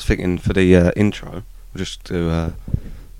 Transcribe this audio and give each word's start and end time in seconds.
was 0.00 0.06
thinking 0.06 0.38
for 0.38 0.54
the 0.54 0.74
uh, 0.74 0.90
intro, 0.96 1.30
we'll 1.30 1.84
just 1.84 2.04
do 2.04 2.30
uh, 2.30 2.52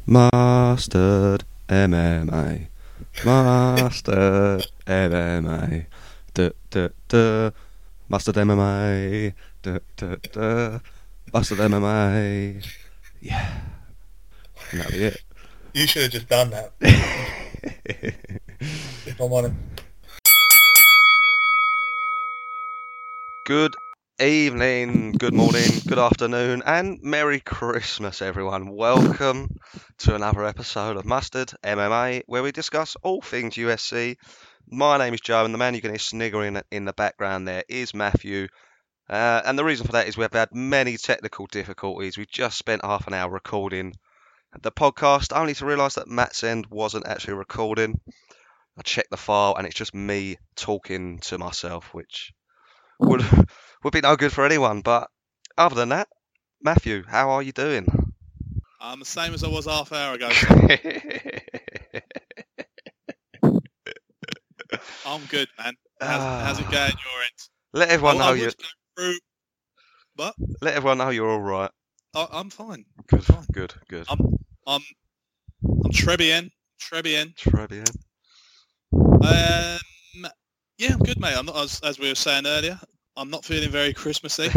Mustard 0.06 1.45
MMA. 1.68 2.68
Mustard 3.22 4.67
MMA. 4.87 5.85
Duh, 6.33 6.51
duh, 6.71 6.89
duh. 7.07 7.51
Mustard 8.09 8.37
MMA. 8.37 9.35
Duh, 9.61 9.80
duh, 9.95 10.16
duh. 10.32 10.79
Mustard 11.35 11.59
MMA. 11.59 12.66
Yeah. 13.21 13.61
And 14.71 14.81
that'll 14.81 14.93
be 14.93 15.05
it. 15.05 15.23
You 15.75 15.87
should 15.87 16.05
have 16.05 16.12
just 16.12 16.29
done 16.31 16.49
that. 16.49 16.73
if 19.05 19.21
I'm 19.21 19.31
honest. 19.31 19.55
Good 23.45 23.77
evening, 24.21 25.12
good 25.12 25.32
morning, 25.32 25.71
good 25.86 25.98
afternoon, 25.98 26.62
and 26.66 26.98
Merry 27.03 27.41
Christmas, 27.41 28.21
everyone. 28.21 28.68
Welcome 28.68 29.49
to 29.99 30.14
another 30.14 30.45
episode 30.45 30.99
of 30.99 31.07
Mustard 31.07 31.53
MMA, 31.64 32.24
where 32.26 32.42
we 32.42 32.52
discuss 32.52 32.96
all 33.02 33.22
things 33.22 33.54
UFC. 33.54 34.18
My 34.68 34.98
name 34.98 35.14
is 35.14 35.22
Joe, 35.22 35.46
and 35.46 35.54
the 35.54 35.59
man 35.59 35.72
you're 35.72 35.80
can 35.80 35.92
hear 35.92 35.98
sniggering 35.98 36.60
in 36.70 36.84
the 36.84 36.92
background 36.92 37.48
there 37.48 37.64
is 37.66 37.95
Matthew. 37.95 38.48
Uh, 39.09 39.40
and 39.45 39.59
the 39.59 39.64
reason 39.64 39.86
for 39.86 39.92
that 39.92 40.06
is 40.06 40.18
we've 40.18 40.30
had 40.30 40.54
many 40.54 40.98
technical 40.98 41.46
difficulties. 41.46 42.18
We've 42.18 42.30
just 42.30 42.59
spent 42.59 42.84
half 42.84 43.06
an 43.06 43.14
hour 43.14 43.30
recording 43.30 43.95
the 44.60 44.73
podcast, 44.73 45.34
only 45.34 45.54
to 45.54 45.64
realise 45.64 45.95
that 45.95 46.09
Matt's 46.09 46.45
end 46.45 46.66
wasn't 46.66 47.06
actually 47.06 47.34
recording. 47.34 47.98
I 48.76 48.82
checked 48.82 49.10
the 49.10 49.16
file, 49.16 49.54
and 49.56 49.66
it's 49.66 49.76
just 49.76 49.95
me 49.95 50.37
talking 50.56 51.20
to 51.20 51.38
myself, 51.38 51.95
which 51.95 52.34
would 53.00 53.22
would 53.84 53.92
be 53.92 54.00
no 54.00 54.16
good 54.16 54.32
for 54.32 54.45
anyone. 54.45 54.80
But 54.82 55.09
other 55.56 55.74
than 55.74 55.88
that, 55.90 56.09
Matthew, 56.62 57.02
how 57.06 57.30
are 57.30 57.42
you 57.42 57.52
doing? 57.52 57.86
I'm 58.80 58.98
the 58.98 59.04
same 59.04 59.34
as 59.34 59.45
I 59.45 59.48
was 59.48 59.66
half 59.66 59.92
hour 59.92 60.14
ago. 60.14 60.30
I'm 65.06 65.25
good, 65.27 65.48
man. 65.59 65.75
How's, 66.01 66.23
how's 66.47 66.59
it 66.61 66.71
going 66.71 66.75
your 66.75 67.23
end? 67.23 67.48
Let 67.73 67.89
everyone 67.91 68.19
know 68.19 68.33
you. 68.33 68.51
through- 68.97 69.19
What? 70.17 70.34
Let 70.61 70.75
everyone 70.75 70.98
know 70.98 71.11
you're 71.11 71.28
all 71.28 71.41
right. 71.41 71.71
I, 72.15 72.27
I'm 72.33 72.51
fine. 72.51 72.84
Good, 73.09 73.25
Fine. 73.25 73.47
good, 73.53 73.75
good. 73.89 74.06
I'm 74.09 74.19
I'm 74.67 74.83
I'm 75.84 75.91
Trebien. 75.93 76.51
Trebien. 76.81 77.34
Trebien. 77.37 77.95
Um, 78.93 80.27
yeah, 80.81 80.95
I'm 80.95 80.98
good, 81.00 81.20
mate. 81.20 81.36
I'm 81.36 81.45
not 81.45 81.56
as 81.56 81.81
as 81.84 81.98
we 81.98 82.09
were 82.09 82.14
saying 82.14 82.47
earlier. 82.47 82.81
I'm 83.14 83.28
not 83.28 83.45
feeling 83.45 83.70
very 83.70 83.92
Christmassy, 83.92 84.48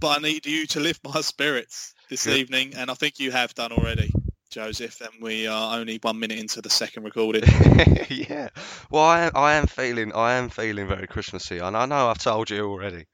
but 0.00 0.18
I 0.18 0.20
need 0.20 0.44
you 0.44 0.66
to 0.66 0.80
lift 0.80 1.02
my 1.02 1.22
spirits 1.22 1.94
this 2.10 2.24
Good. 2.24 2.36
evening, 2.36 2.74
and 2.76 2.90
I 2.90 2.94
think 2.94 3.18
you 3.18 3.30
have 3.30 3.54
done 3.54 3.72
already, 3.72 4.12
Joseph. 4.50 5.00
And 5.00 5.22
we 5.22 5.46
are 5.46 5.78
only 5.78 5.98
one 6.02 6.20
minute 6.20 6.38
into 6.38 6.60
the 6.60 6.68
second 6.68 7.04
recording. 7.04 7.44
yeah. 8.10 8.50
Well, 8.90 9.04
I 9.04 9.20
am, 9.22 9.32
I 9.34 9.54
am 9.54 9.66
feeling, 9.66 10.12
I 10.14 10.34
am 10.34 10.50
feeling 10.50 10.88
very 10.88 11.06
Christmassy, 11.06 11.58
and 11.58 11.74
I 11.74 11.86
know 11.86 12.08
I've 12.08 12.18
told 12.18 12.50
you 12.50 12.68
already, 12.70 13.06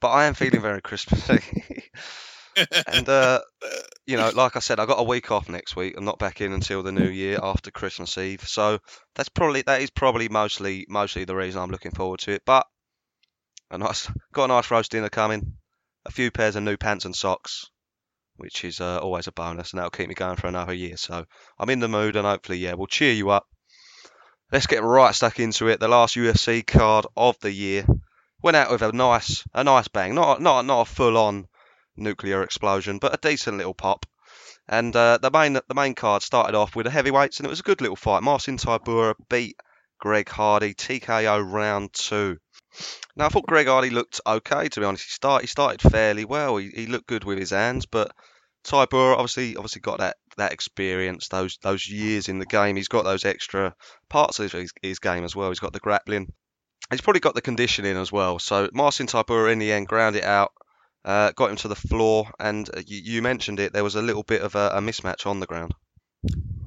but 0.00 0.08
I 0.08 0.26
am 0.26 0.34
feeling 0.34 0.60
very 0.60 0.82
Christmassy. 0.82 1.40
and 2.86 3.08
uh, 3.08 3.40
you 4.06 4.16
know, 4.16 4.30
like 4.34 4.56
I 4.56 4.60
said, 4.60 4.80
I 4.80 4.86
got 4.86 5.00
a 5.00 5.04
week 5.04 5.30
off 5.30 5.48
next 5.48 5.76
week. 5.76 5.94
I'm 5.96 6.04
not 6.04 6.18
back 6.18 6.40
in 6.40 6.52
until 6.52 6.82
the 6.82 6.92
new 6.92 7.08
year 7.08 7.38
after 7.42 7.70
Christmas 7.70 8.16
Eve, 8.18 8.46
so 8.46 8.78
that's 9.14 9.28
probably 9.28 9.62
that 9.62 9.82
is 9.82 9.90
probably 9.90 10.28
mostly 10.28 10.86
mostly 10.88 11.24
the 11.24 11.36
reason 11.36 11.60
I'm 11.60 11.70
looking 11.70 11.92
forward 11.92 12.20
to 12.20 12.32
it. 12.32 12.42
But 12.46 12.66
a 13.70 13.78
nice, 13.78 14.10
got 14.32 14.44
a 14.44 14.48
nice 14.48 14.70
roast 14.70 14.92
dinner 14.92 15.08
coming, 15.08 15.54
a 16.04 16.12
few 16.12 16.30
pairs 16.30 16.56
of 16.56 16.62
new 16.62 16.76
pants 16.76 17.04
and 17.04 17.14
socks, 17.14 17.66
which 18.36 18.64
is 18.64 18.80
uh, 18.80 18.98
always 18.98 19.26
a 19.26 19.32
bonus, 19.32 19.72
and 19.72 19.78
that'll 19.78 19.90
keep 19.90 20.08
me 20.08 20.14
going 20.14 20.36
for 20.36 20.46
another 20.46 20.74
year. 20.74 20.96
So 20.96 21.24
I'm 21.58 21.70
in 21.70 21.80
the 21.80 21.88
mood, 21.88 22.16
and 22.16 22.26
hopefully, 22.26 22.58
yeah, 22.58 22.74
we'll 22.74 22.86
cheer 22.86 23.12
you 23.12 23.30
up. 23.30 23.46
Let's 24.52 24.68
get 24.68 24.84
right 24.84 25.14
stuck 25.14 25.40
into 25.40 25.68
it. 25.68 25.80
The 25.80 25.88
last 25.88 26.14
UFC 26.14 26.64
card 26.64 27.06
of 27.16 27.36
the 27.40 27.50
year 27.50 27.84
went 28.40 28.56
out 28.56 28.70
with 28.70 28.82
a 28.82 28.92
nice, 28.92 29.42
a 29.52 29.64
nice 29.64 29.88
bang. 29.88 30.14
Not, 30.14 30.40
not, 30.40 30.64
not 30.64 30.82
a 30.82 30.84
full-on 30.84 31.48
nuclear 31.96 32.42
explosion, 32.42 32.98
but 32.98 33.14
a 33.14 33.18
decent 33.18 33.58
little 33.58 33.74
pop. 33.74 34.06
And 34.68 34.94
uh, 34.96 35.18
the 35.18 35.30
main, 35.30 35.54
the 35.54 35.74
main 35.74 35.94
card 35.94 36.22
started 36.22 36.56
off 36.56 36.74
with 36.74 36.84
the 36.84 36.90
heavyweights, 36.90 37.38
and 37.38 37.46
it 37.46 37.50
was 37.50 37.60
a 37.60 37.64
good 37.64 37.80
little 37.80 37.96
fight. 37.96 38.22
Marcin 38.22 38.56
Tybura 38.56 39.14
beat 39.28 39.56
Greg 39.98 40.28
Hardy 40.28 40.74
TKO 40.74 41.50
round 41.50 41.92
two. 41.92 42.38
Now 43.14 43.26
I 43.26 43.28
thought 43.28 43.46
Greg 43.46 43.68
Hardy 43.68 43.90
looked 43.90 44.20
okay. 44.26 44.68
To 44.68 44.80
be 44.80 44.86
honest, 44.86 45.04
he 45.04 45.10
start 45.10 45.42
he 45.42 45.46
started 45.46 45.80
fairly 45.80 46.24
well. 46.24 46.56
He, 46.56 46.68
he 46.68 46.86
looked 46.86 47.06
good 47.06 47.24
with 47.24 47.38
his 47.38 47.50
hands, 47.50 47.86
but 47.86 48.12
Tybura 48.66 49.14
obviously 49.14 49.56
obviously 49.56 49.80
got 49.80 49.98
that, 49.98 50.16
that 50.36 50.52
experience, 50.52 51.28
those 51.28 51.58
those 51.62 51.88
years 51.88 52.28
in 52.28 52.38
the 52.38 52.46
game. 52.46 52.76
He's 52.76 52.88
got 52.88 53.04
those 53.04 53.24
extra 53.24 53.74
parts 54.08 54.40
of 54.40 54.52
his, 54.52 54.72
his 54.82 54.98
game 54.98 55.24
as 55.24 55.36
well. 55.36 55.48
He's 55.48 55.60
got 55.60 55.72
the 55.72 55.80
grappling. 55.80 56.32
He's 56.90 57.00
probably 57.00 57.20
got 57.20 57.34
the 57.34 57.42
conditioning 57.42 57.96
as 57.96 58.12
well. 58.12 58.38
So 58.38 58.68
Marcin 58.72 59.06
Tybura 59.06 59.52
in 59.52 59.58
the 59.58 59.72
end 59.72 59.88
ground 59.88 60.16
it 60.16 60.24
out, 60.24 60.52
uh, 61.06 61.30
got 61.36 61.50
him 61.50 61.56
to 61.56 61.68
the 61.68 61.74
floor, 61.76 62.28
and 62.40 62.68
uh, 62.76 62.82
you, 62.86 62.98
you 62.98 63.22
mentioned 63.22 63.60
it. 63.60 63.72
There 63.72 63.84
was 63.84 63.94
a 63.94 64.02
little 64.02 64.24
bit 64.24 64.42
of 64.42 64.54
a, 64.56 64.70
a 64.74 64.80
mismatch 64.80 65.24
on 65.24 65.40
the 65.40 65.46
ground. 65.46 65.72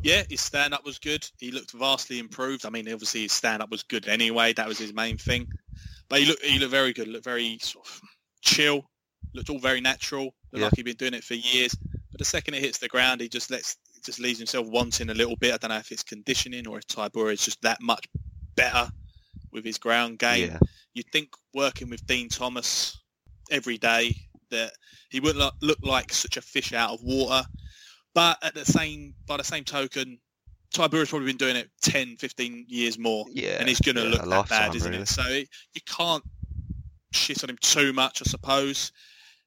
Yeah, 0.01 0.23
his 0.29 0.39
stand 0.39 0.73
up 0.73 0.85
was 0.85 0.97
good. 0.97 1.29
He 1.37 1.51
looked 1.51 1.71
vastly 1.71 2.19
improved. 2.19 2.65
I 2.65 2.69
mean, 2.69 2.91
obviously 2.91 3.23
his 3.23 3.33
stand 3.33 3.61
up 3.61 3.69
was 3.69 3.83
good 3.83 4.07
anyway. 4.07 4.53
That 4.53 4.67
was 4.67 4.79
his 4.79 4.93
main 4.93 5.17
thing. 5.17 5.47
But 6.07 6.21
he 6.21 6.25
looked 6.25 6.43
he 6.43 6.57
looked 6.57 6.71
very 6.71 6.93
good. 6.93 7.09
Looked 7.09 7.25
very 7.25 7.57
sort 7.61 7.85
of 7.85 8.01
chill. 8.41 8.89
Looked 9.33 9.49
all 9.49 9.59
very 9.59 9.81
natural. 9.81 10.23
Looked 10.23 10.35
Yeah. 10.53 10.63
like 10.65 10.75
he'd 10.77 10.83
been 10.85 10.95
doing 10.95 11.13
it 11.13 11.23
for 11.25 11.33
years. 11.33 11.75
But 12.11 12.19
the 12.19 12.25
second 12.25 12.53
it 12.53 12.63
hits 12.63 12.77
the 12.77 12.87
ground, 12.87 13.19
he 13.19 13.27
just 13.27 13.51
lets 13.51 13.75
just 14.05 14.21
leaves 14.21 14.39
himself 14.39 14.65
wanting 14.67 15.09
a 15.09 15.13
little 15.13 15.35
bit. 15.35 15.53
I 15.53 15.57
don't 15.57 15.69
know 15.69 15.77
if 15.77 15.91
it's 15.91 16.03
conditioning 16.03 16.65
or 16.65 16.77
if 16.77 16.87
Tybura 16.87 17.33
is 17.33 17.43
just 17.43 17.61
that 17.63 17.81
much 17.81 18.07
better 18.55 18.89
with 19.51 19.65
his 19.65 19.77
ground 19.77 20.19
game. 20.19 20.51
Yeah, 20.51 20.59
You'd 20.93 21.11
think 21.11 21.33
working 21.53 21.89
with 21.89 22.07
Dean 22.07 22.29
Thomas 22.29 22.97
every 23.51 23.77
day 23.77 24.15
that 24.51 24.71
he 25.09 25.19
wouldn't 25.19 25.39
look, 25.39 25.55
look 25.61 25.79
like 25.81 26.13
such 26.13 26.37
a 26.37 26.41
fish 26.41 26.73
out 26.73 26.91
of 26.91 27.03
water. 27.03 27.47
But 28.13 28.37
at 28.43 28.53
the 28.53 28.65
same, 28.65 29.13
by 29.27 29.37
the 29.37 29.43
same 29.43 29.63
token, 29.63 30.19
Tybura's 30.73 31.09
probably 31.09 31.27
been 31.27 31.37
doing 31.37 31.55
it 31.55 31.69
10, 31.81 32.17
15 32.17 32.65
years 32.67 32.97
more, 32.97 33.25
yeah. 33.31 33.57
and 33.59 33.67
he's 33.67 33.79
going 33.79 33.95
to 33.95 34.03
yeah, 34.03 34.09
look 34.09 34.29
that 34.29 34.49
bad, 34.49 34.75
isn't 34.75 34.91
really. 34.91 35.03
it? 35.03 35.07
So 35.07 35.23
it, 35.23 35.49
you 35.73 35.81
can't 35.85 36.23
shit 37.11 37.43
on 37.43 37.49
him 37.49 37.57
too 37.61 37.93
much, 37.93 38.21
I 38.21 38.29
suppose. 38.29 38.91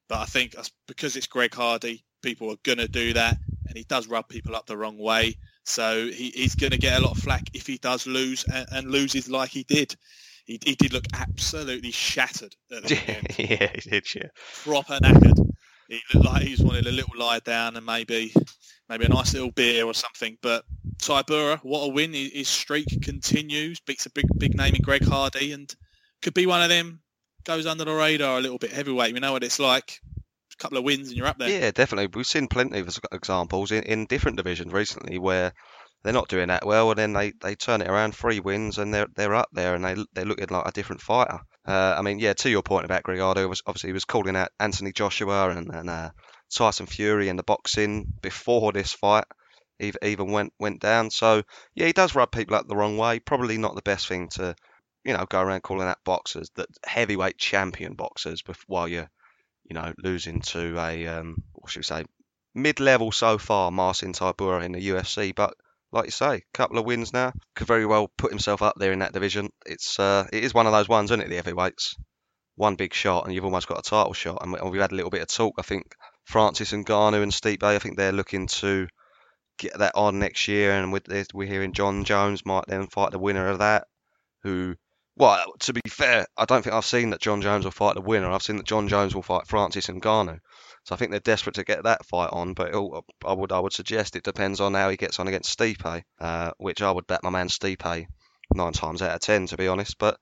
But 0.08 0.18
I 0.18 0.24
think 0.24 0.54
because 0.86 1.16
it's 1.16 1.26
Greg 1.26 1.54
Hardy, 1.54 2.04
people 2.22 2.50
are 2.50 2.56
going 2.64 2.78
to 2.78 2.88
do 2.88 3.12
that, 3.12 3.36
and 3.68 3.76
he 3.76 3.84
does 3.84 4.08
rub 4.08 4.28
people 4.28 4.56
up 4.56 4.66
the 4.66 4.76
wrong 4.76 4.98
way. 4.98 5.36
So 5.64 6.06
he, 6.06 6.30
he's 6.30 6.56
going 6.56 6.72
to 6.72 6.78
get 6.78 6.98
a 6.98 7.02
lot 7.02 7.16
of 7.16 7.22
flack 7.22 7.44
if 7.54 7.66
he 7.66 7.78
does 7.78 8.06
lose 8.06 8.44
and, 8.52 8.66
and 8.72 8.91
loses 8.91 9.30
like 9.30 9.50
he 9.50 9.62
did. 9.64 9.94
He, 10.44 10.58
he 10.64 10.75
did 10.75 10.92
look 10.92 11.04
absolutely 11.14 11.92
shattered 11.92 12.54
at 12.70 12.91
yeah, 13.38 13.70
he 13.75 13.91
did. 13.91 14.14
Yeah. 14.14 14.28
proper 14.64 14.98
knackered. 15.03 15.53
He 15.88 16.00
looked 16.14 16.26
like 16.26 16.42
he 16.42 16.50
just 16.50 16.64
wanted 16.64 16.86
a 16.86 16.92
little 16.92 17.19
lie 17.19 17.41
down 17.41 17.76
and 17.76 17.84
maybe 17.84 18.32
maybe 18.88 19.04
a 19.04 19.08
nice 19.08 19.34
little 19.34 19.50
beer 19.50 19.84
or 19.84 19.94
something. 19.94 20.38
But 20.42 20.64
Tybura, 20.98 21.58
what 21.62 21.84
a 21.84 21.88
win! 21.88 22.12
His 22.12 22.32
his 22.32 22.48
streak 22.48 23.03
continues, 23.03 23.80
beats 23.80 24.06
a 24.06 24.10
big 24.10 24.26
big 24.38 24.56
name 24.56 24.75
in 24.75 24.82
Greg 24.82 25.04
Hardy, 25.04 25.53
and 25.53 25.72
could 26.22 26.34
be 26.34 26.47
one 26.47 26.62
of 26.62 26.69
them. 26.69 27.00
Goes 27.44 27.66
under 27.66 27.84
the 27.84 27.92
radar 27.92 28.38
a 28.38 28.41
little 28.41 28.59
bit 28.59 28.72
heavyweight. 28.72 29.14
We 29.14 29.20
know 29.20 29.32
what 29.32 29.44
it's 29.44 29.59
like. 29.59 30.00
A 30.19 30.62
couple 30.62 30.78
of 30.78 30.84
wins 30.84 31.09
and 31.09 31.16
you're 31.16 31.26
up 31.26 31.38
there. 31.38 31.48
Yeah, 31.48 31.72
definitely. 31.72 32.09
We've 32.14 32.26
seen 32.26 32.47
plenty 32.47 32.78
of 32.78 32.98
examples 33.10 33.72
in, 33.72 33.82
in 33.82 34.06
different 34.06 34.36
divisions 34.36 34.72
recently 34.72 35.19
where 35.19 35.53
they're 36.02 36.12
not 36.12 36.28
doing 36.28 36.48
that 36.48 36.66
well, 36.66 36.90
and 36.90 36.98
then 36.98 37.12
they, 37.12 37.32
they 37.40 37.54
turn 37.54 37.80
it 37.80 37.88
around, 37.88 38.14
three 38.14 38.40
wins, 38.40 38.78
and 38.78 38.92
they're 38.92 39.06
they're 39.14 39.34
up 39.34 39.48
there, 39.52 39.74
and 39.74 39.84
they 39.84 39.96
they're 40.12 40.24
looking 40.24 40.48
like 40.50 40.66
a 40.66 40.72
different 40.72 41.00
fighter. 41.00 41.40
Uh, 41.66 41.94
I 41.96 42.02
mean, 42.02 42.18
yeah, 42.18 42.32
to 42.34 42.50
your 42.50 42.62
point 42.62 42.84
about 42.84 43.04
Greg 43.04 43.20
Hardy, 43.20 43.44
was 43.46 43.62
obviously 43.66 43.88
he 43.88 43.94
was 43.94 44.04
calling 44.04 44.36
out 44.36 44.50
Anthony 44.58 44.92
Joshua 44.92 45.50
and 45.50 45.72
and 45.72 45.88
uh, 45.88 46.10
Tyson 46.54 46.86
Fury 46.86 47.28
in 47.28 47.36
the 47.36 47.42
boxing 47.42 48.06
before 48.21 48.72
this 48.72 48.92
fight 48.92 49.24
even 49.80 50.30
went 50.30 50.53
went 50.59 50.80
down. 50.80 51.10
So 51.10 51.42
yeah, 51.74 51.86
he 51.86 51.92
does 51.92 52.15
rub 52.15 52.30
people 52.30 52.56
up 52.56 52.68
the 52.68 52.77
wrong 52.77 52.97
way. 52.97 53.18
Probably 53.18 53.59
not 53.59 53.74
the 53.74 53.82
best 53.82 54.09
thing 54.09 54.28
to 54.30 54.54
you 55.04 55.12
know 55.12 55.27
go 55.27 55.41
around 55.41 55.62
calling 55.62 55.88
out 55.88 56.04
boxers 56.04 56.50
that 56.56 56.68
heavyweight 56.84 57.38
champion 57.38 57.94
boxers 57.94 58.42
while 58.66 58.86
you're 58.86 59.10
you 59.65 59.74
know 59.74 59.92
losing 59.98 60.41
to 60.41 60.78
a 60.78 61.06
um, 61.06 61.42
what 61.54 61.71
should 61.71 61.80
we 61.80 61.84
say 61.84 62.04
mid-level 62.54 63.12
so 63.12 63.38
far, 63.38 63.71
Marcin 63.71 64.12
Tybura 64.12 64.62
in 64.62 64.72
the 64.72 64.88
UFC, 64.88 65.34
but 65.34 65.54
like 65.92 66.06
you 66.06 66.10
say, 66.10 66.42
couple 66.54 66.78
of 66.78 66.84
wins 66.86 67.12
now. 67.12 67.33
Could 67.54 67.66
very 67.66 67.86
well 67.86 68.10
put 68.16 68.30
himself 68.30 68.62
up 68.62 68.74
there 68.78 68.92
in 68.92 69.00
that 69.00 69.12
division. 69.12 69.50
It's 69.66 69.98
uh, 69.98 70.27
it 70.33 70.42
is 70.44 70.54
one 70.54 70.66
of 70.66 70.72
those 70.72 70.89
ones, 70.89 71.10
isn't 71.10 71.21
it? 71.21 71.28
The 71.28 71.36
heavyweights, 71.36 71.97
one 72.56 72.77
big 72.77 72.94
shot, 72.94 73.24
and 73.24 73.34
you've 73.34 73.44
almost 73.44 73.68
got 73.68 73.78
a 73.78 73.83
title 73.89 74.12
shot. 74.12 74.39
And 74.42 74.53
we- 74.53 74.59
and 74.59 74.71
we've 74.71 74.80
had 74.80 74.92
a 74.92 74.97
little 74.97 75.10
bit 75.10 75.22
of 75.22 75.28
talk. 75.28 75.54
I 75.59 75.62
think 75.62 75.94
Francis 76.24 76.72
and 76.72 76.86
Ngannou 76.86 77.22
and 77.22 77.33
Stipe, 77.33 77.62
I 77.62 77.78
think 77.78 77.97
they're 77.97 78.12
looking 78.12 78.47
to 78.48 78.89
get 79.59 79.78
that 79.78 79.92
on 79.94 80.18
next 80.18 80.48
year. 80.48 80.72
And 80.72 80.94
this, 81.04 81.28
we're 81.34 81.48
hearing 81.48 81.72
Jon 81.72 82.04
Jones 82.04 82.44
might 82.47 82.65
then 82.66 82.86
fight 82.86 83.10
the 83.12 83.18
winner 83.18 83.48
of 83.48 83.59
that, 83.59 83.86
who 84.42 84.74
Well, 85.16 85.44
to 85.60 85.72
be 85.74 85.83
fair, 85.89 86.24
I 86.39 86.47
don't 86.47 86.62
think 86.62 86.74
I've 86.74 86.86
seen 86.86 87.10
that 87.10 87.21
Jon 87.21 87.42
Jones 87.42 87.65
will 87.65 87.71
fight 87.71 87.94
the 87.97 88.00
winner. 88.00 88.30
I've 88.30 88.42
seen 88.42 88.56
that 88.56 88.66
Jon 88.66 88.89
Jones 88.89 89.15
will 89.15 89.22
fight 89.22 89.47
Francis 89.47 89.89
and 89.91 90.00
Ngannou. 90.00 90.39
So 90.84 90.94
I 90.94 90.98
think 90.98 91.10
they're 91.10 91.20
desperate 91.20 91.54
to 91.56 91.64
get 91.64 91.84
that 91.84 92.04
fight 92.06 92.30
on. 92.32 92.54
But 92.54 92.74
I 93.24 93.32
would 93.32 93.52
I 93.52 93.60
would 93.60 93.72
suggest 93.72 94.16
it 94.16 94.24
depends 94.24 94.60
on 94.60 94.74
how 94.74 94.90
he 94.90 94.96
gets 94.96 95.20
on 95.20 95.28
against 95.28 95.56
Stipe, 95.56 96.02
uh, 96.20 96.52
which 96.58 96.82
I 96.82 96.90
would 96.90 97.06
bet 97.06 97.22
my 97.22 97.30
man 97.30 97.48
Stipe 97.48 98.06
nine 98.54 98.72
times 98.72 99.02
out 99.02 99.14
of 99.14 99.20
ten, 99.20 99.46
to 99.46 99.56
be 99.56 99.68
honest. 99.68 99.98
But 99.98 100.18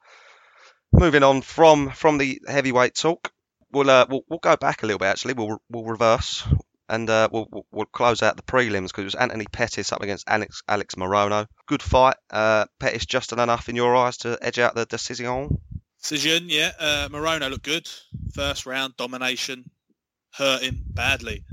moving 0.92 1.22
on 1.22 1.42
from 1.42 1.90
from 1.90 2.18
the 2.18 2.40
heavyweight 2.46 2.94
talk, 2.94 3.32
we'll 3.72 3.90
uh, 3.90 4.06
we'll, 4.08 4.24
we'll 4.28 4.38
go 4.38 4.56
back 4.56 4.82
a 4.82 4.86
little 4.86 4.98
bit. 4.98 5.06
Actually, 5.06 5.34
we'll 5.34 5.62
we'll 5.70 5.84
reverse 5.84 6.46
and 6.90 7.08
uh, 7.08 7.28
we'll, 7.30 7.46
we'll, 7.70 7.86
close 7.86 8.20
out 8.22 8.36
the 8.36 8.42
prelims 8.42 8.88
because 8.88 9.02
it 9.02 9.04
was 9.04 9.14
Anthony 9.14 9.46
Pettis 9.50 9.92
up 9.92 10.02
against 10.02 10.28
Alex 10.28 10.62
Alex 10.68 10.96
Morono. 10.96 11.46
Good 11.66 11.82
fight. 11.82 12.16
Uh, 12.30 12.66
Pettis 12.80 13.06
just 13.06 13.32
enough 13.32 13.68
in 13.68 13.76
your 13.76 13.94
eyes 13.94 14.18
to 14.18 14.36
edge 14.42 14.58
out 14.58 14.74
the 14.74 14.86
decision. 14.86 15.60
Decision, 16.02 16.48
yeah. 16.48 16.72
Uh, 16.78 17.08
Morono 17.10 17.48
looked 17.48 17.64
good. 17.64 17.88
First 18.34 18.66
round 18.66 18.96
domination, 18.96 19.70
hurting 20.32 20.82
badly. 20.88 21.44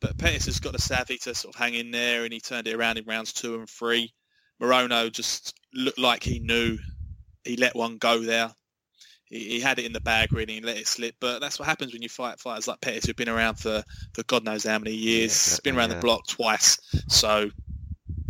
But 0.00 0.18
Pettis 0.18 0.46
has 0.46 0.60
got 0.60 0.72
the 0.72 0.78
savvy 0.78 1.16
to 1.18 1.34
sort 1.34 1.54
of 1.54 1.58
hang 1.58 1.74
in 1.74 1.90
there, 1.90 2.24
and 2.24 2.32
he 2.32 2.40
turned 2.40 2.68
it 2.68 2.74
around 2.74 2.98
in 2.98 3.04
rounds 3.06 3.32
two 3.32 3.54
and 3.54 3.68
three. 3.68 4.12
Morono 4.60 5.10
just 5.10 5.54
looked 5.72 5.98
like 5.98 6.22
he 6.22 6.38
knew 6.40 6.78
he 7.44 7.56
let 7.56 7.74
one 7.74 7.98
go 7.98 8.20
there 8.20 8.50
he, 9.34 9.38
he, 9.50 9.60
had 9.60 9.78
it 9.78 9.84
in 9.84 9.92
the 9.92 10.00
bag 10.00 10.32
really 10.32 10.56
and 10.56 10.66
let 10.66 10.76
it 10.76 10.86
slip. 10.86 11.14
But 11.20 11.40
that's 11.40 11.58
what 11.58 11.66
happens 11.66 11.92
when 11.92 12.02
you 12.02 12.08
fight 12.08 12.40
fighters 12.40 12.68
like 12.68 12.80
Pettis 12.80 13.04
who've 13.04 13.16
been 13.16 13.28
around 13.28 13.56
for, 13.56 13.82
for 14.12 14.22
God 14.24 14.44
knows 14.44 14.64
how 14.64 14.78
many 14.78 14.94
years. 14.94 15.32
Yeah, 15.32 15.54
exactly, 15.54 15.70
been 15.70 15.78
around 15.78 15.90
yeah. 15.90 15.96
the 15.96 16.02
block 16.02 16.26
twice. 16.26 16.78
So 17.08 17.50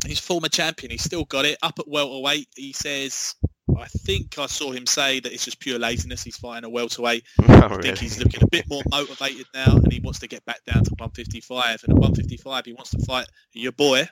he's 0.07 0.19
former 0.19 0.49
champion. 0.49 0.91
He's 0.91 1.05
still 1.05 1.25
got 1.25 1.45
it. 1.45 1.59
Up 1.63 1.79
at 1.79 1.89
welterweight, 1.89 2.49
he 2.57 2.73
says, 2.73 3.35
I 3.79 3.87
think 3.87 4.39
I 4.39 4.47
saw 4.47 4.73
him 4.73 4.87
say 4.87 5.21
that 5.21 5.33
it's 5.33 5.45
just 5.45 5.61
pure 5.61 5.79
laziness. 5.79 6.23
He's 6.23 6.37
fighting 6.37 6.65
a 6.65 6.71
welterweight. 6.71 7.25
Oh, 7.65 7.79
I 7.79 7.81
think 7.81 7.99
he's 7.99 8.19
looking 8.19 8.43
a 8.43 8.47
bit 8.47 8.69
more 8.69 8.83
motivated 8.91 9.47
now 9.55 9.77
and 9.77 9.91
he 9.91 9.99
wants 10.01 10.19
to 10.19 10.27
get 10.27 10.45
back 10.45 10.63
down 10.65 10.85
to 10.85 10.91
155. 10.91 11.85
And 11.85 11.93
at 11.93 11.99
155, 11.99 12.67
he 12.67 12.73
wants 12.75 12.91
to 12.91 12.99
fight 12.99 13.27
your 13.53 13.73
boy, 13.73 14.07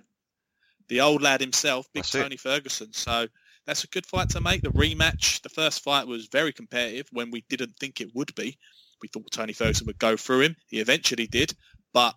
the 0.88 1.02
old 1.02 1.20
lad 1.20 1.40
himself, 1.40 1.86
Big 1.92 2.04
That's 2.04 2.12
Tony 2.12 2.36
it. 2.36 2.40
Ferguson. 2.40 2.92
So 2.92 3.26
that's 3.66 3.84
a 3.84 3.88
good 3.88 4.06
fight 4.06 4.30
to 4.30 4.40
make. 4.40 4.62
The 4.62 4.70
rematch, 4.70 5.42
the 5.42 5.48
first 5.48 5.82
fight 5.82 6.06
was 6.06 6.28
very 6.28 6.52
competitive 6.52 7.08
when 7.12 7.30
we 7.30 7.44
didn't 7.48 7.76
think 7.78 8.00
it 8.00 8.14
would 8.14 8.34
be. 8.34 8.58
We 9.02 9.08
thought 9.08 9.30
Tony 9.30 9.52
Ferguson 9.52 9.86
would 9.86 9.98
go 9.98 10.16
through 10.16 10.40
him. 10.40 10.56
He 10.66 10.80
eventually 10.80 11.26
did, 11.26 11.54
but 11.92 12.14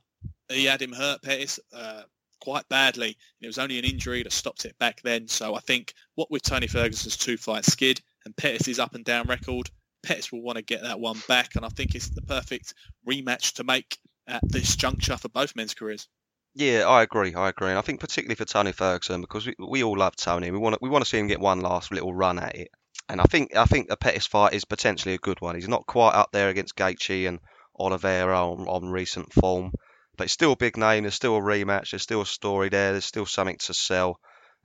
he 0.50 0.66
had 0.66 0.82
him 0.82 0.94
hurt, 0.94 1.22
Pettis, 1.22 1.60
uh, 1.74 2.04
quite 2.42 2.68
badly. 2.70 3.18
It 3.42 3.48
was 3.48 3.58
only 3.58 3.80
an 3.80 3.86
injury 3.86 4.24
that 4.24 4.32
stopped 4.32 4.66
it 4.66 4.78
back 4.78 5.02
then. 5.04 5.28
So 5.28 5.56
I 5.56 5.60
think 5.60 5.94
what 6.16 6.32
with 6.32 6.44
Tony 6.44 6.68
Ferguson's 6.68 7.18
two 7.18 7.38
fight 7.38 7.66
skid 7.66 8.02
and 8.26 8.36
Pettis' 8.36 8.80
up 8.80 8.96
and 8.96 9.06
down 9.06 9.28
record, 9.28 9.70
Pettis 10.04 10.32
will 10.32 10.42
want 10.42 10.58
to 10.58 10.64
get 10.64 10.84
that 10.84 11.00
one 11.00 11.22
back. 11.28 11.56
And 11.56 11.66
I 11.66 11.70
think 11.70 11.96
it's 11.96 12.10
the 12.10 12.22
perfect 12.22 12.74
rematch 13.08 13.54
to 13.54 13.64
make 13.64 13.98
at 14.28 14.42
this 14.44 14.76
juncture 14.76 15.18
for 15.18 15.30
both 15.30 15.56
men's 15.56 15.74
careers. 15.74 16.08
Yeah, 16.56 16.86
I 16.88 17.04
agree. 17.04 17.36
I 17.36 17.50
agree. 17.50 17.70
And 17.70 17.78
I 17.78 17.82
think 17.82 18.00
particularly 18.00 18.36
for 18.36 18.46
Tony 18.46 18.72
Ferguson 18.72 19.22
because 19.22 19.46
we, 19.46 19.56
we 19.60 19.84
all 19.84 19.98
love 19.98 20.16
Tony. 20.16 20.52
We 20.52 20.58
want 20.58 20.74
to, 20.74 20.80
we 20.82 20.90
want 20.90 21.04
to 21.04 21.10
see 21.10 21.20
him 21.20 21.28
get 21.28 21.40
one 21.40 21.60
last 21.60 21.92
little 21.92 22.14
run 22.14 22.40
at 22.40 22.56
it. 22.56 22.70
And 23.10 23.20
I 23.22 23.26
think 23.26 23.56
I 23.56 23.66
think 23.66 23.88
the 23.88 23.98
Pettis 23.98 24.26
fight 24.26 24.54
is 24.54 24.66
potentially 24.66 25.14
a 25.14 25.20
good 25.20 25.42
one. 25.42 25.56
He's 25.56 25.68
not 25.68 25.86
quite 25.86 26.14
up 26.14 26.32
there 26.32 26.50
against 26.50 26.76
Gaethje 26.76 27.28
and 27.28 27.40
Oliveira 27.78 28.40
on, 28.40 28.68
on 28.68 28.90
recent 28.90 29.32
form, 29.34 29.74
but 30.18 30.26
it's 30.26 30.34
still 30.34 30.54
a 30.54 30.58
big 30.58 30.78
name. 30.78 31.04
There's 31.04 31.16
still 31.16 31.38
a 31.38 31.42
rematch. 31.42 31.92
There's 31.92 32.04
still 32.04 32.22
a 32.22 32.26
story 32.26 32.70
there. 32.70 32.92
There's 32.92 33.06
still 33.06 33.26
something 33.26 33.58
to 33.58 33.74
sell. 33.74 34.20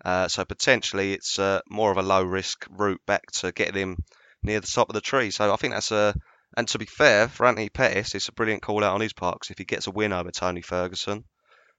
Uh, 0.05 0.29
so 0.29 0.44
potentially 0.44 1.12
it's 1.12 1.38
uh, 1.38 1.61
more 1.69 1.91
of 1.91 1.99
a 1.99 2.02
low 2.02 2.23
risk 2.23 2.67
route 2.70 3.02
back 3.06 3.31
to 3.32 3.52
getting 3.52 3.75
him 3.75 3.97
near 4.43 4.61
the 4.61 4.67
top 4.67 4.88
of 4.88 4.94
the 4.94 5.00
tree. 5.00 5.31
So 5.31 5.52
I 5.52 5.56
think 5.56 5.75
that's 5.75 5.93
a 5.93 6.14
and 6.56 6.67
to 6.69 6.79
be 6.79 6.87
fair 6.87 7.29
for 7.29 7.47
Anthony 7.47 7.69
Pettis, 7.69 8.14
it's 8.14 8.29
a 8.29 8.32
brilliant 8.32 8.62
call 8.62 8.82
out 8.82 8.94
on 8.94 9.00
his 9.00 9.12
part 9.12 9.37
because 9.37 9.50
if 9.50 9.58
he 9.58 9.64
gets 9.64 9.87
a 9.87 9.93
win 9.93 10.12
over 10.12 10.31
Tony 10.31 10.62
Ferguson, 10.62 11.25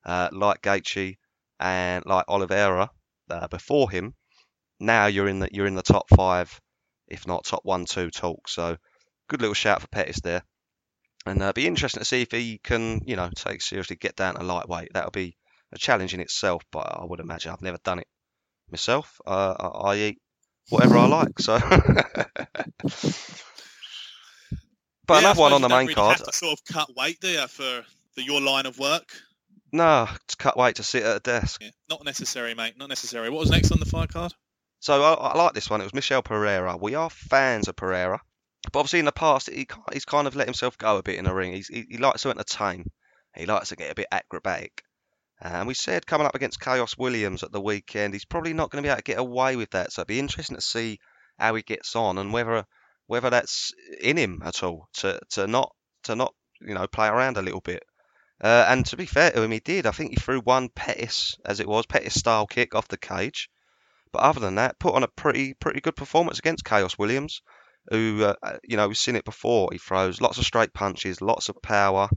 uh, 0.06 0.29
like 0.31 0.62
Gaethje 0.62 1.18
and 1.59 2.06
like 2.06 2.25
Oliveira 2.29 2.89
uh, 3.29 3.47
before 3.47 3.91
him, 3.91 4.15
now 4.79 5.07
you're 5.07 5.27
in 5.27 5.39
the 5.39 5.50
you're 5.51 5.68
in 5.68 5.75
the 5.75 5.81
top 5.81 6.06
five, 6.15 6.62
if 7.07 7.27
not 7.27 7.44
top 7.44 7.62
one 7.63 7.85
two 7.85 8.09
talk. 8.09 8.47
So 8.47 8.77
good 9.27 9.41
little 9.41 9.53
shout 9.53 9.81
for 9.81 9.88
Pettis 9.88 10.21
there, 10.21 10.44
and 11.25 11.41
uh, 11.41 11.53
be 11.53 11.68
interesting 11.68 12.00
to 12.00 12.06
see 12.06 12.21
if 12.21 12.31
he 12.31 12.59
can 12.63 13.01
you 13.06 13.15
know 13.15 13.29
take 13.35 13.62
seriously 13.62 13.95
get 13.95 14.15
down 14.15 14.35
to 14.35 14.44
lightweight. 14.44 14.94
That'll 14.94 15.12
be 15.12 15.38
a 15.71 15.77
challenge 15.77 16.13
in 16.13 16.19
itself, 16.19 16.63
but 16.71 16.88
I 17.00 17.06
would 17.06 17.19
imagine 17.19 17.51
I've 17.51 17.62
never 17.62 17.77
done 17.83 18.00
it 18.00 18.07
myself. 18.69 19.19
Uh, 19.25 19.56
I, 19.59 19.68
I 19.91 19.95
eat 19.97 20.21
whatever 20.69 20.97
I 20.97 21.06
like, 21.07 21.39
so. 21.39 21.59
but 21.69 22.25
yeah, 25.09 25.19
another 25.19 25.39
one 25.39 25.53
on 25.53 25.62
the 25.62 25.69
main 25.69 25.88
really 25.88 25.95
card. 25.95 26.18
Have 26.18 26.27
to 26.27 26.33
sort 26.33 26.53
of 26.53 26.65
cut 26.65 26.95
weight 26.95 27.19
there 27.21 27.47
for, 27.47 27.83
for 28.13 28.21
your 28.21 28.41
line 28.41 28.65
of 28.65 28.79
work. 28.79 29.13
No, 29.71 30.07
to 30.27 30.35
cut 30.35 30.57
weight 30.57 30.75
to 30.77 30.83
sit 30.83 31.03
at 31.03 31.18
a 31.18 31.19
desk. 31.19 31.62
Yeah, 31.62 31.69
not 31.89 32.03
necessary, 32.03 32.53
mate. 32.53 32.73
Not 32.77 32.89
necessary. 32.89 33.29
What 33.29 33.39
was 33.39 33.51
next 33.51 33.71
on 33.71 33.79
the 33.79 33.85
fight 33.85 34.09
card? 34.09 34.33
So 34.79 35.01
I, 35.01 35.13
I 35.13 35.38
like 35.38 35.53
this 35.53 35.69
one. 35.69 35.79
It 35.79 35.85
was 35.85 35.94
Michel 35.94 36.21
Pereira. 36.21 36.75
We 36.75 36.95
are 36.95 37.09
fans 37.09 37.68
of 37.68 37.75
Pereira, 37.75 38.19
but 38.71 38.79
obviously 38.79 39.00
in 39.00 39.06
the 39.06 39.12
past 39.12 39.50
he 39.50 39.68
he's 39.91 40.06
kind 40.06 40.27
of 40.27 40.35
let 40.35 40.47
himself 40.47 40.77
go 40.77 40.97
a 40.97 41.03
bit 41.03 41.18
in 41.18 41.25
the 41.25 41.33
ring. 41.33 41.53
He's, 41.53 41.68
he, 41.68 41.85
he 41.89 41.97
likes 41.97 42.23
to 42.23 42.29
entertain. 42.29 42.85
He 43.35 43.45
likes 43.45 43.69
to 43.69 43.75
get 43.75 43.91
a 43.91 43.95
bit 43.95 44.07
acrobatic. 44.12 44.83
And 45.41 45.68
we 45.68 45.73
said 45.73 46.06
coming 46.06 46.27
up 46.27 46.35
against 46.35 46.59
Khaos 46.59 46.97
Williams 46.97 47.44
at 47.44 47.51
the 47.51 47.62
weekend, 47.62 48.13
he's 48.13 48.25
probably 48.25 48.53
not 48.53 48.69
going 48.69 48.83
to 48.83 48.88
be 48.88 48.91
able 48.91 48.97
to 48.97 49.03
get 49.03 49.18
away 49.18 49.56
with 49.56 49.71
that. 49.71 49.91
So 49.91 50.01
it'd 50.01 50.07
be 50.07 50.19
interesting 50.19 50.56
to 50.56 50.62
see 50.62 51.00
how 51.39 51.56
he 51.56 51.63
gets 51.63 51.95
on 51.95 52.18
and 52.18 52.31
whether 52.31 52.65
whether 53.07 53.29
that's 53.29 53.73
in 54.00 54.18
him 54.18 54.41
at 54.45 54.63
all 54.63 54.88
to, 54.94 55.19
to 55.31 55.47
not 55.47 55.73
to 56.03 56.15
not 56.15 56.33
you 56.62 56.73
know 56.73 56.88
play 56.88 57.07
around 57.07 57.38
a 57.38 57.41
little 57.41 57.62
bit. 57.62 57.83
Uh, 58.39 58.65
and 58.69 58.85
to 58.88 58.97
be 58.97 59.06
fair 59.06 59.31
to 59.31 59.41
him, 59.41 59.51
he 59.51 59.59
did. 59.59 59.85
I 59.85 59.91
think 59.91 60.12
he 60.12 60.15
threw 60.15 60.39
one 60.41 60.69
Pettis, 60.69 61.38
as 61.45 61.59
it 61.59 61.68
was, 61.68 61.85
Pettis 61.85 62.18
style 62.18 62.47
kick 62.47 62.73
off 62.73 62.88
the 62.88 62.97
cage. 62.97 63.50
But 64.12 64.23
other 64.23 64.39
than 64.39 64.56
that, 64.56 64.79
put 64.79 64.95
on 64.95 65.03
a 65.03 65.07
pretty 65.07 65.53
pretty 65.53 65.81
good 65.81 65.95
performance 65.95 66.39
against 66.39 66.65
Khaos 66.65 66.97
Williams, 66.97 67.41
who 67.89 68.24
uh, 68.24 68.36
uh, 68.44 68.57
you 68.63 68.78
know 68.78 68.88
we've 68.88 68.98
seen 68.98 69.16
it 69.16 69.25
before. 69.25 69.69
He 69.72 69.78
throws 69.78 70.22
lots 70.22 70.38
of 70.38 70.45
straight 70.45 70.74
punches, 70.74 71.22
lots 71.22 71.50
of 71.50 71.62
power. 71.62 72.10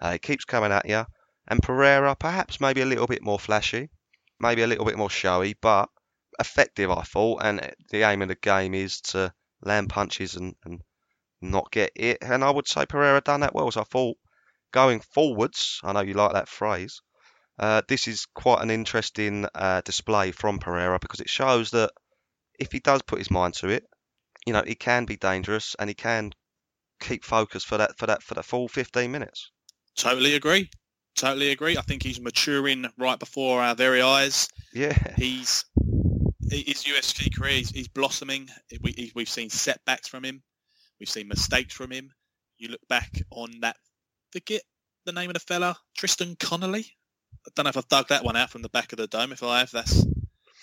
Uh, 0.00 0.12
he 0.12 0.18
keeps 0.18 0.44
coming 0.44 0.72
at 0.72 0.88
you. 0.88 1.04
And 1.48 1.62
Pereira, 1.62 2.16
perhaps 2.16 2.60
maybe 2.60 2.80
a 2.80 2.86
little 2.86 3.06
bit 3.06 3.22
more 3.22 3.38
flashy, 3.38 3.88
maybe 4.40 4.62
a 4.62 4.66
little 4.66 4.84
bit 4.84 4.98
more 4.98 5.10
showy, 5.10 5.54
but 5.60 5.88
effective, 6.40 6.90
I 6.90 7.02
thought. 7.02 7.42
And 7.44 7.72
the 7.90 8.02
aim 8.02 8.22
of 8.22 8.28
the 8.28 8.34
game 8.34 8.74
is 8.74 9.00
to 9.12 9.32
land 9.62 9.88
punches 9.88 10.34
and, 10.34 10.54
and 10.64 10.80
not 11.40 11.70
get 11.70 11.92
it. 11.94 12.18
And 12.20 12.42
I 12.42 12.50
would 12.50 12.66
say 12.68 12.84
Pereira 12.86 13.20
done 13.20 13.40
that 13.40 13.54
well. 13.54 13.70
So 13.70 13.82
I 13.82 13.84
thought 13.84 14.16
going 14.72 15.00
forwards, 15.00 15.80
I 15.84 15.92
know 15.92 16.00
you 16.00 16.14
like 16.14 16.32
that 16.32 16.48
phrase. 16.48 17.00
Uh, 17.58 17.82
this 17.88 18.06
is 18.06 18.26
quite 18.34 18.62
an 18.62 18.70
interesting 18.70 19.46
uh, 19.54 19.80
display 19.82 20.32
from 20.32 20.58
Pereira 20.58 20.98
because 20.98 21.20
it 21.20 21.30
shows 21.30 21.70
that 21.70 21.90
if 22.58 22.72
he 22.72 22.80
does 22.80 23.02
put 23.02 23.18
his 23.18 23.30
mind 23.30 23.54
to 23.54 23.68
it, 23.68 23.84
you 24.46 24.52
know, 24.52 24.62
he 24.66 24.74
can 24.74 25.04
be 25.04 25.16
dangerous 25.16 25.76
and 25.78 25.90
he 25.90 25.94
can 25.94 26.32
keep 27.00 27.24
focus 27.24 27.64
for 27.64 27.76
that 27.76 27.98
for 27.98 28.06
that 28.06 28.22
for 28.22 28.34
the 28.34 28.42
full 28.42 28.68
15 28.68 29.10
minutes. 29.10 29.50
Totally 29.96 30.34
agree. 30.34 30.70
Totally 31.16 31.50
agree. 31.50 31.76
I 31.76 31.82
think 31.82 32.02
he's 32.02 32.20
maturing 32.20 32.86
right 32.98 33.18
before 33.18 33.62
our 33.62 33.74
very 33.74 34.02
eyes. 34.02 34.48
Yeah. 34.72 34.96
He's 35.16 35.64
his 36.50 36.84
UFC 36.84 37.34
career. 37.36 37.54
He's, 37.54 37.70
he's 37.70 37.88
blossoming. 37.88 38.48
We, 38.82 39.12
we've 39.14 39.28
seen 39.28 39.50
setbacks 39.50 40.08
from 40.08 40.24
him. 40.24 40.42
We've 41.00 41.08
seen 41.08 41.28
mistakes 41.28 41.74
from 41.74 41.90
him. 41.90 42.10
You 42.58 42.68
look 42.68 42.86
back 42.88 43.10
on 43.30 43.50
that 43.60 43.76
forget 44.32 44.62
the 45.06 45.12
name 45.12 45.30
of 45.30 45.34
the 45.34 45.40
fella, 45.40 45.76
Tristan 45.96 46.36
Connelly. 46.38 46.86
I 47.46 47.50
don't 47.54 47.64
know 47.64 47.70
if 47.70 47.76
I've 47.76 47.88
dug 47.88 48.08
that 48.08 48.24
one 48.24 48.36
out 48.36 48.50
from 48.50 48.62
the 48.62 48.68
back 48.68 48.92
of 48.92 48.98
the 48.98 49.06
dome. 49.06 49.32
If 49.32 49.42
I 49.42 49.60
have, 49.60 49.70
that's 49.70 50.04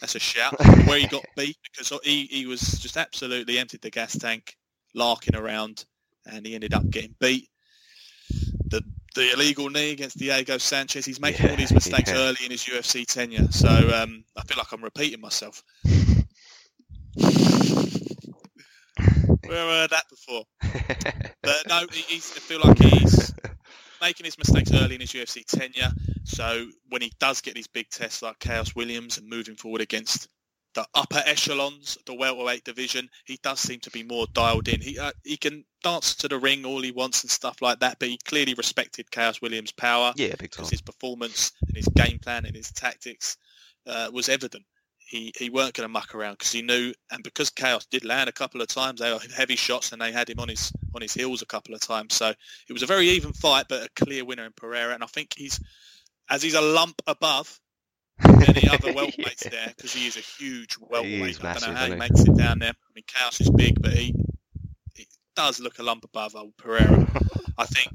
that's 0.03 0.15
a 0.15 0.19
shout. 0.19 0.53
Where 0.86 1.00
he 1.00 1.07
got 1.07 1.24
beat 1.38 1.57
because 1.63 1.98
he, 2.03 2.25
he 2.25 2.45
was 2.45 2.60
just 2.60 2.98
absolutely 2.98 3.57
emptied 3.57 3.81
the 3.81 3.89
gas 3.89 4.17
tank, 4.17 4.57
larking 4.93 5.33
around, 5.33 5.86
and 6.25 6.45
he 6.45 6.55
ended 6.55 6.74
up 6.74 6.89
getting 6.89 7.15
beat. 7.22 7.48
The 8.67 8.81
the 9.15 9.31
illegal 9.31 9.69
knee 9.69 9.91
against 9.91 10.17
Diego 10.17 10.57
Sanchez. 10.57 11.05
He's 11.05 11.22
making 11.22 11.45
yeah, 11.45 11.51
all 11.51 11.57
these 11.57 11.72
mistakes 11.72 12.12
yeah. 12.12 12.17
early 12.17 12.39
in 12.43 12.51
his 12.51 12.65
UFC 12.65 13.05
tenure. 13.05 13.50
So 13.51 13.69
um, 13.69 14.25
I 14.36 14.43
feel 14.43 14.57
like 14.57 14.74
I'm 14.74 14.83
repeating 14.83 15.22
myself. 15.22 15.63
Where 19.45 19.69
heard 19.69 19.91
that 19.91 20.03
before. 20.10 20.43
but 21.43 21.55
no, 21.69 21.86
he's, 21.93 22.33
I 22.36 22.39
feel 22.39 22.60
like 22.62 22.79
he's 22.79 23.33
making 24.01 24.25
his 24.25 24.38
mistakes 24.38 24.74
early 24.74 24.95
in 24.95 25.01
his 25.01 25.13
UFC 25.13 25.45
tenure. 25.45 25.91
So 26.24 26.68
when 26.89 27.01
he 27.01 27.12
does 27.20 27.42
get 27.42 27.56
these 27.56 27.68
big 27.68 27.89
tests 27.89 28.22
like 28.22 28.39
Khaos 28.39 28.75
Williams 28.75 29.18
and 29.18 29.27
moving 29.27 29.56
forward 29.56 29.82
against 29.82 30.30
the 30.74 30.88
upper 30.96 31.22
echelons, 31.25 31.98
the 32.08 32.15
welterweight 32.15 32.63
division, 32.63 33.08
he 33.25 33.38
does 33.44 33.60
seem 33.60 33.80
to 33.82 33.92
be 33.92 34.01
more 34.03 34.25
dialed 34.34 34.68
in. 34.68 34.82
He 34.82 34.98
uh, 34.98 35.12
he 35.24 35.38
can 35.38 35.65
dance 35.84 36.15
to 36.15 36.27
the 36.27 36.39
ring 36.39 36.65
all 36.65 36.82
he 36.82 36.92
wants 36.92 37.24
and 37.24 37.30
stuff 37.30 37.62
like 37.62 37.80
that, 37.80 38.00
but 38.00 38.08
he 38.10 38.18
clearly 38.25 38.56
respected 38.56 39.12
Khaos 39.12 39.42
Williams' 39.42 39.72
power. 39.72 40.13
Yeah, 40.15 40.34
because 40.39 40.70
his 40.70 40.82
performance 40.82 41.51
and 41.68 41.77
his 41.77 41.88
game 41.89 42.18
plan 42.18 42.46
and 42.46 42.56
his 42.56 42.72
tactics 42.72 43.38
uh, 43.86 44.10
was 44.12 44.30
evident. 44.30 44.65
he, 45.13 45.32
he 45.38 45.50
weren't 45.51 45.74
going 45.75 45.88
to 45.88 45.92
muck 45.92 46.15
around 46.15 46.34
because 46.34 46.51
he 46.51 46.63
knew, 46.63 46.92
and 47.12 47.24
because 47.24 47.51
Khaos 47.51 47.88
did 47.89 48.03
land 48.03 48.30
a 48.30 48.34
couple 48.34 48.62
of 48.62 48.68
times, 48.68 49.00
they 49.00 49.12
were 49.12 49.20
heavy 49.36 49.56
shots, 49.56 49.92
and 49.92 50.01
they 50.01 50.12
had 50.12 50.30
him 50.30 50.39
on 50.39 50.50
his 50.50 50.72
on 50.96 51.01
his 51.01 51.13
heels 51.13 51.42
a 51.42 51.46
couple 51.46 51.75
of 51.75 51.82
times. 51.82 52.15
So 52.15 52.30
it 52.30 52.74
was 52.74 52.84
a 52.84 52.88
very 52.88 53.10
even 53.10 53.34
fight, 53.34 53.65
but 53.70 53.84
a 53.86 53.89
clear 54.03 54.25
winner 54.25 54.46
in 54.46 54.53
Pereira. 54.53 54.94
And 54.94 55.03
I 55.03 55.08
think 55.08 55.34
he's, 55.36 55.60
as 56.30 56.42
he's 56.42 56.53
a 56.53 56.62
lump 56.62 57.01
above 57.08 57.60
any 58.24 58.68
other 58.70 58.94
welterweights 58.94 59.50
there, 59.50 59.74
because 59.75 59.94
he 59.94 60.08
is 60.08 60.18
a 60.18 60.22
huge 60.22 60.77
welterweight. 60.80 61.44
I 61.44 61.53
don't 61.53 61.70
know 61.70 61.75
how 61.75 61.86
he, 61.86 61.96
makes 61.96 62.22
it 62.22 62.36
down 62.36 62.60
there. 62.60 62.70
I 62.72 62.92
mean, 62.96 63.03
Khaos 63.08 63.42
is 63.42 63.50
big, 63.50 63.82
but 63.82 63.94
he, 63.94 64.15
he 64.96 65.08
does 65.36 65.60
look 65.60 65.80
a 65.80 65.84
lump 65.84 66.03
above 66.03 66.36
old 66.36 66.56
Pereira. 66.58 67.08
I 67.58 67.65
think, 67.65 67.92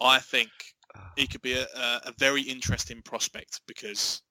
I 0.00 0.18
think 0.18 0.50
he 1.16 1.26
could 1.26 1.42
be 1.42 1.54
a, 1.54 1.66
a 1.74 2.12
very 2.18 2.42
interesting 2.42 3.02
prospect 3.02 3.60
because 3.66 4.22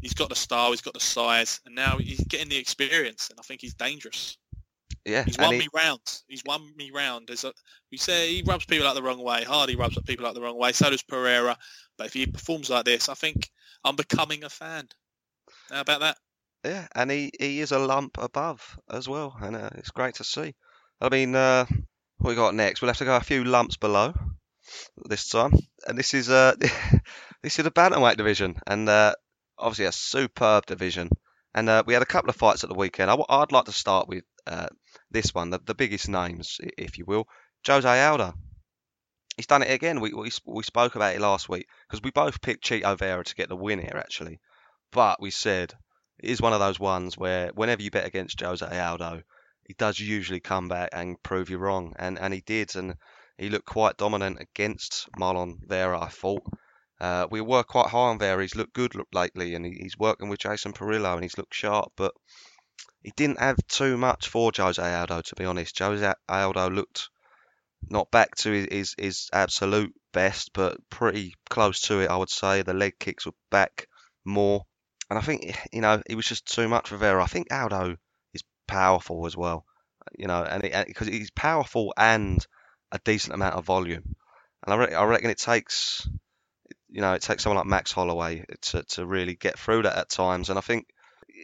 he's 0.00 0.14
got 0.14 0.28
the 0.28 0.34
style, 0.34 0.70
he's 0.70 0.80
got 0.80 0.94
the 0.94 1.00
size, 1.00 1.60
and 1.66 1.74
now 1.74 1.98
he's 1.98 2.22
getting 2.24 2.48
the 2.48 2.58
experience, 2.58 3.28
and 3.30 3.38
I 3.38 3.42
think 3.42 3.60
he's 3.60 3.74
dangerous. 3.74 4.36
Yeah, 5.04 5.24
he's 5.24 5.38
won 5.38 5.54
he... 5.54 5.60
me 5.60 5.68
round. 5.74 6.00
He's 6.28 6.44
won 6.44 6.70
me 6.76 6.90
round. 6.92 7.30
As 7.30 7.44
a, 7.44 7.52
we 7.90 7.98
say, 7.98 8.34
he 8.34 8.42
rubs 8.42 8.66
people 8.66 8.86
out 8.86 8.94
the 8.94 9.02
wrong 9.02 9.22
way. 9.22 9.42
Hardy 9.42 9.76
rubs 9.76 9.98
people 10.06 10.26
out 10.26 10.34
the 10.34 10.40
wrong 10.40 10.58
way. 10.58 10.72
So 10.72 10.90
does 10.90 11.02
Pereira. 11.02 11.56
But 11.98 12.06
if 12.06 12.12
he 12.12 12.26
performs 12.26 12.70
like 12.70 12.84
this, 12.84 13.08
I 13.08 13.14
think 13.14 13.50
I'm 13.84 13.96
becoming 13.96 14.44
a 14.44 14.48
fan. 14.48 14.88
How 15.70 15.80
about 15.80 16.00
that? 16.00 16.18
Yeah, 16.64 16.86
and 16.94 17.10
he, 17.10 17.32
he 17.38 17.60
is 17.60 17.72
a 17.72 17.78
lump 17.78 18.18
above 18.18 18.78
as 18.88 19.08
well, 19.08 19.36
and 19.40 19.56
uh, 19.56 19.70
it's 19.74 19.90
great 19.90 20.14
to 20.16 20.24
see. 20.24 20.54
I 21.00 21.08
mean, 21.08 21.34
uh, 21.34 21.66
what 22.18 22.30
we 22.30 22.36
got 22.36 22.54
next? 22.54 22.80
We'll 22.80 22.90
have 22.90 22.98
to 22.98 23.04
go 23.04 23.16
a 23.16 23.20
few 23.20 23.42
lumps 23.42 23.76
below 23.76 24.14
this 25.08 25.28
time, 25.28 25.52
and 25.88 25.98
this 25.98 26.14
is 26.14 26.30
uh 26.30 26.54
this 27.42 27.58
is 27.58 27.64
the 27.64 27.70
bantamweight 27.72 28.16
division, 28.16 28.54
and 28.66 28.88
uh, 28.88 29.14
obviously 29.58 29.86
a 29.86 29.92
superb 29.92 30.66
division. 30.66 31.10
And 31.54 31.68
uh, 31.68 31.82
we 31.86 31.92
had 31.92 32.02
a 32.02 32.06
couple 32.06 32.30
of 32.30 32.36
fights 32.36 32.64
at 32.64 32.70
the 32.70 32.76
weekend. 32.76 33.10
I, 33.10 33.14
would 33.14 33.52
like 33.52 33.66
to 33.66 33.72
start 33.72 34.08
with 34.08 34.24
uh, 34.46 34.68
this 35.10 35.34
one, 35.34 35.50
the, 35.50 35.60
the 35.64 35.74
biggest 35.74 36.08
names, 36.08 36.58
if 36.78 36.98
you 36.98 37.04
will, 37.06 37.26
Jose 37.66 38.04
Aldo. 38.04 38.34
He's 39.36 39.46
done 39.46 39.62
it 39.62 39.70
again. 39.70 40.00
We, 40.00 40.12
we, 40.12 40.30
we 40.46 40.62
spoke 40.62 40.94
about 40.94 41.14
it 41.14 41.20
last 41.20 41.48
week 41.48 41.66
because 41.88 42.02
we 42.02 42.10
both 42.10 42.42
picked 42.42 42.64
Chito 42.64 42.98
Vera 42.98 43.24
to 43.24 43.34
get 43.34 43.48
the 43.48 43.56
win 43.56 43.78
here, 43.78 43.96
actually. 43.96 44.40
But 44.90 45.22
we 45.22 45.30
said 45.30 45.72
it 46.18 46.30
is 46.30 46.40
one 46.40 46.52
of 46.52 46.60
those 46.60 46.78
ones 46.78 47.16
where 47.16 47.50
whenever 47.54 47.82
you 47.82 47.90
bet 47.90 48.06
against 48.06 48.40
Jose 48.40 48.78
Aldo, 48.80 49.22
he 49.66 49.74
does 49.74 49.98
usually 49.98 50.40
come 50.40 50.68
back 50.68 50.90
and 50.92 51.22
prove 51.22 51.48
you 51.48 51.58
wrong. 51.58 51.94
And, 51.98 52.18
and 52.18 52.34
he 52.34 52.42
did. 52.42 52.76
And 52.76 52.96
he 53.38 53.48
looked 53.48 53.66
quite 53.66 53.96
dominant 53.96 54.38
against 54.40 55.08
Marlon 55.18 55.56
Vera, 55.66 56.00
I 56.00 56.08
thought. 56.08 56.44
Uh, 57.00 57.26
we 57.30 57.40
were 57.40 57.64
quite 57.64 57.88
high 57.88 58.10
on 58.10 58.18
Vera. 58.18 58.42
He's 58.42 58.54
looked 58.54 58.74
good 58.74 58.94
lately, 59.12 59.54
and 59.54 59.64
he's 59.64 59.98
working 59.98 60.28
with 60.28 60.40
Jason 60.40 60.72
Parillo 60.72 61.14
and 61.14 61.22
he's 61.22 61.38
looked 61.38 61.54
sharp. 61.54 61.92
But 61.96 62.12
he 63.02 63.12
didn't 63.16 63.40
have 63.40 63.56
too 63.68 63.96
much 63.96 64.28
for 64.28 64.52
Jose 64.54 64.82
Aldo, 64.82 65.22
to 65.22 65.34
be 65.36 65.44
honest. 65.44 65.78
Jose 65.78 66.14
Aldo 66.28 66.70
looked 66.70 67.08
not 67.88 68.10
back 68.10 68.34
to 68.36 68.66
his, 68.70 68.94
his, 68.96 69.28
absolute 69.32 69.92
best, 70.12 70.50
but 70.52 70.78
pretty 70.88 71.34
close 71.50 71.80
to 71.82 72.00
it, 72.00 72.10
I 72.10 72.16
would 72.16 72.30
say. 72.30 72.62
The 72.62 72.74
leg 72.74 72.98
kicks 72.98 73.26
were 73.26 73.34
back 73.50 73.88
more, 74.24 74.64
and 75.10 75.18
I 75.18 75.22
think 75.22 75.56
you 75.72 75.80
know 75.80 76.00
it 76.06 76.14
was 76.14 76.26
just 76.26 76.46
too 76.46 76.68
much 76.68 76.88
for 76.88 76.96
Vera. 76.96 77.22
I 77.22 77.26
think 77.26 77.52
Aldo 77.52 77.96
is 78.34 78.42
powerful 78.66 79.26
as 79.26 79.36
well, 79.36 79.64
you 80.16 80.28
know, 80.28 80.44
and 80.44 80.62
because 80.86 81.08
he's 81.08 81.30
powerful 81.30 81.92
and 81.96 82.44
a 82.92 83.00
decent 83.04 83.34
amount 83.34 83.56
of 83.56 83.64
volume, 83.64 84.14
and 84.64 84.74
I, 84.74 84.76
re- 84.76 84.94
I 84.94 85.04
reckon 85.04 85.30
it 85.30 85.38
takes 85.38 86.08
you 86.92 87.00
know, 87.00 87.14
it 87.14 87.22
takes 87.22 87.42
someone 87.42 87.56
like 87.56 87.66
Max 87.66 87.90
Holloway 87.90 88.44
to, 88.60 88.82
to 88.82 89.06
really 89.06 89.34
get 89.34 89.58
through 89.58 89.82
that 89.82 89.96
at 89.96 90.10
times. 90.10 90.50
And 90.50 90.58
I 90.58 90.62
think 90.62 90.86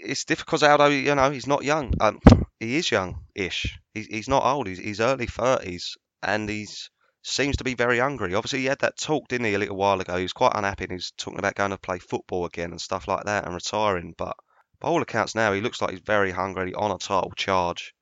it's 0.05 0.25
difficult 0.25 0.63
Aldo, 0.63 0.87
you 0.89 1.15
know, 1.15 1.31
he's 1.31 1.47
not 1.47 1.65
young. 1.65 1.93
Um, 2.01 2.21
he 2.61 2.77
is 2.77 2.91
young-ish. 2.91 3.79
He's, 3.95 4.07
he's 4.07 4.29
not 4.29 4.45
old. 4.45 4.67
He's, 4.67 4.79
he's 4.79 5.01
early 5.01 5.27
30s, 5.27 5.97
and 6.23 6.49
he's 6.49 6.91
seems 7.23 7.57
to 7.57 7.65
be 7.65 7.75
very 7.75 7.99
hungry. 7.99 8.35
Obviously, 8.35 8.61
he 8.61 8.67
had 8.67 8.79
that 8.81 8.97
talk, 8.97 9.29
didn't 9.29 9.47
he, 9.47 9.55
a 9.55 9.59
little 9.59 9.77
while 9.77 10.01
ago? 10.01 10.17
He 10.17 10.23
was 10.23 10.33
quite 10.33 10.53
unhappy 10.55 10.85
and 10.85 10.93
he 10.93 10.97
was 10.97 11.13
talking 11.17 11.39
about 11.39 11.55
going 11.55 11.71
to 11.71 11.79
play 11.79 11.99
football 11.99 12.47
again 12.47 12.71
and 12.71 12.81
stuff 12.81 13.09
like 13.09 13.25
that 13.25 13.45
and 13.45 13.55
retiring. 13.55 14.15
But 14.17 14.37
by 14.81 14.89
all 14.89 15.03
accounts 15.03 15.35
now, 15.35 15.53
he 15.53 15.61
looks 15.61 15.83
like 15.83 15.91
he's 15.91 16.01
very 16.01 16.31
hungry 16.31 16.75
on 16.75 16.91
a 16.91 16.99
title 16.99 17.33
charge 17.37 17.95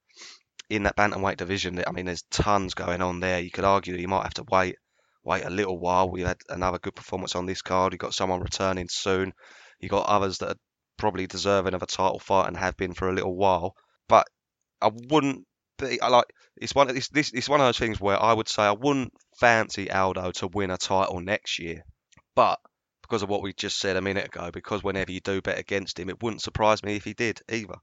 in 0.69 0.85
that 0.85 0.97
bantamweight 0.97 1.39
division. 1.39 1.83
I 1.87 1.93
mean, 1.93 2.07
there's 2.07 2.25
tons 2.31 2.75
going 2.75 3.03
on 3.03 3.21
there. 3.21 3.41
You 3.41 3.51
could 3.51 3.65
argue 3.65 3.95
that 3.95 4.01
he 4.01 4.07
might 4.07 4.25
have 4.25 4.35
to 4.35 4.45
wait 4.51 4.77
wait 5.25 5.45
a 5.45 5.51
little 5.51 5.79
while. 5.79 6.09
We 6.09 6.23
had 6.23 6.39
another 6.49 6.79
good 6.79 6.95
performance 6.95 7.35
on 7.35 7.47
this 7.47 7.61
card. 7.61 7.93
You 7.93 7.99
got 7.99 8.15
someone 8.15 8.41
returning 8.41 8.87
soon. 8.89 9.33
You 9.81 9.89
got 9.89 10.07
others 10.07 10.39
that 10.39 10.51
are 10.51 10.61
probably 10.97 11.27
deserving 11.27 11.75
of 11.75 11.83
a 11.83 11.87
title 11.87 12.19
fight 12.19 12.49
and 12.49 12.57
have 12.57 12.77
been 12.77 12.95
for 12.95 13.09
a 13.09 13.13
little 13.13 13.37
while. 13.37 13.75
But 14.09 14.27
I 14.81 14.91
wouldn't 15.11 15.47
be 15.79 16.01
I 16.01 16.09
like 16.09 16.27
it's 16.57 16.75
one 16.75 16.95
it's 16.97 17.09
this 17.09 17.33
it's 17.33 17.49
one 17.49 17.61
of 17.61 17.67
those 17.67 17.79
things 17.79 18.01
where 18.01 18.21
I 18.21 18.33
would 18.33 18.49
say 18.49 18.63
I 18.63 18.73
wouldn't 18.73 19.13
fancy 19.39 19.91
Aldo 19.91 20.33
to 20.33 20.49
win 20.49 20.71
a 20.71 20.77
title 20.77 21.21
next 21.21 21.59
year. 21.59 21.85
But 22.35 22.59
because 23.03 23.23
of 23.23 23.29
what 23.29 23.43
we 23.43 23.53
just 23.53 23.79
said 23.79 23.97
a 23.97 24.03
minute 24.03 24.27
ago, 24.27 24.51
because 24.51 24.83
whenever 24.83 25.13
you 25.13 25.21
do 25.21 25.41
bet 25.41 25.59
against 25.59 25.99
him, 25.99 26.09
it 26.11 26.23
wouldn't 26.23 26.43
surprise 26.43 26.83
me 26.83 26.97
if 26.97 27.05
he 27.05 27.15
did 27.15 27.41
either. 27.49 27.77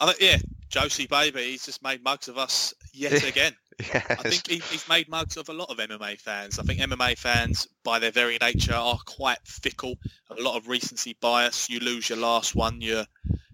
I 0.00 0.06
think, 0.06 0.20
yeah, 0.20 0.36
Josie 0.68 1.06
baby, 1.06 1.42
he's 1.42 1.66
just 1.66 1.82
made 1.82 2.02
mugs 2.04 2.28
of 2.28 2.38
us 2.38 2.74
yet 2.92 3.24
again. 3.24 3.54
Yes. 3.80 4.06
I 4.10 4.28
think 4.28 4.48
he, 4.48 4.58
he's 4.70 4.88
made 4.88 5.08
mugs 5.08 5.36
of 5.36 5.48
a 5.48 5.52
lot 5.52 5.70
of 5.70 5.78
MMA 5.78 6.18
fans. 6.18 6.58
I 6.58 6.62
think 6.62 6.80
MMA 6.80 7.16
fans, 7.16 7.68
by 7.84 7.98
their 7.98 8.10
very 8.10 8.36
nature, 8.40 8.74
are 8.74 8.98
quite 9.06 9.38
fickle. 9.44 9.94
A 10.30 10.40
lot 10.42 10.56
of 10.56 10.68
recency 10.68 11.16
bias. 11.20 11.70
You 11.70 11.78
lose 11.80 12.08
your 12.08 12.18
last 12.18 12.54
one, 12.54 12.80
you're 12.80 13.06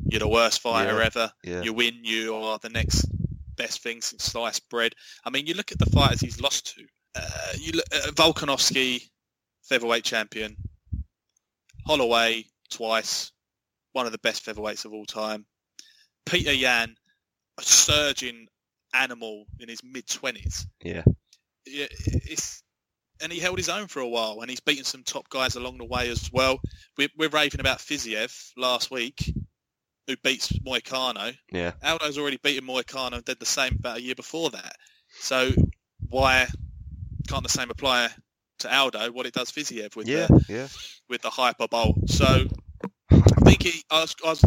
you're 0.06 0.20
the 0.20 0.28
worst 0.28 0.60
fighter 0.60 0.98
yeah. 0.98 1.04
ever. 1.04 1.32
Yeah. 1.42 1.62
You 1.62 1.72
win, 1.72 2.00
you 2.02 2.34
are 2.36 2.58
the 2.58 2.70
next 2.70 3.06
best 3.56 3.82
thing 3.82 4.00
since 4.00 4.24
sliced 4.24 4.68
bread. 4.68 4.94
I 5.24 5.30
mean, 5.30 5.46
you 5.46 5.54
look 5.54 5.72
at 5.72 5.78
the 5.78 5.86
fighters 5.86 6.20
he's 6.20 6.40
lost 6.40 6.74
to. 6.76 6.84
Uh, 7.14 7.52
you 7.58 7.72
look 7.72 7.86
at 7.92 8.14
Volkanovski, 8.14 9.08
featherweight 9.62 10.04
champion. 10.04 10.56
Holloway 11.86 12.46
twice, 12.70 13.30
one 13.92 14.06
of 14.06 14.12
the 14.12 14.18
best 14.18 14.44
featherweights 14.44 14.84
of 14.84 14.92
all 14.92 15.04
time. 15.04 15.46
Petr 16.26 16.58
Yan, 16.58 16.96
a 17.58 17.62
surging 17.62 18.48
animal 18.94 19.46
in 19.58 19.68
his 19.68 19.82
mid 19.84 20.08
twenties. 20.08 20.66
Yeah. 20.82 21.02
Yeah, 21.66 21.86
it's 21.90 22.62
and 23.22 23.32
he 23.32 23.38
held 23.38 23.58
his 23.58 23.68
own 23.68 23.86
for 23.86 24.00
a 24.00 24.08
while, 24.08 24.40
and 24.40 24.50
he's 24.50 24.60
beaten 24.60 24.84
some 24.84 25.02
top 25.02 25.28
guys 25.28 25.56
along 25.56 25.78
the 25.78 25.84
way 25.84 26.10
as 26.10 26.30
well. 26.32 26.60
We're, 26.98 27.08
we're 27.16 27.28
raving 27.28 27.60
about 27.60 27.78
Fiziev 27.78 28.50
last 28.56 28.90
week, 28.90 29.32
who 30.06 30.16
beats 30.18 30.52
Moicano. 30.58 31.34
Yeah. 31.50 31.72
Aldo's 31.82 32.18
already 32.18 32.38
beaten 32.42 32.68
Moicano 32.68 33.14
and 33.14 33.24
did 33.24 33.40
the 33.40 33.46
same 33.46 33.76
about 33.78 33.98
a 33.98 34.02
year 34.02 34.14
before 34.14 34.50
that. 34.50 34.76
So 35.20 35.50
why 36.08 36.46
can't 37.28 37.42
the 37.42 37.48
same 37.48 37.70
apply 37.70 38.10
to 38.58 38.74
Aldo? 38.74 39.12
What 39.12 39.26
it 39.26 39.34
does 39.34 39.50
Fiziev 39.50 39.96
with 39.96 40.08
yeah, 40.08 40.26
the 40.26 40.44
yeah. 40.48 40.68
with 41.08 41.22
the 41.22 41.30
hyper 41.30 41.68
bowl. 41.68 41.96
So 42.06 42.46
I 43.10 43.40
think 43.44 43.62
he, 43.62 43.82
I 43.90 44.02
was, 44.02 44.14
I 44.24 44.28
was 44.28 44.44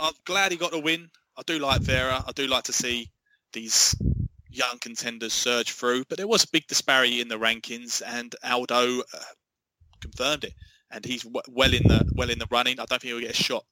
I'm 0.00 0.12
glad 0.24 0.52
he 0.52 0.58
got 0.58 0.74
a 0.74 0.78
win. 0.78 1.10
I 1.36 1.42
do 1.46 1.58
like 1.58 1.82
Vera. 1.82 2.24
I 2.26 2.32
do 2.32 2.46
like 2.46 2.64
to 2.64 2.72
see 2.72 3.10
these 3.52 3.94
young 4.50 4.78
contenders 4.80 5.32
surge 5.32 5.72
through, 5.72 6.04
but 6.08 6.18
there 6.18 6.26
was 6.26 6.44
a 6.44 6.50
big 6.50 6.66
disparity 6.66 7.20
in 7.20 7.28
the 7.28 7.38
rankings, 7.38 8.02
and 8.04 8.34
Aldo 8.44 9.00
uh, 9.00 9.24
confirmed 10.00 10.44
it. 10.44 10.54
And 10.90 11.04
he's 11.04 11.24
w- 11.24 11.42
well 11.48 11.74
in 11.74 11.82
the 11.82 12.08
well 12.14 12.30
in 12.30 12.38
the 12.38 12.46
running. 12.50 12.74
I 12.74 12.84
don't 12.84 13.02
think 13.02 13.12
he'll 13.12 13.20
get 13.20 13.30
a 13.30 13.42
shot 13.42 13.64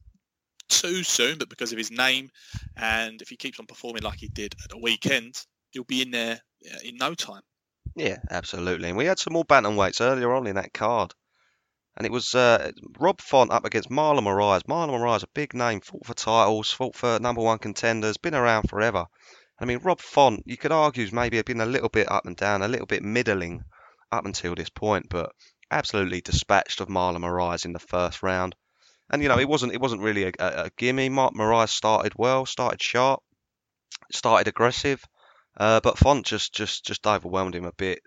too 0.68 1.02
soon, 1.04 1.38
but 1.38 1.48
because 1.48 1.72
of 1.72 1.78
his 1.78 1.90
name, 1.90 2.30
and 2.76 3.22
if 3.22 3.28
he 3.28 3.36
keeps 3.36 3.60
on 3.60 3.66
performing 3.66 4.02
like 4.02 4.18
he 4.18 4.28
did 4.28 4.54
at 4.64 4.70
the 4.70 4.78
weekend, 4.78 5.44
he'll 5.70 5.84
be 5.84 6.02
in 6.02 6.10
there 6.10 6.40
uh, 6.72 6.78
in 6.82 6.96
no 6.96 7.14
time. 7.14 7.42
Yeah, 7.94 8.18
absolutely. 8.30 8.88
And 8.88 8.98
we 8.98 9.04
had 9.04 9.20
some 9.20 9.34
more 9.34 9.44
bantamweights 9.44 10.00
earlier 10.00 10.32
on 10.32 10.48
in 10.48 10.56
that 10.56 10.72
card 10.72 11.14
and 11.96 12.06
it 12.06 12.12
was 12.12 12.34
uh, 12.34 12.72
Rob 12.98 13.20
Font 13.20 13.52
up 13.52 13.64
against 13.64 13.88
Marlon 13.88 14.24
Moraes. 14.24 14.62
Marlon 14.64 14.90
Moraes, 14.90 15.22
a 15.22 15.28
big 15.28 15.54
name, 15.54 15.80
fought 15.80 16.04
for 16.04 16.14
titles, 16.14 16.72
fought 16.72 16.96
for 16.96 17.20
number 17.20 17.40
one 17.40 17.58
contenders, 17.58 18.16
been 18.16 18.34
around 18.34 18.68
forever. 18.68 19.06
I 19.58 19.64
mean, 19.66 19.78
Rob 19.78 20.00
Font, 20.00 20.42
you 20.46 20.56
could 20.56 20.72
argue, 20.72 21.08
maybe 21.12 21.40
been 21.42 21.60
a 21.60 21.66
little 21.66 21.88
bit 21.88 22.10
up 22.10 22.26
and 22.26 22.36
down, 22.36 22.62
a 22.62 22.68
little 22.68 22.86
bit 22.86 23.02
middling 23.02 23.64
up 24.10 24.26
until 24.26 24.54
this 24.54 24.68
point, 24.68 25.08
but 25.08 25.32
absolutely 25.70 26.20
dispatched 26.20 26.80
of 26.80 26.88
Marlon 26.88 27.20
Moraes 27.20 27.64
in 27.64 27.72
the 27.72 27.78
first 27.78 28.22
round. 28.22 28.54
And 29.10 29.22
you 29.22 29.28
know, 29.28 29.38
it 29.38 29.48
wasn't 29.48 29.72
it 29.72 29.80
wasn't 29.80 30.02
really 30.02 30.24
a, 30.24 30.32
a, 30.38 30.64
a 30.64 30.70
gimme. 30.76 31.08
Mark 31.08 31.34
Moraes 31.34 31.68
started 31.68 32.14
well, 32.16 32.46
started 32.46 32.82
sharp, 32.82 33.22
started 34.10 34.48
aggressive, 34.48 35.04
uh, 35.56 35.80
but 35.80 35.98
Font 35.98 36.26
just 36.26 36.54
just 36.54 36.84
just 36.84 37.06
overwhelmed 37.06 37.54
him 37.54 37.64
a 37.64 37.72
bit. 37.72 38.00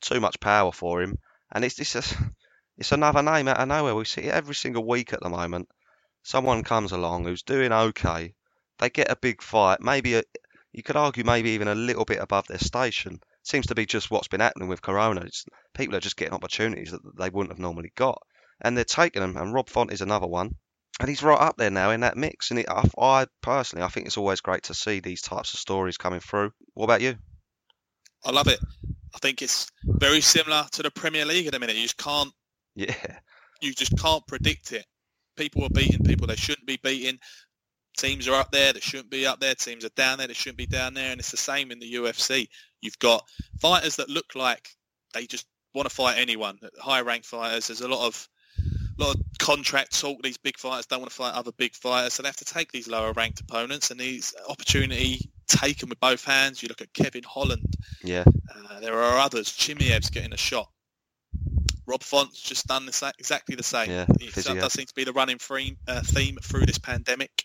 Too 0.00 0.20
much 0.20 0.40
power 0.40 0.72
for 0.72 1.00
him, 1.02 1.18
and 1.50 1.64
it's 1.64 1.76
this. 1.76 2.14
It's 2.78 2.90
another 2.90 3.22
name 3.22 3.48
out 3.48 3.60
of 3.60 3.68
nowhere. 3.68 3.94
We 3.94 4.06
see 4.06 4.22
it 4.22 4.34
every 4.34 4.54
single 4.54 4.84
week 4.84 5.12
at 5.12 5.20
the 5.20 5.28
moment. 5.28 5.68
Someone 6.22 6.64
comes 6.64 6.90
along 6.90 7.24
who's 7.24 7.42
doing 7.42 7.70
okay. 7.70 8.34
They 8.78 8.88
get 8.88 9.10
a 9.10 9.14
big 9.14 9.42
fight. 9.42 9.80
Maybe 9.80 10.14
a, 10.14 10.22
you 10.72 10.82
could 10.82 10.96
argue 10.96 11.24
maybe 11.24 11.50
even 11.50 11.68
a 11.68 11.74
little 11.74 12.04
bit 12.04 12.18
above 12.20 12.46
their 12.48 12.58
station. 12.58 13.20
Seems 13.44 13.66
to 13.66 13.74
be 13.74 13.86
just 13.86 14.10
what's 14.10 14.28
been 14.28 14.40
happening 14.40 14.68
with 14.68 14.82
Corona. 14.82 15.22
It's, 15.22 15.44
people 15.74 15.96
are 15.96 16.00
just 16.00 16.16
getting 16.16 16.34
opportunities 16.34 16.92
that 16.92 17.00
they 17.18 17.30
wouldn't 17.30 17.52
have 17.52 17.58
normally 17.58 17.92
got, 17.96 18.22
and 18.60 18.76
they're 18.76 18.84
taking 18.84 19.20
them. 19.22 19.36
And 19.36 19.52
Rob 19.52 19.68
Font 19.68 19.92
is 19.92 20.00
another 20.00 20.26
one. 20.26 20.54
and 21.00 21.08
he's 21.08 21.22
right 21.22 21.40
up 21.40 21.56
there 21.56 21.70
now 21.70 21.90
in 21.90 22.00
that 22.00 22.16
mix. 22.16 22.50
And 22.50 22.60
it, 22.60 22.66
I, 22.68 22.84
I 22.98 23.26
personally, 23.40 23.84
I 23.84 23.88
think 23.88 24.06
it's 24.06 24.16
always 24.18 24.40
great 24.40 24.64
to 24.64 24.74
see 24.74 25.00
these 25.00 25.22
types 25.22 25.54
of 25.54 25.60
stories 25.60 25.96
coming 25.96 26.20
through. 26.20 26.52
What 26.74 26.84
about 26.84 27.00
you? 27.00 27.16
I 28.24 28.30
love 28.30 28.46
it. 28.48 28.60
I 29.14 29.18
think 29.18 29.42
it's 29.42 29.70
very 29.84 30.20
similar 30.20 30.64
to 30.72 30.82
the 30.82 30.90
Premier 30.90 31.24
League 31.24 31.46
at 31.46 31.52
the 31.52 31.58
minute. 31.58 31.76
You 31.76 31.82
just 31.82 31.98
can't 31.98 32.32
Yeah, 32.74 32.94
you 33.60 33.72
just 33.74 33.98
can't 33.98 34.26
predict 34.26 34.72
it. 34.72 34.86
People 35.36 35.64
are 35.64 35.70
beating 35.70 36.04
people 36.04 36.26
they 36.26 36.36
shouldn't 36.36 36.66
be 36.66 36.78
beating. 36.82 37.18
Teams 37.96 38.26
are 38.28 38.34
up 38.34 38.50
there 38.50 38.72
that 38.72 38.82
shouldn't 38.82 39.10
be 39.10 39.26
up 39.26 39.40
there. 39.40 39.54
Teams 39.54 39.84
are 39.84 39.90
down 39.90 40.18
there 40.18 40.26
that 40.26 40.36
shouldn't 40.36 40.58
be 40.58 40.66
down 40.66 40.94
there. 40.94 41.10
And 41.12 41.20
it's 41.20 41.30
the 41.30 41.36
same 41.36 41.70
in 41.70 41.78
the 41.78 41.94
UFC. 41.94 42.48
You've 42.80 42.98
got 42.98 43.24
fighters 43.60 43.96
that 43.96 44.08
look 44.08 44.34
like 44.34 44.68
they 45.12 45.26
just 45.26 45.46
want 45.74 45.88
to 45.88 45.94
fight 45.94 46.18
anyone. 46.18 46.58
High 46.80 47.00
ranked 47.02 47.26
fighters. 47.26 47.66
There's 47.68 47.80
a 47.82 47.88
lot 47.88 48.06
of 48.06 48.28
lot 48.98 49.14
of 49.14 49.22
contract 49.38 49.98
talk. 49.98 50.22
These 50.22 50.36
big 50.38 50.58
fighters 50.58 50.86
don't 50.86 51.00
want 51.00 51.10
to 51.10 51.16
fight 51.16 51.34
other 51.34 51.52
big 51.52 51.74
fighters, 51.74 52.12
so 52.14 52.22
they 52.22 52.28
have 52.28 52.36
to 52.36 52.44
take 52.44 52.72
these 52.72 52.88
lower 52.88 53.12
ranked 53.12 53.40
opponents. 53.40 53.90
And 53.90 53.98
these 54.00 54.34
opportunity 54.48 55.30
taken 55.48 55.88
with 55.88 56.00
both 56.00 56.24
hands. 56.24 56.62
You 56.62 56.68
look 56.68 56.80
at 56.82 56.92
Kevin 56.94 57.24
Holland. 57.24 57.74
yeah, 58.02 58.24
Uh, 58.54 58.80
there 58.80 58.94
are 59.02 59.18
others. 59.18 59.48
Chimaev's 59.48 60.10
getting 60.10 60.32
a 60.32 60.36
shot. 60.38 60.70
Rob 61.86 62.02
Font's 62.02 62.40
just 62.40 62.66
done 62.66 62.86
the 62.86 62.92
sa- 62.92 63.12
exactly 63.18 63.56
the 63.56 63.62
same. 63.62 63.90
Yeah, 63.90 64.06
it 64.20 64.32
does 64.60 64.72
seem 64.72 64.86
to 64.86 64.94
be 64.94 65.04
the 65.04 65.12
running 65.12 65.38
theme, 65.38 65.76
uh, 65.88 66.00
theme 66.02 66.38
through 66.42 66.66
this 66.66 66.78
pandemic, 66.78 67.44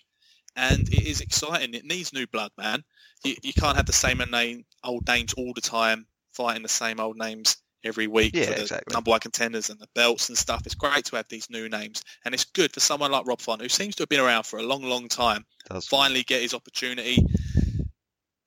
and 0.57 0.81
it 0.89 1.07
is 1.07 1.21
exciting. 1.21 1.73
It 1.73 1.85
needs 1.85 2.11
new 2.11 2.27
blood, 2.27 2.51
man. 2.57 2.83
You, 3.23 3.35
you 3.43 3.53
can't 3.53 3.77
have 3.77 3.85
the 3.85 3.93
same 3.93 4.17
name, 4.31 4.65
old 4.83 5.07
names 5.07 5.33
all 5.33 5.53
the 5.53 5.61
time, 5.61 6.05
fighting 6.33 6.63
the 6.63 6.69
same 6.69 6.99
old 6.99 7.17
names 7.17 7.57
every 7.83 8.07
week 8.07 8.35
Yeah, 8.35 8.45
for 8.45 8.53
the 8.55 8.61
exactly. 8.63 8.93
number 8.93 9.09
one 9.11 9.19
contenders 9.19 9.69
and 9.69 9.79
the 9.79 9.87
belts 9.95 10.29
and 10.29 10.37
stuff. 10.37 10.63
It's 10.65 10.75
great 10.75 11.05
to 11.05 11.15
have 11.15 11.27
these 11.29 11.49
new 11.49 11.69
names, 11.69 12.03
and 12.25 12.33
it's 12.33 12.43
good 12.45 12.73
for 12.73 12.79
someone 12.79 13.11
like 13.11 13.25
Rob 13.25 13.39
Font, 13.39 13.61
who 13.61 13.69
seems 13.69 13.95
to 13.95 14.03
have 14.03 14.09
been 14.09 14.19
around 14.19 14.43
for 14.43 14.59
a 14.59 14.63
long, 14.63 14.83
long 14.83 15.07
time, 15.07 15.45
does. 15.69 15.87
finally 15.87 16.23
get 16.23 16.41
his 16.41 16.53
opportunity. 16.53 17.25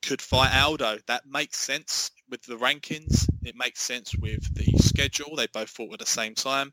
Could 0.02 0.20
fight 0.22 0.54
Aldo. 0.54 0.98
That 1.06 1.26
makes 1.26 1.58
sense 1.58 2.10
with 2.28 2.42
the 2.42 2.56
rankings. 2.56 3.28
It 3.42 3.54
makes 3.54 3.82
sense 3.82 4.14
with 4.16 4.42
the 4.54 4.78
schedule. 4.78 5.36
They 5.36 5.46
both 5.46 5.68
fought 5.68 5.92
at 5.92 5.98
the 6.00 6.06
same 6.06 6.34
time. 6.34 6.72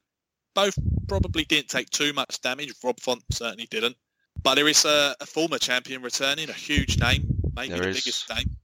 Both 0.56 0.78
probably 1.08 1.44
didn't 1.44 1.70
take 1.70 1.90
too 1.90 2.14
much 2.14 2.42
damage. 2.42 2.74
Rob 2.84 3.00
Font 3.00 3.24
certainly 3.32 3.68
didn't. 3.70 3.96
But 4.44 4.56
there 4.56 4.68
is 4.68 4.86
a, 4.86 5.16
a 5.20 5.26
former 5.26 5.58
champion 5.58 6.02
returning, 6.02 6.50
a 6.50 6.54
huge 6.54 7.00
name, 7.00 7.28
maybe 7.56 7.70
There 7.74 7.82
the 7.82 7.90
is. 7.90 7.96
biggest 8.04 8.30
name. 8.36 8.56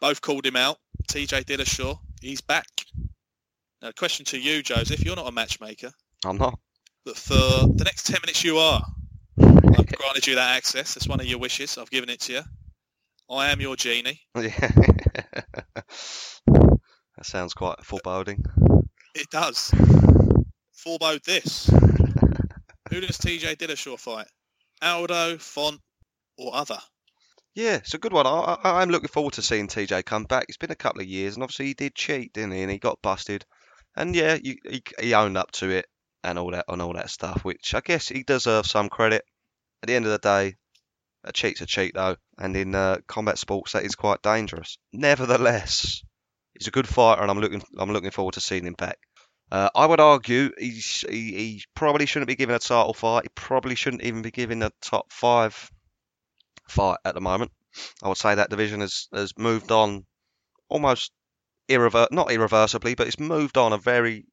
Both 0.00 0.20
called 0.20 0.46
him 0.46 0.56
out. 0.56 0.78
TJ 1.08 1.44
Dillashaw, 1.44 1.98
he's 2.20 2.40
back. 2.40 2.66
Now, 3.82 3.90
question 3.92 4.24
to 4.26 4.38
you, 4.38 4.62
Joseph. 4.62 5.04
You're 5.04 5.16
not 5.16 5.26
a 5.26 5.32
matchmaker, 5.32 5.90
I'm 6.24 6.36
not. 6.36 6.58
but 7.04 7.16
for 7.16 7.34
the 7.34 7.82
next 7.84 8.06
10 8.06 8.18
minutes 8.22 8.44
you 8.44 8.58
are. 8.58 8.82
I've 9.40 9.86
granted 9.86 10.26
you 10.26 10.34
that 10.36 10.56
access. 10.56 10.94
That's 10.94 11.08
one 11.08 11.18
of 11.20 11.26
your 11.26 11.38
wishes. 11.38 11.76
I've 11.78 11.90
given 11.90 12.10
it 12.10 12.20
to 12.20 12.32
you. 12.34 12.42
I 13.30 13.50
am 13.50 13.60
your 13.60 13.76
genie. 13.76 14.20
Yeah. 14.36 14.70
that 16.46 17.26
sounds 17.26 17.54
quite 17.54 17.82
foreboding. 17.84 18.42
It 19.14 19.28
does. 19.30 19.70
Forebode 20.86 21.22
this. 21.24 21.66
Who 22.90 23.00
does 23.00 23.18
TJ 23.18 23.56
Dillashaw 23.56 23.98
fight? 23.98 24.26
Aldo, 24.82 25.38
Font, 25.38 25.80
or 26.38 26.54
other? 26.54 26.78
Yeah, 27.54 27.76
it's 27.76 27.94
a 27.94 27.98
good 27.98 28.12
one. 28.12 28.26
I, 28.26 28.56
I, 28.62 28.80
I'm 28.80 28.90
looking 28.90 29.08
forward 29.08 29.34
to 29.34 29.42
seeing 29.42 29.68
TJ 29.68 30.04
come 30.04 30.24
back. 30.24 30.46
It's 30.48 30.58
been 30.58 30.70
a 30.70 30.76
couple 30.76 31.00
of 31.00 31.08
years, 31.08 31.34
and 31.34 31.42
obviously 31.42 31.66
he 31.66 31.74
did 31.74 31.94
cheat, 31.94 32.32
didn't 32.32 32.52
he? 32.52 32.62
And 32.62 32.70
he 32.70 32.78
got 32.78 33.02
busted. 33.02 33.44
And 33.96 34.14
yeah, 34.14 34.38
you, 34.42 34.56
he, 34.68 34.82
he 35.00 35.14
owned 35.14 35.36
up 35.36 35.50
to 35.52 35.68
it 35.70 35.86
and 36.22 36.38
all 36.38 36.50
that 36.52 36.66
and 36.68 36.80
all 36.80 36.92
that 36.94 37.10
stuff, 37.10 37.44
which 37.44 37.74
I 37.74 37.80
guess 37.80 38.08
he 38.08 38.22
deserves 38.22 38.70
some 38.70 38.88
credit. 38.88 39.24
At 39.82 39.88
the 39.88 39.94
end 39.94 40.06
of 40.06 40.12
the 40.12 40.18
day, 40.18 40.56
a 41.24 41.32
cheat's 41.32 41.60
a 41.60 41.66
cheat, 41.66 41.94
though, 41.94 42.16
and 42.38 42.56
in 42.56 42.74
uh, 42.74 42.98
combat 43.06 43.38
sports, 43.38 43.72
that 43.72 43.84
is 43.84 43.94
quite 43.94 44.22
dangerous. 44.22 44.78
Nevertheless, 44.92 46.02
he's 46.54 46.68
a 46.68 46.72
good 46.72 46.88
fighter, 46.88 47.22
and 47.22 47.30
I'm 47.30 47.40
looking 47.40 47.62
I'm 47.78 47.92
looking 47.92 48.10
forward 48.10 48.34
to 48.34 48.40
seeing 48.40 48.64
him 48.64 48.74
back. 48.74 48.98
Uh, 49.50 49.68
I 49.74 49.86
would 49.86 50.00
argue 50.00 50.52
he, 50.58 50.80
he 51.08 51.64
probably 51.74 52.06
shouldn't 52.06 52.28
be 52.28 52.36
given 52.36 52.54
a 52.54 52.60
title 52.60 52.94
fight. 52.94 53.24
He 53.24 53.30
probably 53.34 53.74
shouldn't 53.74 54.04
even 54.04 54.22
be 54.22 54.30
given 54.30 54.62
a 54.62 54.70
top 54.80 55.12
five 55.12 55.70
fight 56.68 56.98
at 57.04 57.14
the 57.14 57.20
moment. 57.20 57.50
I 58.02 58.08
would 58.08 58.16
say 58.16 58.34
that 58.34 58.50
division 58.50 58.80
has, 58.80 59.08
has 59.12 59.36
moved 59.36 59.72
on 59.72 60.06
almost 60.68 61.12
irrever- 61.68 62.08
not 62.10 62.30
irreversibly, 62.30 62.94
but 62.94 63.08
it's 63.08 63.18
moved 63.18 63.58
on 63.58 63.72
a 63.72 63.78
very 63.78 64.26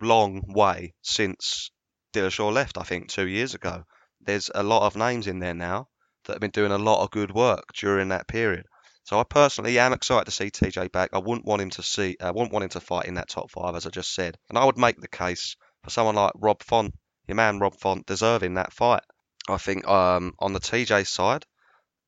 long 0.00 0.42
way 0.48 0.94
since 1.02 1.70
Dillashaw 2.12 2.52
left, 2.52 2.76
I 2.76 2.82
think, 2.82 3.08
two 3.08 3.26
years 3.26 3.54
ago. 3.54 3.84
There's 4.20 4.50
a 4.54 4.62
lot 4.62 4.86
of 4.86 4.96
names 4.96 5.26
in 5.26 5.38
there 5.38 5.54
now 5.54 5.88
that 6.24 6.34
have 6.34 6.40
been 6.40 6.50
doing 6.50 6.72
a 6.72 6.78
lot 6.78 7.02
of 7.02 7.10
good 7.10 7.32
work 7.32 7.72
during 7.74 8.08
that 8.08 8.28
period. 8.28 8.66
So 9.04 9.18
I 9.18 9.24
personally 9.24 9.78
am 9.78 9.92
excited 9.92 10.26
to 10.26 10.30
see 10.30 10.50
TJ 10.50 10.92
back. 10.92 11.10
I 11.12 11.18
wouldn't 11.18 11.44
want 11.44 11.62
him 11.62 11.70
to 11.70 11.82
see, 11.82 12.16
I 12.20 12.30
wouldn't 12.30 12.52
want 12.52 12.64
him 12.64 12.70
to 12.70 12.80
fight 12.80 13.06
in 13.06 13.14
that 13.14 13.28
top 13.28 13.50
five, 13.50 13.74
as 13.74 13.86
I 13.86 13.90
just 13.90 14.14
said. 14.14 14.38
And 14.48 14.56
I 14.56 14.64
would 14.64 14.78
make 14.78 15.00
the 15.00 15.08
case 15.08 15.56
for 15.82 15.90
someone 15.90 16.14
like 16.14 16.32
Rob 16.36 16.62
Font, 16.62 16.94
your 17.26 17.34
man 17.34 17.58
Rob 17.58 17.74
Font, 17.76 18.06
deserving 18.06 18.54
that 18.54 18.72
fight. 18.72 19.02
I 19.48 19.56
think 19.56 19.86
um, 19.88 20.34
on 20.38 20.52
the 20.52 20.60
TJ 20.60 21.06
side, 21.06 21.44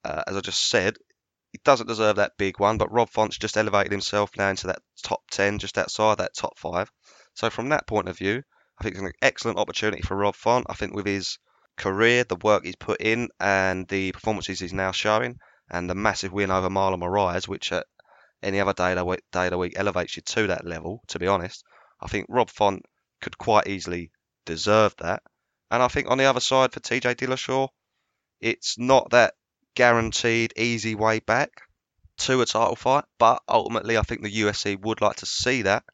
uh, 0.04 0.22
as 0.26 0.36
I 0.36 0.40
just 0.40 0.68
said, 0.68 0.96
he 1.50 1.60
doesn't 1.64 1.88
deserve 1.88 2.16
that 2.16 2.36
big 2.36 2.60
one, 2.60 2.78
but 2.78 2.92
Rob 2.92 3.10
Font's 3.10 3.38
just 3.38 3.56
elevated 3.56 3.92
himself 3.92 4.30
now 4.36 4.50
into 4.50 4.68
that 4.68 4.80
top 5.02 5.22
10, 5.30 5.58
just 5.58 5.78
outside 5.78 6.18
that 6.18 6.34
top 6.34 6.58
five. 6.58 6.90
So 7.34 7.50
from 7.50 7.70
that 7.70 7.86
point 7.86 8.08
of 8.08 8.18
view, 8.18 8.42
I 8.78 8.82
think 8.82 8.94
it's 8.94 9.04
an 9.04 9.12
excellent 9.22 9.58
opportunity 9.58 10.02
for 10.02 10.16
Rob 10.16 10.34
Font. 10.34 10.66
I 10.68 10.74
think 10.74 10.94
with 10.94 11.06
his 11.06 11.38
career, 11.76 12.24
the 12.24 12.36
work 12.36 12.64
he's 12.64 12.76
put 12.76 13.00
in, 13.00 13.28
and 13.40 13.86
the 13.88 14.12
performances 14.12 14.60
he's 14.60 14.72
now 14.72 14.92
showing, 14.92 15.38
and 15.70 15.88
the 15.88 15.94
massive 15.94 16.32
win 16.32 16.50
over 16.50 16.68
Marlon 16.68 17.00
Moraes, 17.00 17.48
which 17.48 17.72
at 17.72 17.86
any 18.42 18.60
other 18.60 18.72
day 18.72 18.92
of 18.92 18.98
the 18.98 19.04
week, 19.04 19.22
day 19.32 19.46
of 19.46 19.50
the 19.50 19.58
week 19.58 19.74
elevates 19.76 20.16
you 20.16 20.22
to 20.22 20.46
that 20.48 20.66
level, 20.66 21.02
to 21.08 21.18
be 21.18 21.26
honest, 21.26 21.64
I 22.00 22.08
think 22.08 22.26
Rob 22.28 22.50
Font 22.50 22.84
could 23.20 23.38
quite 23.38 23.66
easily 23.66 24.10
deserve 24.44 24.94
that. 24.98 25.22
And 25.70 25.82
I 25.82 25.88
think 25.88 26.10
on 26.10 26.18
the 26.18 26.24
other 26.24 26.40
side 26.40 26.72
for 26.72 26.80
TJ 26.80 27.16
Dillashaw, 27.16 27.68
it's 28.40 28.78
not 28.78 29.10
that 29.10 29.34
guaranteed 29.74 30.52
easy 30.56 30.94
way 30.94 31.20
back 31.20 31.62
to 32.18 32.40
a 32.40 32.46
title 32.46 32.76
fight, 32.76 33.04
but 33.18 33.42
ultimately 33.48 33.96
I 33.96 34.02
think 34.02 34.22
the 34.22 34.30
UFC 34.30 34.80
would 34.80 35.00
like 35.00 35.16
to 35.16 35.26
see 35.26 35.62
that. 35.62 35.84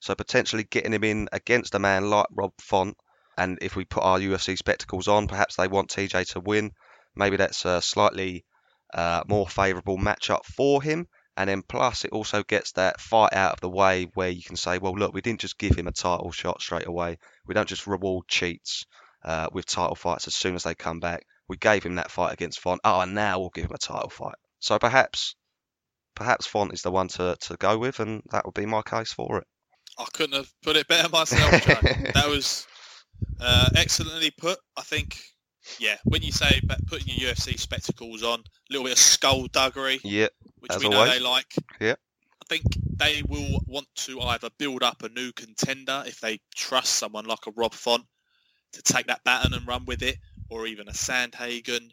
So 0.00 0.14
potentially 0.14 0.64
getting 0.64 0.94
him 0.94 1.04
in 1.04 1.28
against 1.30 1.74
a 1.74 1.78
man 1.78 2.08
like 2.08 2.26
Rob 2.30 2.52
Font, 2.58 2.96
and 3.36 3.58
if 3.60 3.76
we 3.76 3.84
put 3.84 4.02
our 4.02 4.18
UFC 4.18 4.56
spectacles 4.56 5.08
on, 5.08 5.28
perhaps 5.28 5.56
they 5.56 5.68
want 5.68 5.90
TJ 5.90 6.32
to 6.32 6.40
win. 6.40 6.72
Maybe 7.14 7.36
that's 7.36 7.64
a 7.66 7.82
slightly 7.82 8.44
uh, 8.94 9.22
more 9.28 9.46
favourable 9.46 9.98
matchup 9.98 10.44
for 10.44 10.82
him. 10.82 11.08
And 11.36 11.48
then 11.48 11.62
plus 11.62 12.04
it 12.04 12.12
also 12.12 12.42
gets 12.42 12.72
that 12.72 13.00
fight 13.00 13.32
out 13.32 13.54
of 13.54 13.60
the 13.60 13.70
way 13.70 14.10
where 14.14 14.28
you 14.28 14.42
can 14.42 14.56
say, 14.56 14.78
well, 14.78 14.92
look, 14.92 15.14
we 15.14 15.20
didn't 15.22 15.40
just 15.40 15.58
give 15.58 15.74
him 15.74 15.86
a 15.86 15.92
title 15.92 16.30
shot 16.32 16.60
straight 16.60 16.86
away. 16.86 17.18
We 17.46 17.54
don't 17.54 17.68
just 17.68 17.86
reward 17.86 18.26
cheats 18.28 18.84
uh, 19.24 19.48
with 19.52 19.66
title 19.66 19.94
fights 19.94 20.26
as 20.26 20.34
soon 20.34 20.54
as 20.54 20.64
they 20.64 20.74
come 20.74 21.00
back. 21.00 21.24
We 21.48 21.56
gave 21.56 21.82
him 21.82 21.96
that 21.96 22.10
fight 22.10 22.32
against 22.32 22.60
Font. 22.60 22.80
Oh, 22.84 23.00
and 23.00 23.14
now 23.14 23.38
we'll 23.38 23.50
give 23.50 23.64
him 23.64 23.72
a 23.74 23.78
title 23.78 24.10
fight. 24.10 24.34
So 24.58 24.78
perhaps, 24.78 25.34
perhaps 26.14 26.46
Font 26.46 26.72
is 26.72 26.82
the 26.82 26.90
one 26.90 27.08
to, 27.08 27.36
to 27.40 27.56
go 27.56 27.78
with, 27.78 28.00
and 28.00 28.22
that 28.30 28.44
would 28.44 28.54
be 28.54 28.66
my 28.66 28.82
case 28.82 29.12
for 29.12 29.38
it. 29.38 29.46
I 29.98 30.06
couldn't 30.12 30.36
have 30.36 30.52
put 30.62 30.76
it 30.76 30.88
better 30.88 31.08
myself, 31.08 31.50
Joe. 31.62 31.74
that 32.14 32.28
was 32.28 32.66
uh, 33.40 33.68
excellently 33.74 34.30
put. 34.30 34.58
I 34.76 34.82
think, 34.82 35.20
yeah, 35.78 35.96
when 36.04 36.22
you 36.22 36.32
say 36.32 36.60
about 36.62 36.84
putting 36.86 37.08
your 37.14 37.32
UFC 37.32 37.58
spectacles 37.58 38.22
on, 38.22 38.40
a 38.40 38.42
little 38.70 38.84
bit 38.84 38.92
of 38.92 38.98
skullduggery, 38.98 40.00
yeah, 40.04 40.28
which 40.60 40.72
we 40.78 40.88
know 40.88 40.98
always. 40.98 41.12
they 41.12 41.20
like. 41.20 41.54
Yeah. 41.80 41.94
I 42.42 42.46
think 42.48 42.64
they 42.96 43.22
will 43.28 43.60
want 43.66 43.86
to 43.96 44.20
either 44.20 44.48
build 44.58 44.82
up 44.82 45.02
a 45.02 45.08
new 45.08 45.32
contender 45.32 46.02
if 46.06 46.20
they 46.20 46.40
trust 46.56 46.94
someone 46.94 47.24
like 47.24 47.46
a 47.46 47.52
Rob 47.56 47.72
Font 47.74 48.04
to 48.72 48.82
take 48.82 49.06
that 49.06 49.22
baton 49.24 49.54
and 49.54 49.66
run 49.66 49.84
with 49.84 50.02
it, 50.02 50.16
or 50.48 50.66
even 50.66 50.88
a 50.88 50.92
Sandhagen, 50.92 51.90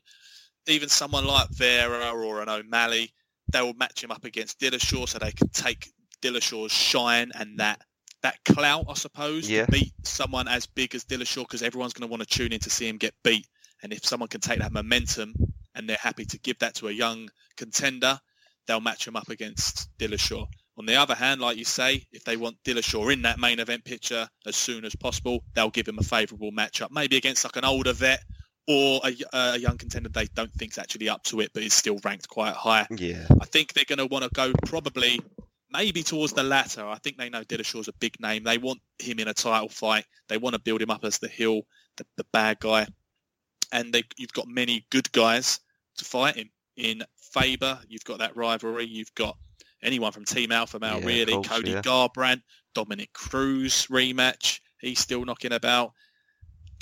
even 0.67 0.89
someone 0.89 1.25
like 1.25 1.49
Vera 1.49 2.11
or 2.11 2.41
an 2.41 2.49
O'Malley. 2.49 3.13
They 3.51 3.61
will 3.61 3.75
match 3.75 4.03
him 4.03 4.11
up 4.11 4.25
against 4.25 4.59
Dillashaw 4.59 5.07
so 5.07 5.19
they 5.19 5.31
can 5.31 5.47
take 5.49 5.89
Dillashaw's 6.21 6.71
shine 6.71 7.31
and 7.35 7.59
that 7.59 7.81
that 8.23 8.43
clout, 8.45 8.85
I 8.89 8.95
suppose, 8.95 9.47
Yeah. 9.49 9.65
to 9.67 9.71
beat 9.71 9.93
someone 10.03 10.47
as 10.47 10.65
big 10.65 10.95
as 10.95 11.05
Dillashaw 11.05 11.43
because 11.43 11.61
everyone's 11.61 11.93
going 11.93 12.07
to 12.07 12.11
want 12.11 12.27
to 12.27 12.37
tune 12.37 12.51
in 12.51 12.59
to 12.61 12.69
see 12.69 12.87
him 12.87 12.97
get 12.97 13.13
beat. 13.23 13.47
And 13.83 13.93
if 13.93 14.05
someone 14.05 14.29
can 14.29 14.41
take 14.41 14.59
that 14.59 14.71
momentum 14.71 15.33
and 15.75 15.87
they're 15.87 15.97
happy 15.99 16.25
to 16.25 16.39
give 16.39 16.59
that 16.59 16.75
to 16.75 16.87
a 16.87 16.91
young 16.91 17.29
contender, 17.55 18.19
they'll 18.65 18.81
match 18.81 19.07
him 19.07 19.15
up 19.15 19.29
against 19.29 19.89
Dillashaw. 19.97 20.47
On 20.77 20.85
the 20.85 20.95
other 20.95 21.15
hand, 21.15 21.41
like 21.41 21.57
you 21.57 21.65
say, 21.65 22.05
if 22.11 22.23
they 22.23 22.37
want 22.37 22.57
Dillashaw 22.63 23.11
in 23.11 23.23
that 23.23 23.39
main 23.39 23.59
event 23.59 23.83
picture 23.83 24.27
as 24.45 24.55
soon 24.55 24.85
as 24.85 24.95
possible, 24.95 25.43
they'll 25.55 25.71
give 25.71 25.87
him 25.87 25.97
a 25.99 26.03
favourable 26.03 26.51
matchup, 26.51 26.91
maybe 26.91 27.17
against 27.17 27.43
like 27.43 27.55
an 27.55 27.65
older 27.65 27.93
vet 27.93 28.23
or 28.67 29.01
a, 29.03 29.15
a 29.33 29.57
young 29.57 29.77
contender 29.77 30.09
they 30.09 30.27
don't 30.35 30.53
think's 30.53 30.77
actually 30.77 31.09
up 31.09 31.23
to 31.23 31.39
it, 31.39 31.51
but 31.53 31.63
is 31.63 31.73
still 31.73 31.97
ranked 32.03 32.27
quite 32.27 32.53
high. 32.53 32.85
Yeah, 32.91 33.25
I 33.41 33.45
think 33.45 33.73
they're 33.73 33.85
going 33.85 33.97
to 33.99 34.05
want 34.05 34.23
to 34.25 34.29
go 34.33 34.51
probably 34.65 35.21
maybe 35.71 36.03
towards 36.03 36.33
the 36.33 36.43
latter. 36.43 36.85
I 36.85 36.97
think 36.97 37.17
they 37.17 37.29
know 37.29 37.43
Dillashaw's 37.43 37.87
a 37.87 37.93
big 37.93 38.19
name. 38.19 38.43
They 38.43 38.57
want 38.57 38.79
him 38.99 39.19
in 39.19 39.27
a 39.27 39.33
title 39.33 39.69
fight. 39.69 40.05
They 40.27 40.37
want 40.37 40.53
to 40.53 40.61
build 40.61 40.81
him 40.81 40.91
up 40.91 41.03
as 41.05 41.17
the 41.19 41.27
heel, 41.27 41.61
the, 41.95 42.05
the 42.17 42.25
bad 42.31 42.59
guy. 42.59 42.87
And 43.71 43.93
they, 43.93 44.03
you've 44.17 44.33
got 44.33 44.47
many 44.47 44.85
good 44.89 45.11
guys 45.11 45.59
to 45.97 46.05
fight 46.05 46.35
him. 46.35 46.49
In 46.77 47.03
Faber, 47.15 47.79
you've 47.87 48.05
got 48.05 48.19
that 48.19 48.35
rivalry. 48.35 48.85
You've 48.85 49.13
got 49.15 49.37
anyone 49.81 50.11
from 50.11 50.25
Team 50.25 50.51
Alpha 50.51 50.79
Male, 50.79 50.99
Yeah, 50.99 51.05
really. 51.05 51.33
course, 51.33 51.47
Cody 51.47 51.71
yeah. 51.71 51.81
Garbrandt, 51.81 52.41
Dominick 52.75 53.13
Cruz 53.13 53.87
rematch. 53.87 54.59
He's 54.79 54.99
still 54.99 55.25
knocking 55.25 55.53
about. 55.53 55.93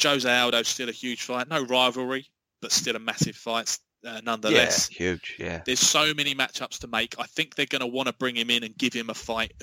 Jose 0.02 0.30
Aldo's 0.30 0.68
still 0.68 0.90
a 0.90 0.94
huge 0.94 1.24
fight. 1.24 1.48
No 1.48 1.64
rivalry, 1.64 2.28
but 2.62 2.72
still 2.72 2.96
a 2.96 3.00
massive 3.00 3.36
fight 3.36 3.78
uh, 4.06 4.22
nonetheless. 4.24 4.90
Yeah, 4.92 4.98
huge. 4.98 5.36
Yeah. 5.40 5.62
There's 5.66 5.80
so 5.80 6.14
many 6.14 6.36
matchups 6.36 6.80
to 6.80 6.88
make. 6.88 7.16
I 7.18 7.24
think 7.24 7.56
they're 7.56 7.66
going 7.66 7.82
to 7.82 7.88
want 7.88 8.08
to 8.08 8.14
bring 8.14 8.36
him 8.36 8.50
in 8.50 8.64
and 8.64 8.78
give 8.78 8.94
him 8.94 9.10
a 9.10 9.14
fight 9.14 9.54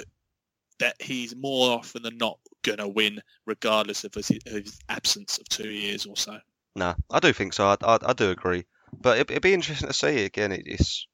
that 0.78 1.00
he's 1.00 1.36
more 1.36 1.70
often 1.78 2.02
than 2.02 2.16
not 2.16 2.38
going 2.62 2.78
to 2.78 2.88
win, 2.88 3.20
regardless 3.46 4.04
of 4.04 4.14
his, 4.14 4.32
his 4.46 4.80
absence 4.88 5.38
of 5.38 5.48
two 5.48 5.70
years 5.70 6.06
or 6.06 6.16
so. 6.16 6.38
No, 6.74 6.94
I 7.10 7.20
do 7.20 7.32
think 7.32 7.52
so. 7.52 7.66
I, 7.66 7.76
I, 7.82 7.98
I 8.02 8.12
do 8.12 8.30
agree. 8.30 8.64
But 8.92 9.18
it, 9.18 9.30
it'd 9.30 9.42
be 9.42 9.54
interesting 9.54 9.88
to 9.88 9.94
see 9.94 10.24
again. 10.24 10.52
It, 10.52 10.62
it's 10.66 11.06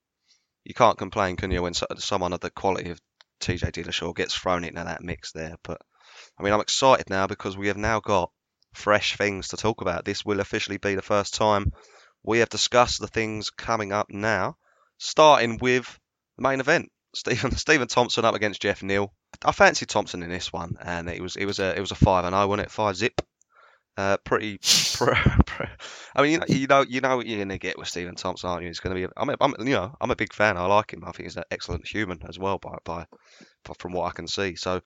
you 0.64 0.74
can't 0.74 0.98
complain, 0.98 1.36
can 1.36 1.50
you, 1.50 1.62
when 1.62 1.74
so, 1.74 1.86
someone 1.96 2.32
of 2.32 2.40
the 2.40 2.50
quality 2.50 2.90
of 2.90 3.00
TJ 3.40 3.72
Dillashaw 3.72 4.14
gets 4.14 4.36
thrown 4.36 4.64
into 4.64 4.84
that 4.84 5.02
mix 5.02 5.32
there. 5.32 5.56
But 5.62 5.80
I 6.38 6.42
mean, 6.42 6.52
I'm 6.52 6.60
excited 6.60 7.08
now 7.10 7.26
because 7.26 7.56
we 7.56 7.68
have 7.68 7.76
now 7.76 8.00
got 8.00 8.30
fresh 8.74 9.16
things 9.16 9.48
to 9.48 9.56
talk 9.56 9.80
about. 9.80 10.04
This 10.04 10.24
will 10.24 10.40
officially 10.40 10.78
be 10.78 10.94
the 10.94 11.02
first 11.02 11.34
time 11.34 11.72
we 12.22 12.40
have 12.40 12.48
discussed 12.48 13.00
the 13.00 13.06
things 13.06 13.50
coming 13.50 13.92
up 13.92 14.10
now, 14.10 14.56
starting 14.98 15.58
with 15.58 15.98
the 16.36 16.42
main 16.42 16.60
event. 16.60 16.90
Stephen 17.14 17.52
Stephen 17.52 17.88
Thompson 17.88 18.24
up 18.24 18.34
against 18.34 18.60
Geoff 18.60 18.82
Neal. 18.82 19.12
I 19.44 19.52
fancied 19.52 19.88
Thompson 19.88 20.22
in 20.22 20.30
this 20.30 20.52
one, 20.52 20.76
and 20.80 21.08
it 21.08 21.22
was 21.22 21.36
it 21.36 21.46
was 21.46 21.58
a 21.58 21.76
it 21.76 21.80
was 21.80 21.90
a 21.90 21.96
five 21.96 22.24
and 22.24 22.34
I 22.34 22.44
wasn't 22.44 22.66
it? 22.66 22.70
Five 22.70 22.96
zip. 22.96 23.20
Uh, 23.98 24.16
pretty, 24.18 24.58
pr- 24.94 25.12
pr- 25.44 25.64
I 26.14 26.22
mean, 26.22 26.40
you 26.46 26.68
know, 26.68 26.82
you 26.82 27.00
know, 27.00 27.16
what 27.16 27.26
you're 27.26 27.40
gonna 27.40 27.58
get 27.58 27.76
with 27.76 27.88
Stephen 27.88 28.14
Thompson, 28.14 28.48
aren't 28.48 28.62
you? 28.62 28.68
He's 28.68 28.78
gonna 28.78 28.94
be. 28.94 29.08
I'm, 29.16 29.28
a, 29.28 29.36
I'm, 29.40 29.54
you 29.58 29.74
know, 29.74 29.92
I'm 30.00 30.12
a 30.12 30.16
big 30.16 30.32
fan. 30.32 30.56
I 30.56 30.66
like 30.66 30.92
him. 30.92 31.02
I 31.04 31.10
think 31.10 31.24
he's 31.24 31.36
an 31.36 31.42
excellent 31.50 31.84
human 31.86 32.20
as 32.28 32.38
well, 32.38 32.58
by, 32.58 32.78
by, 32.84 33.06
by 33.64 33.74
from 33.80 33.92
what 33.92 34.06
I 34.06 34.12
can 34.12 34.28
see. 34.28 34.54
So, 34.54 34.80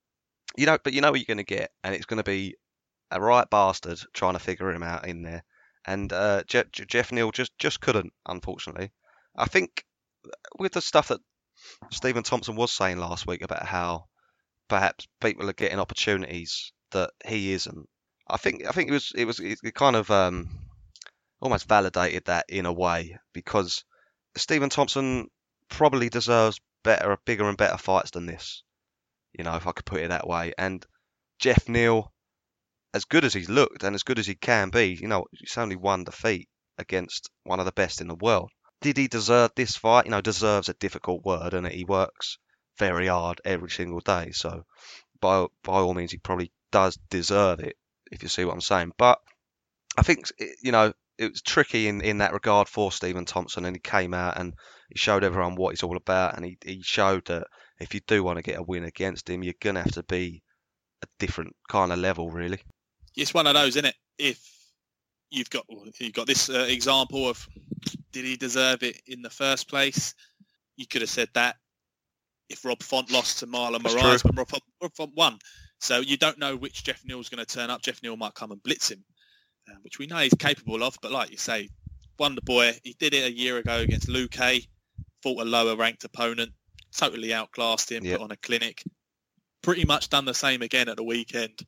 you 0.56 0.64
know, 0.64 0.78
but 0.82 0.94
you 0.94 1.02
know 1.02 1.10
what 1.10 1.20
you're 1.20 1.26
gonna 1.34 1.44
get, 1.44 1.72
and 1.84 1.94
it's 1.94 2.06
gonna 2.06 2.22
be 2.22 2.56
a 3.10 3.20
right 3.20 3.48
bastard 3.50 4.00
trying 4.14 4.32
to 4.32 4.38
figure 4.38 4.70
him 4.70 4.82
out 4.82 5.06
in 5.06 5.22
there. 5.22 5.44
And 5.86 6.10
uh, 6.12 6.44
Je- 6.46 6.64
Je- 6.72 6.86
Geoff 6.86 7.12
Neal 7.12 7.32
just 7.32 7.52
just 7.58 7.82
couldn't, 7.82 8.14
unfortunately. 8.26 8.92
I 9.36 9.44
think 9.44 9.84
with 10.58 10.72
the 10.72 10.80
stuff 10.80 11.08
that 11.08 11.20
Stephen 11.90 12.22
Thompson 12.22 12.56
was 12.56 12.72
saying 12.72 12.98
last 12.98 13.26
week 13.26 13.42
about 13.42 13.66
how 13.66 14.06
perhaps 14.68 15.06
people 15.20 15.50
are 15.50 15.54
getting 15.54 15.78
opportunities 15.80 16.72
that 16.92 17.10
he 17.26 17.52
isn't. 17.52 17.88
I 18.28 18.36
think 18.36 18.66
I 18.66 18.72
think 18.72 18.88
it 18.90 18.92
was 18.92 19.12
it 19.14 19.24
was 19.24 19.40
it 19.40 19.74
kind 19.74 19.96
of 19.96 20.10
um, 20.10 20.48
almost 21.40 21.68
validated 21.68 22.26
that 22.26 22.46
in 22.48 22.66
a 22.66 22.72
way 22.72 23.18
because 23.32 23.84
Stephen 24.36 24.70
Thompson 24.70 25.28
probably 25.68 26.08
deserves 26.08 26.60
better, 26.82 27.16
bigger 27.24 27.48
and 27.48 27.58
better 27.58 27.78
fights 27.78 28.12
than 28.12 28.26
this. 28.26 28.62
You 29.32 29.44
know, 29.44 29.56
if 29.56 29.66
I 29.66 29.72
could 29.72 29.86
put 29.86 30.00
it 30.00 30.08
that 30.08 30.26
way. 30.26 30.52
And 30.56 30.84
Geoff 31.38 31.68
Neal, 31.68 32.12
as 32.94 33.04
good 33.04 33.24
as 33.24 33.34
he's 33.34 33.48
looked 33.48 33.82
and 33.82 33.94
as 33.94 34.02
good 34.02 34.18
as 34.18 34.26
he 34.26 34.34
can 34.34 34.70
be, 34.70 34.98
you 35.00 35.08
know, 35.08 35.26
he's 35.32 35.56
only 35.58 35.76
one 35.76 36.04
defeat 36.04 36.48
against 36.78 37.30
one 37.44 37.58
of 37.58 37.66
the 37.66 37.72
best 37.72 38.00
in 38.00 38.08
the 38.08 38.14
world. 38.14 38.50
Did 38.80 38.96
he 38.96 39.08
deserve 39.08 39.52
this 39.54 39.76
fight? 39.76 40.06
You 40.06 40.10
know, 40.10 40.20
deserves 40.20 40.68
a 40.68 40.74
difficult 40.74 41.24
word, 41.24 41.54
and 41.54 41.66
he 41.66 41.84
works 41.84 42.38
very 42.78 43.06
hard 43.06 43.40
every 43.44 43.70
single 43.70 44.00
day. 44.00 44.32
So, 44.32 44.64
by 45.20 45.46
by 45.62 45.74
all 45.74 45.94
means, 45.94 46.12
he 46.12 46.18
probably 46.18 46.52
does 46.72 46.98
deserve 47.08 47.60
it, 47.60 47.76
if 48.12 48.22
you 48.22 48.28
see 48.28 48.44
what 48.44 48.52
I'm 48.54 48.60
saying. 48.60 48.92
But 48.98 49.18
I 49.96 50.02
think 50.02 50.30
it- 50.38 50.56
you 50.62 50.70
know 50.72 50.92
it 51.18 51.30
was 51.30 51.42
tricky 51.42 51.88
in, 51.88 52.00
in 52.00 52.18
that 52.18 52.32
regard 52.32 52.68
for 52.68 52.90
Stephen 52.90 53.24
Thompson, 53.24 53.64
and 53.64 53.76
he 53.76 53.80
came 53.80 54.14
out 54.14 54.38
and 54.38 54.54
he 54.88 54.98
showed 54.98 55.24
everyone 55.24 55.56
what 55.56 55.70
he's 55.70 55.82
all 55.82 55.96
about, 55.96 56.36
and 56.36 56.44
he, 56.44 56.56
he 56.64 56.82
showed 56.82 57.26
that 57.26 57.46
if 57.80 57.94
you 57.94 58.00
do 58.06 58.22
want 58.22 58.38
to 58.38 58.42
get 58.42 58.58
a 58.58 58.62
win 58.62 58.84
against 58.84 59.28
him, 59.28 59.42
you're 59.42 59.54
gonna 59.60 59.82
have 59.82 59.92
to 59.92 60.02
be 60.04 60.42
a 61.02 61.06
different 61.18 61.54
kind 61.68 61.92
of 61.92 61.98
level, 61.98 62.30
really. 62.30 62.60
It's 63.16 63.34
one 63.34 63.46
of 63.46 63.54
those, 63.54 63.76
isn't 63.76 63.86
it? 63.86 63.94
If 64.18 64.40
you've 65.30 65.50
got 65.50 65.66
you've 65.98 66.12
got 66.14 66.26
this 66.26 66.48
uh, 66.48 66.66
example 66.68 67.28
of 67.28 67.46
did 68.12 68.24
he 68.24 68.36
deserve 68.36 68.82
it 68.82 69.00
in 69.06 69.22
the 69.22 69.30
first 69.30 69.68
place? 69.68 70.14
You 70.76 70.86
could 70.86 71.02
have 71.02 71.10
said 71.10 71.28
that 71.34 71.56
if 72.48 72.64
Rob 72.64 72.82
Font 72.82 73.10
lost 73.10 73.38
to 73.40 73.46
Marlon 73.46 73.80
Moraes 73.80 74.24
when 74.24 74.34
Rob 74.34 74.48
Rob 74.80 74.94
Font 74.94 75.12
won. 75.14 75.38
So 75.82 75.98
you 75.98 76.16
don't 76.16 76.38
know 76.38 76.54
which 76.54 76.84
Geoff 76.84 77.02
Neal's 77.04 77.28
going 77.28 77.44
to 77.44 77.54
turn 77.54 77.68
up. 77.68 77.82
Geoff 77.82 78.04
Neal 78.04 78.16
might 78.16 78.34
come 78.34 78.52
and 78.52 78.62
blitz 78.62 78.92
him, 78.92 79.02
uh, 79.68 79.74
which 79.82 79.98
we 79.98 80.06
know 80.06 80.18
he's 80.18 80.32
capable 80.34 80.80
of. 80.84 80.96
But 81.02 81.10
like 81.10 81.32
you 81.32 81.36
say, 81.36 81.70
Wonder 82.20 82.40
Boy, 82.40 82.78
he 82.84 82.94
did 83.00 83.14
it 83.14 83.24
a 83.24 83.36
year 83.36 83.58
ago 83.58 83.78
against 83.78 84.08
Luque, 84.08 84.68
fought 85.24 85.42
a 85.42 85.44
lower 85.44 85.74
ranked 85.74 86.04
opponent, 86.04 86.52
totally 86.96 87.34
outclassed 87.34 87.90
him, 87.90 88.04
Yep. 88.04 88.18
put 88.18 88.24
on 88.24 88.30
a 88.30 88.36
clinic. 88.36 88.84
Pretty 89.60 89.84
much 89.84 90.08
done 90.08 90.24
the 90.24 90.34
same 90.34 90.62
again 90.62 90.88
at 90.88 90.96
the 90.96 91.02
weekend. 91.02 91.66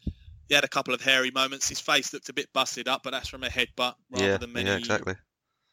He 0.48 0.54
had 0.54 0.62
a 0.62 0.68
couple 0.68 0.94
of 0.94 1.00
hairy 1.00 1.32
moments. 1.32 1.68
His 1.68 1.80
face 1.80 2.12
looked 2.12 2.28
a 2.28 2.32
bit 2.34 2.52
busted 2.52 2.86
up, 2.86 3.02
but 3.02 3.10
that's 3.10 3.28
from 3.28 3.42
a 3.42 3.48
headbutt 3.48 3.94
rather 4.10 4.24
yeah, 4.24 4.36
than 4.36 4.52
many 4.52 4.70
yeah, 4.70 4.76
exactly. 4.76 5.14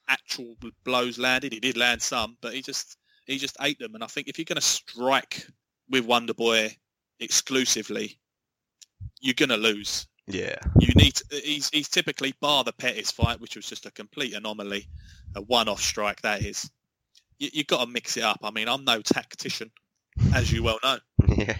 actual 0.07 0.55
blows 0.83 1.19
landed. 1.19 1.53
He 1.53 1.59
did 1.59 1.77
land 1.77 2.01
some, 2.01 2.37
but 2.41 2.55
he 2.55 2.63
just 2.63 2.97
he 3.27 3.37
just 3.37 3.57
ate 3.61 3.77
them. 3.77 3.93
And 3.93 4.03
I 4.03 4.07
think 4.07 4.27
if 4.27 4.39
you're 4.39 4.45
going 4.45 4.55
to 4.55 4.61
strike 4.61 5.45
with 5.91 6.05
Wonder 6.05 6.33
Boy 6.33 6.75
exclusively, 7.19 8.17
you're 9.21 9.33
going 9.33 9.49
to 9.49 9.57
lose. 9.57 10.07
Yeah, 10.27 10.55
You 10.79 10.93
need 10.95 11.15
to, 11.15 11.41
he's 11.43 11.69
he's 11.69 11.89
typically 11.89 12.33
bar 12.39 12.63
the 12.63 12.71
Pettis 12.71 13.11
fight, 13.11 13.41
which 13.41 13.55
was 13.55 13.65
just 13.65 13.85
a 13.85 13.91
complete 13.91 14.33
anomaly, 14.33 14.87
a 15.35 15.41
one-off 15.41 15.81
strike 15.81 16.21
that 16.21 16.41
is. 16.41 16.69
You, 17.39 17.49
you've 17.51 17.67
got 17.67 17.83
to 17.83 17.91
mix 17.91 18.17
it 18.17 18.23
up. 18.23 18.39
I 18.43 18.51
mean, 18.51 18.69
I'm 18.69 18.85
no 18.85 19.01
tactician, 19.01 19.71
as 20.33 20.51
you 20.51 20.63
well 20.63 20.79
know. 20.83 20.99
yeah. 21.27 21.57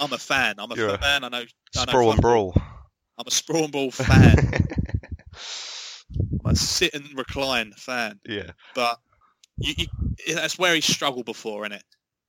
I'm 0.00 0.12
a 0.12 0.18
fan. 0.18 0.56
I'm 0.58 0.72
a 0.72 0.74
You're 0.74 0.98
fan. 0.98 1.24
I 1.24 1.28
know. 1.28 1.44
I 1.78 1.92
know 1.92 2.10
and 2.10 2.20
brawl. 2.20 2.54
I'm 3.18 3.26
a 3.26 3.30
sprawl 3.30 3.64
and 3.64 3.72
ball 3.72 3.90
fan. 3.90 4.36
I'm 6.44 6.50
a 6.52 6.56
sit 6.56 6.92
and 6.94 7.08
recline 7.16 7.72
fan. 7.76 8.18
yeah, 8.26 8.50
but 8.74 8.98
you, 9.58 9.86
you, 10.26 10.34
that's 10.34 10.58
where 10.58 10.74
he 10.74 10.80
struggled 10.80 11.24
before, 11.24 11.64
in 11.64 11.72
it. 11.72 11.84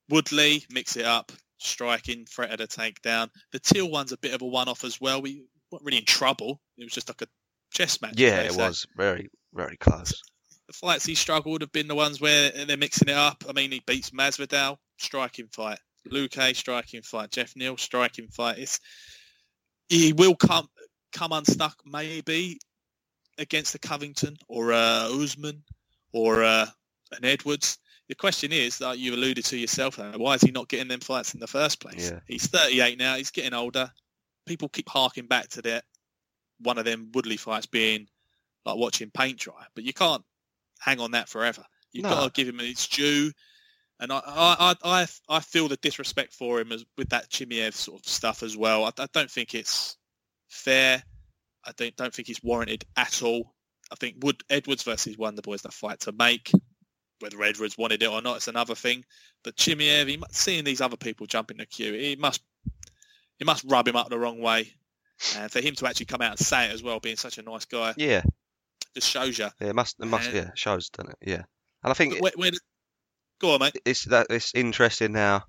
Woodley 0.08 0.64
mix 0.70 0.96
it 0.96 1.04
up, 1.04 1.32
striking, 1.58 2.26
threat 2.26 2.50
of 2.50 2.58
the 2.58 2.66
takedown. 2.66 3.28
The 3.52 3.60
Teal 3.60 3.90
one's 3.90 4.12
a 4.12 4.18
bit 4.18 4.34
of 4.34 4.42
a 4.42 4.46
one-off 4.46 4.84
as 4.84 5.00
well. 5.00 5.22
We 5.22 5.44
weren't 5.70 5.84
really 5.84 5.98
in 5.98 6.04
trouble. 6.04 6.60
It 6.76 6.84
was 6.84 6.92
just 6.92 7.08
like 7.08 7.22
a 7.22 7.26
chess 7.72 8.00
match. 8.00 8.14
yeah, 8.16 8.40
it 8.42 8.56
was 8.56 8.86
very, 8.96 9.30
very 9.52 9.76
close. 9.76 10.22
The 10.66 10.72
fights 10.72 11.04
he 11.04 11.14
struggled 11.14 11.60
have 11.60 11.72
been 11.72 11.88
the 11.88 11.94
ones 11.94 12.20
where 12.20 12.50
they're 12.50 12.76
mixing 12.76 13.08
it 13.08 13.16
up. 13.16 13.44
I 13.48 13.52
mean, 13.52 13.70
he 13.70 13.82
beats 13.86 14.10
Masvidal, 14.10 14.78
striking 14.98 15.48
fight. 15.48 15.78
Luque, 16.10 16.56
striking 16.56 17.02
fight. 17.02 17.30
Geoff 17.30 17.54
Neal, 17.56 17.76
striking 17.76 18.28
fight. 18.28 18.58
It's, 18.58 18.80
he 19.88 20.12
will 20.12 20.34
come 20.34 20.68
come 21.12 21.32
unstuck 21.32 21.76
maybe 21.86 22.58
against 23.38 23.74
a 23.74 23.78
Covington 23.78 24.36
or 24.48 24.72
a 24.72 25.08
Usman 25.10 25.62
or 26.12 26.42
uh, 26.42 26.66
an 27.12 27.24
Edwards. 27.24 27.78
The 28.08 28.14
question 28.14 28.52
is, 28.52 28.80
like 28.80 28.98
you 28.98 29.14
alluded 29.14 29.44
to 29.46 29.56
yourself, 29.56 29.98
why 29.98 30.34
is 30.34 30.42
he 30.42 30.50
not 30.50 30.68
getting 30.68 30.88
them 30.88 31.00
fights 31.00 31.32
in 31.34 31.40
the 31.40 31.46
first 31.46 31.80
place? 31.80 32.10
Yeah. 32.10 32.20
He's 32.26 32.46
38 32.46 32.98
now. 32.98 33.16
He's 33.16 33.30
getting 33.30 33.54
older. 33.54 33.90
People 34.46 34.68
keep 34.68 34.88
harking 34.88 35.26
back 35.26 35.48
to 35.50 35.62
that 35.62 35.84
one 36.60 36.78
of 36.78 36.84
them 36.84 37.10
Woodley 37.14 37.36
fights 37.36 37.66
being 37.66 38.08
like 38.64 38.76
watching 38.76 39.10
paint 39.10 39.38
dry, 39.38 39.64
but 39.74 39.84
you 39.84 39.92
can't 39.92 40.22
hang 40.80 41.00
on 41.00 41.12
that 41.12 41.28
forever. 41.28 41.64
You've 41.92 42.04
No. 42.04 42.10
got 42.10 42.34
to 42.34 42.44
give 42.44 42.52
him 42.52 42.58
his 42.58 42.86
due. 42.86 43.32
And 44.00 44.12
I, 44.12 44.20
I, 44.26 44.74
I, 44.84 45.06
I, 45.28 45.40
feel 45.40 45.68
the 45.68 45.76
disrespect 45.76 46.34
for 46.34 46.60
him 46.60 46.72
as 46.72 46.84
with 46.98 47.10
that 47.10 47.30
Chimaev 47.30 47.74
sort 47.74 48.00
of 48.00 48.06
stuff 48.06 48.42
as 48.42 48.56
well. 48.56 48.84
I, 48.84 48.90
I 48.98 49.06
don't 49.12 49.30
think 49.30 49.54
it's 49.54 49.96
fair. 50.48 51.02
I 51.64 51.70
don't, 51.76 51.94
don't 51.96 52.12
think 52.12 52.28
it's 52.28 52.42
warranted 52.42 52.84
at 52.96 53.22
all. 53.22 53.54
I 53.92 53.94
think 53.94 54.16
Wood 54.20 54.42
Edwards 54.50 54.82
versus 54.82 55.16
Boy 55.16 55.30
is 55.52 55.62
the 55.62 55.70
fight 55.70 56.00
to 56.00 56.12
make. 56.12 56.50
Whether 57.24 57.42
Edwards 57.42 57.78
wanted 57.78 58.02
it 58.02 58.06
or 58.10 58.20
not, 58.20 58.36
it's 58.36 58.48
another 58.48 58.74
thing. 58.74 59.02
But 59.42 59.56
Chimaev, 59.56 60.08
he, 60.08 60.22
seeing 60.30 60.62
these 60.62 60.82
other 60.82 60.98
people 60.98 61.26
jump 61.26 61.50
in 61.50 61.56
the 61.56 61.64
queue, 61.64 61.94
it 61.94 62.18
must, 62.18 62.42
it 63.40 63.46
must 63.46 63.64
rub 63.64 63.88
him 63.88 63.96
up 63.96 64.10
the 64.10 64.18
wrong 64.18 64.40
way. 64.42 64.74
And 65.38 65.50
for 65.50 65.60
him 65.62 65.74
to 65.76 65.86
actually 65.86 66.04
come 66.06 66.20
out 66.20 66.32
and 66.32 66.38
say 66.38 66.66
it 66.68 66.74
as 66.74 66.82
well, 66.82 67.00
being 67.00 67.16
such 67.16 67.38
a 67.38 67.42
nice 67.42 67.64
guy, 67.64 67.94
Yeah, 67.96 68.22
just 68.94 69.08
shows 69.08 69.38
you. 69.38 69.48
yeah, 69.58 69.68
it 69.68 69.74
must, 69.74 69.96
it 70.00 70.04
must, 70.06 70.28
Uh, 70.28 70.32
yeah, 70.34 70.48
it 70.48 70.58
shows, 70.58 70.90
doesn't 70.90 71.12
it? 71.12 71.18
Yeah, 71.30 71.42
and 71.82 71.90
I 71.90 71.94
think 71.94 72.20
Where, 72.20 72.32
where, 72.36 72.50
go 73.40 73.54
on, 73.54 73.60
mate. 73.60 73.76
it's 73.86 74.04
that 74.04 74.26
it's 74.28 74.54
interesting 74.54 75.12
now 75.12 75.44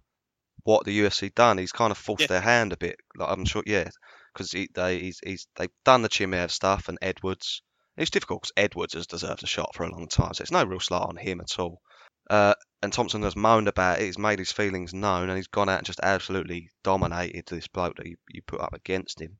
what 0.64 0.86
the 0.86 0.98
UFC 0.98 1.36
done. 1.36 1.58
He's 1.58 1.74
kind 1.74 1.92
of 1.92 1.98
forced 1.98 2.22
Yeah. 2.22 2.28
their 2.28 2.42
hand 2.42 2.72
a 2.72 2.78
bit. 2.78 2.96
Like 3.18 3.30
I'm 3.30 3.44
sure, 3.44 3.64
yeah, 3.66 3.90
because 4.34 4.52
he, 4.52 4.70
they 4.74 5.00
he's, 5.00 5.20
he's 5.26 5.48
they've 5.58 5.70
done 5.84 6.04
the 6.04 6.10
Chimaev 6.10 6.52
stuff 6.52 6.88
and 6.88 6.98
Edwards. 7.02 7.62
It's 7.97 8.12
difficult 8.12 8.41
because 8.41 8.53
Edwards 8.58 8.93
has 8.93 9.08
deserved 9.08 9.43
a 9.43 9.47
shot 9.47 9.73
for 9.73 9.84
a 9.84 9.91
long 9.91 10.08
time, 10.08 10.34
so 10.34 10.41
it's 10.41 10.51
no 10.51 10.63
real 10.65 10.79
slight 10.79 11.03
on 11.03 11.15
him 11.15 11.39
at 11.39 11.60
all. 11.60 11.81
Uh, 12.29 12.55
and 12.81 12.91
Thompson 12.91 13.23
has 13.23 13.36
moaned 13.36 13.67
about 13.67 13.99
it. 13.99 14.05
He's 14.05 14.17
made 14.17 14.39
his 14.39 14.51
feelings 14.51 14.93
known, 14.93 15.29
and 15.29 15.38
he's 15.38 15.47
gone 15.47 15.69
out 15.69 15.77
and 15.77 15.86
just 15.86 16.01
absolutely 16.03 16.69
dominated 16.84 17.45
this 17.45 17.67
bloke 17.67 17.95
that 17.97 18.08
you, 18.08 18.17
you 18.29 18.41
put 18.41 18.62
up 18.62 18.73
against 18.73 19.21
him. 19.21 19.38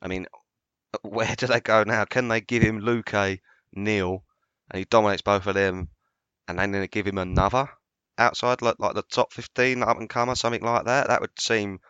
I 0.00 0.08
mean, 0.08 0.26
where 1.02 1.34
do 1.36 1.46
they 1.46 1.60
go 1.60 1.82
now? 1.82 2.04
Can 2.04 2.28
they 2.28 2.40
give 2.40 2.62
him 2.62 2.80
Luque 2.80 3.40
Neal, 3.72 4.24
and 4.70 4.78
he 4.78 4.84
dominates 4.84 5.22
both 5.22 5.46
of 5.46 5.54
them, 5.54 5.88
and 6.46 6.58
then 6.58 6.72
they 6.72 6.88
give 6.88 7.06
him 7.06 7.18
another 7.18 7.68
outside, 8.18 8.62
like 8.62 8.76
like 8.78 8.94
the 8.94 9.02
top 9.02 9.32
15 9.32 9.82
up 9.82 9.98
and 9.98 10.08
comer, 10.08 10.34
something 10.34 10.62
like 10.62 10.84
that. 10.84 11.08
That 11.08 11.20
would 11.20 11.40
seem 11.40 11.80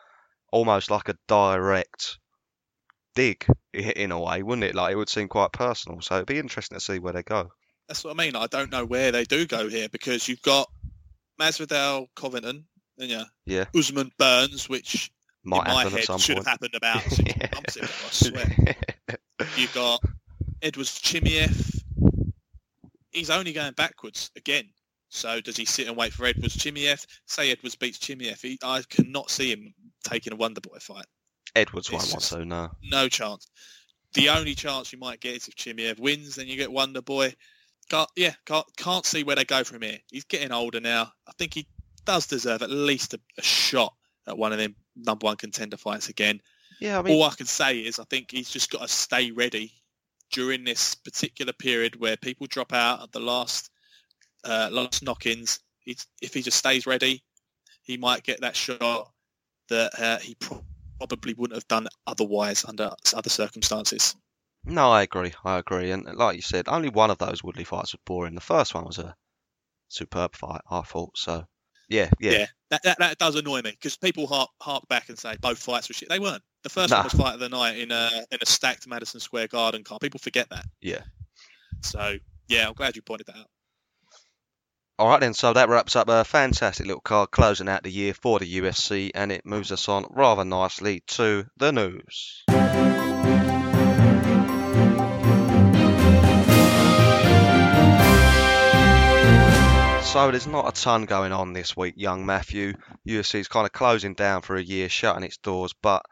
almost 0.52 0.90
like 0.90 1.08
a 1.08 1.18
direct 1.26 2.18
dig 3.14 3.46
in 3.75 4.12
a 4.12 4.20
way, 4.20 4.42
wouldn't 4.42 4.64
it? 4.64 4.75
Like 4.75 4.92
it 4.92 4.96
would 4.96 5.09
seem 5.09 5.29
quite 5.29 5.53
personal. 5.53 6.01
So 6.01 6.16
it'd 6.16 6.27
be 6.27 6.38
interesting 6.38 6.77
to 6.79 6.85
see 6.85 6.99
where 6.99 7.12
they 7.12 7.23
go. 7.23 7.51
That's 7.88 8.05
what 8.05 8.12
I 8.12 8.25
mean. 8.25 8.37
I 8.37 8.46
don't 8.46 8.70
know 8.70 8.85
where 8.85 9.11
they 9.11 9.25
do 9.25 9.46
go 9.46 9.68
here 9.68 9.88
because 9.88 10.29
you've 10.29 10.42
got 10.42 10.68
Masvidal, 11.40 12.07
Covington, 12.14 12.64
and 12.99 13.11
yeah, 13.11 13.25
Yeah. 13.46 13.64
Usman, 13.75 14.11
Burns, 14.18 14.68
which 14.68 15.11
Might 15.42 15.66
in 15.66 15.73
my 15.75 15.85
head 15.88 16.20
should 16.20 16.37
point. 16.37 16.38
have 16.38 16.46
happened 16.46 16.75
about 16.75 17.03
six 17.11 17.53
months 17.53 17.77
ago. 17.77 17.87
I 17.87 18.11
swear. 18.11 18.77
You've 19.57 19.75
got 19.75 20.01
Edwards 20.62 21.01
Chimaev. 21.01 21.83
He's 23.11 23.31
only 23.31 23.53
going 23.53 23.73
backwards 23.73 24.31
again. 24.37 24.68
So 25.09 25.40
does 25.40 25.57
he 25.57 25.64
sit 25.64 25.88
and 25.88 25.96
wait 25.96 26.12
for 26.12 26.27
Edwards 26.27 26.57
Chimaev? 26.57 27.05
Say 27.27 27.51
Edwards 27.51 27.75
beats 27.75 27.99
Chimaev. 27.99 28.40
He, 28.40 28.59
I 28.62 28.83
cannot 28.88 29.31
see 29.31 29.51
him 29.51 29.75
taking 30.05 30.33
a 30.33 30.37
Wonder 30.37 30.61
Boy 30.61 30.77
fight. 30.81 31.07
Edwards 31.56 31.90
won't 31.90 32.10
want 32.10 32.22
to, 32.24 32.44
no. 32.44 32.70
No 32.82 33.08
chance. 33.08 33.48
The 34.14 34.28
only 34.28 34.54
chance 34.54 34.92
you 34.92 34.98
might 34.98 35.20
get 35.20 35.36
is 35.36 35.48
if 35.48 35.54
Chimaev 35.54 36.00
wins, 36.00 36.34
then 36.34 36.46
you 36.46 36.56
get 36.56 36.72
Wonder 36.72 37.02
Boy. 37.02 37.34
Can't, 37.88 38.08
yeah, 38.16 38.34
can't, 38.46 38.66
can't 38.76 39.04
see 39.04 39.24
where 39.24 39.36
they 39.36 39.44
go 39.44 39.64
from 39.64 39.82
here. 39.82 39.98
He's 40.10 40.24
getting 40.24 40.52
older 40.52 40.80
now. 40.80 41.12
I 41.28 41.32
think 41.38 41.54
he 41.54 41.66
does 42.04 42.26
deserve 42.26 42.62
at 42.62 42.70
least 42.70 43.14
a, 43.14 43.20
a 43.38 43.42
shot 43.42 43.94
at 44.26 44.38
one 44.38 44.52
of 44.52 44.58
them 44.58 44.74
number 44.96 45.24
one 45.24 45.36
contender 45.36 45.76
fights 45.76 46.08
again. 46.08 46.40
Yeah, 46.80 46.98
I 46.98 47.02
mean, 47.02 47.14
All 47.14 47.24
I 47.24 47.34
can 47.34 47.46
say 47.46 47.80
is 47.80 47.98
I 47.98 48.04
think 48.04 48.30
he's 48.30 48.50
just 48.50 48.70
got 48.70 48.82
to 48.82 48.88
stay 48.88 49.30
ready 49.30 49.72
during 50.32 50.64
this 50.64 50.94
particular 50.94 51.52
period 51.52 52.00
where 52.00 52.16
people 52.16 52.46
drop 52.48 52.72
out 52.72 53.02
at 53.02 53.12
the 53.12 53.20
last 53.20 53.70
uh, 54.44 54.68
last 54.72 55.02
knock-ins. 55.02 55.60
He's, 55.80 56.06
if 56.22 56.32
he 56.32 56.42
just 56.42 56.56
stays 56.56 56.86
ready, 56.86 57.22
he 57.82 57.96
might 57.96 58.22
get 58.22 58.40
that 58.40 58.56
shot 58.56 59.12
that 59.68 59.90
uh, 59.98 60.18
he 60.18 60.34
pro- 60.36 60.64
probably 61.00 61.34
wouldn't 61.34 61.56
have 61.56 61.66
done 61.68 61.86
otherwise 62.06 62.64
under 62.64 62.90
other 63.14 63.30
circumstances. 63.30 64.14
no, 64.64 64.90
I 64.90 65.02
agree. 65.02 65.32
I 65.44 65.58
agree. 65.58 65.90
And 65.90 66.06
uh, 66.06 66.12
like 66.14 66.36
you 66.36 66.42
said, 66.42 66.68
only 66.68 66.90
one 66.90 67.10
of 67.10 67.18
those 67.18 67.42
Woodley 67.42 67.64
fights 67.64 67.92
was 67.94 68.00
boring. 68.04 68.34
The 68.34 68.40
first 68.40 68.74
one 68.74 68.84
was 68.84 68.98
a 68.98 69.14
superb 69.88 70.36
fight, 70.36 70.60
I 70.70 70.82
thought. 70.82 71.16
So, 71.16 71.44
yeah, 71.88 72.10
yeah. 72.20 72.32
Yeah, 72.32 72.46
that, 72.70 72.82
that, 72.84 72.98
that 72.98 73.18
does 73.18 73.34
annoy 73.36 73.62
me 73.62 73.70
because 73.70 73.96
people 73.96 74.26
hark, 74.26 74.50
hark 74.60 74.86
back 74.88 75.08
and 75.08 75.18
say 75.18 75.36
both 75.40 75.58
fights 75.58 75.88
were 75.88 75.94
shit. 75.94 76.08
They 76.10 76.18
weren't. 76.18 76.42
The 76.62 76.68
first 76.68 76.90
Nah. 76.90 76.98
one 76.98 77.04
was 77.04 77.12
fight 77.14 77.34
of 77.34 77.40
the 77.40 77.48
night 77.48 77.78
in 77.78 77.90
a 77.90 78.10
in 78.30 78.38
a 78.42 78.46
stacked 78.46 78.86
Madison 78.86 79.18
Square 79.18 79.48
Garden 79.48 79.82
car. 79.82 79.98
People 79.98 80.20
forget 80.20 80.48
that. 80.50 80.66
Yeah. 80.82 81.00
So 81.82 82.18
yeah, 82.48 82.68
I'm 82.68 82.74
glad 82.74 82.96
you 82.96 83.02
pointed 83.02 83.26
that 83.28 83.36
out. 83.36 83.46
All 85.00 85.08
right, 85.08 85.18
then. 85.18 85.32
So 85.32 85.54
that 85.54 85.70
wraps 85.70 85.96
up 85.96 86.10
a 86.10 86.24
fantastic 86.24 86.84
little 86.84 87.00
card 87.00 87.30
closing 87.30 87.70
out 87.70 87.82
the 87.82 87.90
year 87.90 88.12
for 88.12 88.38
the 88.38 88.60
UFC, 88.60 89.10
and 89.14 89.32
it 89.32 89.46
moves 89.46 89.72
us 89.72 89.88
on 89.88 90.04
rather 90.10 90.44
nicely 90.44 91.00
to 91.06 91.46
the 91.56 91.72
news. 91.72 92.44
So 100.04 100.30
there's 100.30 100.46
not 100.46 100.68
a 100.68 100.78
ton 100.78 101.06
going 101.06 101.32
on 101.32 101.54
this 101.54 101.74
week, 101.74 101.94
young 101.96 102.26
Matthew. 102.26 102.74
UFC's 103.08 103.48
kind 103.48 103.64
of 103.64 103.72
closing 103.72 104.12
down 104.12 104.42
for 104.42 104.56
a 104.56 104.62
year, 104.62 104.90
shutting 104.90 105.22
its 105.22 105.38
doors, 105.38 105.72
but 105.80 106.02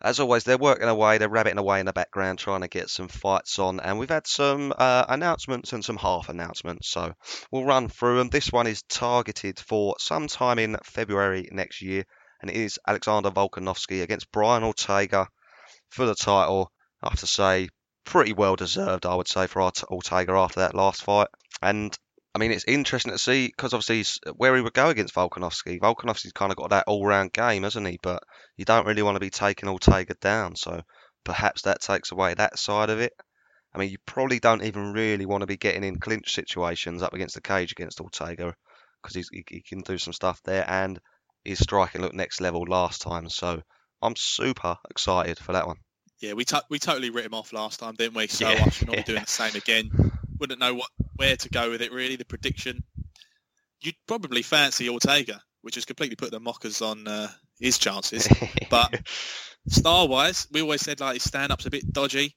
as 0.00 0.20
always, 0.20 0.44
they're 0.44 0.58
working 0.58 0.88
away, 0.88 1.18
they're 1.18 1.28
rabbiting 1.28 1.58
away 1.58 1.80
in 1.80 1.86
the 1.86 1.92
background, 1.92 2.38
trying 2.38 2.60
to 2.60 2.68
get 2.68 2.88
some 2.88 3.08
fights 3.08 3.58
on, 3.58 3.80
and 3.80 3.98
we've 3.98 4.08
had 4.08 4.26
some 4.26 4.72
uh, 4.76 5.04
announcements 5.08 5.72
and 5.72 5.84
some 5.84 5.96
half 5.96 6.28
announcements. 6.28 6.88
So 6.88 7.12
we'll 7.50 7.64
run 7.64 7.88
through 7.88 8.18
them. 8.18 8.28
This 8.28 8.52
one 8.52 8.66
is 8.66 8.82
targeted 8.82 9.58
for 9.58 9.96
sometime 9.98 10.58
in 10.58 10.76
February 10.84 11.48
next 11.50 11.82
year, 11.82 12.04
and 12.40 12.50
it 12.50 12.56
is 12.56 12.78
Alexander 12.86 13.30
Volkanovski 13.30 14.02
against 14.02 14.30
Brian 14.30 14.62
Ortega 14.62 15.26
for 15.90 16.06
the 16.06 16.14
title. 16.14 16.70
I 17.02 17.10
have 17.10 17.20
to 17.20 17.26
say, 17.26 17.68
pretty 18.04 18.32
well 18.32 18.56
deserved, 18.56 19.04
I 19.04 19.14
would 19.14 19.28
say, 19.28 19.46
for 19.46 19.62
Ort- 19.62 19.84
Ortega 19.84 20.32
after 20.32 20.60
that 20.60 20.74
last 20.74 21.02
fight. 21.02 21.28
And 21.60 21.96
I 22.38 22.40
mean, 22.40 22.52
it's 22.52 22.64
interesting 22.68 23.10
to 23.10 23.18
see 23.18 23.48
because 23.48 23.74
obviously 23.74 23.96
he's- 23.96 24.20
uh, 24.24 24.30
where 24.30 24.54
he 24.54 24.62
would 24.62 24.72
go 24.72 24.90
against 24.90 25.12
Volkanovski. 25.12 25.80
Volkanovski's 25.80 26.30
kind 26.32 26.52
of 26.52 26.56
got 26.56 26.70
that 26.70 26.84
all-round 26.86 27.32
game, 27.32 27.64
hasn't 27.64 27.88
he? 27.88 27.98
But 28.00 28.22
you 28.56 28.64
don't 28.64 28.86
really 28.86 29.02
want 29.02 29.16
to 29.16 29.20
be 29.20 29.30
taking 29.30 29.68
Ortega 29.68 30.14
down, 30.20 30.54
so 30.54 30.80
perhaps 31.24 31.62
that 31.62 31.80
takes 31.82 32.12
away 32.12 32.34
that 32.34 32.56
side 32.56 32.90
of 32.90 33.00
it. 33.00 33.12
I 33.74 33.78
mean, 33.78 33.90
you 33.90 33.98
probably 34.06 34.38
don't 34.38 34.62
even 34.62 34.92
really 34.92 35.26
want 35.26 35.40
to 35.40 35.48
be 35.48 35.56
getting 35.56 35.82
in 35.82 35.98
clinch 35.98 36.32
situations 36.32 37.02
up 37.02 37.12
against 37.12 37.34
the 37.34 37.40
cage 37.42 37.72
against 37.72 38.00
Ortega 38.00 38.54
because 39.02 39.16
he, 39.16 39.44
he 39.48 39.60
can 39.60 39.80
do 39.80 39.98
some 39.98 40.12
stuff 40.12 40.40
there, 40.44 40.64
and 40.70 41.00
his 41.44 41.58
striking 41.58 42.02
looked 42.02 42.14
next 42.14 42.40
level 42.40 42.62
last 42.68 43.02
time. 43.02 43.28
So 43.28 43.60
I'm 44.00 44.14
super 44.16 44.76
excited 44.88 45.38
for 45.40 45.54
that 45.54 45.66
one. 45.66 45.78
Yeah, 46.20 46.34
we 46.34 46.44
to- 46.46 46.64
we 46.70 46.78
totally 46.78 47.10
writ 47.10 47.26
him 47.26 47.34
off 47.34 47.52
last 47.52 47.80
time, 47.80 47.94
didn't 47.94 48.14
we? 48.14 48.28
So 48.28 48.48
Yeah, 48.48 48.64
I 48.64 48.70
should 48.70 48.86
not 48.88 48.96
be 48.96 49.02
doing 49.02 49.22
the 49.26 49.26
same 49.26 49.56
again. 49.56 50.12
Wouldn't 50.38 50.60
know 50.60 50.74
what 50.74 50.90
where 51.16 51.36
to 51.36 51.48
go 51.48 51.70
with 51.70 51.82
it 51.82 51.92
really. 51.92 52.16
The 52.16 52.24
prediction, 52.24 52.84
you'd 53.80 53.96
probably 54.06 54.42
fancy 54.42 54.88
Ortega, 54.88 55.40
which 55.62 55.74
has 55.76 55.84
completely 55.84 56.16
put 56.16 56.30
the 56.30 56.40
mockers 56.40 56.82
on 56.82 57.06
uh, 57.08 57.28
his 57.60 57.78
chances. 57.78 58.28
But 58.70 59.00
Star 59.68 60.06
wise, 60.06 60.46
we 60.52 60.62
always 60.62 60.80
said 60.80 61.00
like 61.00 61.14
his 61.14 61.24
stand 61.24 61.52
up's 61.52 61.66
a 61.66 61.70
bit 61.70 61.90
dodgy. 61.92 62.34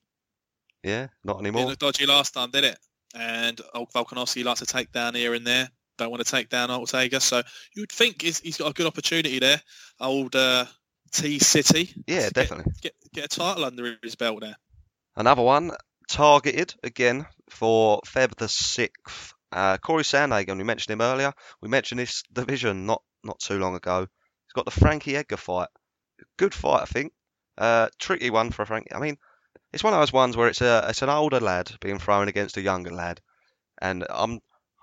yeah, 0.84 1.08
not 1.24 1.40
anymore. 1.40 1.76
dodgy 1.76 2.06
last 2.06 2.34
time, 2.34 2.52
did 2.52 2.64
it? 2.64 2.78
And 3.16 3.60
old 3.74 3.92
Volkanovski 3.94 4.44
likes 4.44 4.60
to 4.60 4.66
take 4.66 4.92
down 4.92 5.16
here 5.16 5.34
and 5.34 5.46
there. 5.46 5.70
Don't 5.98 6.10
want 6.10 6.26
to 6.26 6.32
take 6.32 6.50
down 6.50 6.72
Ortega, 6.72 7.20
so 7.20 7.42
you 7.76 7.84
would 7.84 7.92
think 7.92 8.22
he's, 8.22 8.40
he's 8.40 8.58
got 8.58 8.72
a 8.72 8.74
good 8.74 8.88
opportunity 8.88 9.40
there. 9.40 9.62
Old 10.00 10.36
uh, 10.36 10.66
T 11.12 11.40
City. 11.40 11.94
Yeah, 12.08 12.30
definitely. 12.30 12.72
Get, 12.82 12.94
get 13.04 13.14
get 13.14 13.26
a 13.26 13.28
title 13.28 13.66
under 13.66 13.98
his 14.02 14.16
belt 14.16 14.42
there. 14.42 14.56
Another 15.16 15.42
one 15.42 15.72
targeted 16.10 16.74
again 16.84 17.26
for 17.52 18.02
Feb 18.06 18.36
the 18.36 18.48
sixth. 18.48 19.34
Uh, 19.52 19.78
Corey 19.78 20.04
Sandhagen, 20.04 20.58
we 20.58 20.64
mentioned 20.64 20.94
him 20.94 21.02
earlier. 21.02 21.34
We 21.62 21.70
mentioned 21.70 22.00
this 22.00 22.24
division 22.32 22.86
not 22.86 23.04
not 23.24 23.40
too 23.40 23.60
long 23.60 23.76
ago. 23.76 24.00
He's 24.02 24.54
got 24.54 24.66
the 24.66 24.72
Frankie 24.72 25.16
Edgar 25.16 25.38
fight. 25.38 25.68
Good 26.38 26.54
fight, 26.54 26.82
I 26.82 26.86
think. 26.86 27.14
Uh, 27.58 27.90
tricky 28.00 28.30
one 28.30 28.52
for 28.52 28.66
Frankie. 28.66 28.94
I 28.94 29.00
mean, 29.00 29.18
it's 29.74 29.84
one 29.84 29.94
of 29.94 30.00
those 30.00 30.14
ones 30.14 30.38
where 30.38 30.48
it's 30.48 30.62
a 30.62 30.86
it's 30.90 31.02
an 31.02 31.10
older 31.10 31.40
lad 31.40 31.72
being 31.82 32.00
thrown 32.00 32.30
against 32.30 32.58
a 32.58 32.62
younger 32.62 32.92
lad, 32.92 33.22
and 33.82 34.06
I'm 34.10 34.40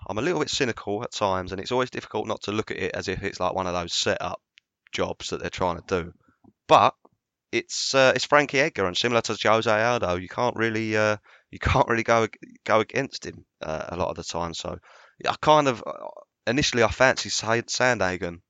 I'm 0.07 0.19
a 0.19 0.21
little 0.21 0.39
bit 0.39 0.49
cynical 0.49 1.03
at 1.03 1.11
times, 1.11 1.51
and 1.51 1.59
it's 1.59 1.71
always 1.71 1.89
difficult 1.89 2.27
not 2.27 2.43
to 2.43 2.51
look 2.51 2.71
at 2.71 2.77
it 2.77 2.95
as 2.95 3.07
if 3.07 3.23
it's 3.23 3.39
like 3.39 3.53
one 3.53 3.67
of 3.67 3.73
those 3.73 3.93
setup 3.93 4.41
jobs 4.91 5.29
that 5.29 5.41
they're 5.41 5.49
trying 5.49 5.81
to 5.81 6.03
do. 6.03 6.13
But 6.67 6.93
it's 7.51 7.95
uh, 7.95 8.13
it's 8.15 8.25
Frankie 8.25 8.59
Edgar, 8.59 8.85
and 8.85 8.95
similar 8.95 9.21
to 9.21 9.37
Jose 9.41 9.83
Aldo, 9.83 10.15
you 10.15 10.29
can't 10.29 10.55
really 10.55 10.95
uh, 10.95 11.17
you 11.51 11.59
can't 11.59 11.87
really 11.87 12.03
go 12.03 12.27
go 12.65 12.79
against 12.79 13.25
him 13.25 13.45
uh, 13.61 13.85
a 13.89 13.97
lot 13.97 14.09
of 14.09 14.15
the 14.15 14.23
time. 14.23 14.53
So 14.53 14.77
I 15.27 15.35
kind 15.41 15.67
of 15.67 15.83
uh, 15.85 15.93
initially 16.47 16.83
I 16.83 16.89
fancied 16.89 17.31
Sa- 17.31 17.61
Sandhagen, 17.67 18.41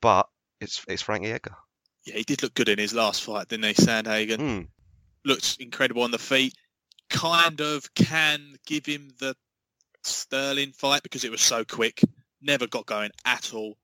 but 0.00 0.28
it's 0.60 0.84
it's 0.88 1.02
Frankie 1.02 1.32
Edgar. 1.32 1.56
Yeah, 2.06 2.16
he 2.16 2.22
did 2.22 2.42
look 2.42 2.54
good 2.54 2.68
in 2.68 2.78
his 2.78 2.94
last 2.94 3.24
fight, 3.24 3.48
didn't 3.48 3.64
he, 3.64 3.74
Sandhagen? 3.74 4.38
Mm, 4.38 4.68
Looked 5.24 5.56
incredible 5.58 6.02
on 6.02 6.12
the 6.12 6.18
feet. 6.18 6.54
Kind 7.10 7.60
of 7.60 7.92
can 7.94 8.56
give 8.64 8.86
him 8.86 9.10
the 9.18 9.34
Sterling 10.04 10.72
fight 10.72 11.02
because 11.02 11.24
it 11.24 11.30
was 11.30 11.40
so 11.40 11.64
quick. 11.64 12.00
Never 12.40 12.66
got 12.66 12.86
going 12.86 13.10
at 13.24 13.52
all. 13.52 13.76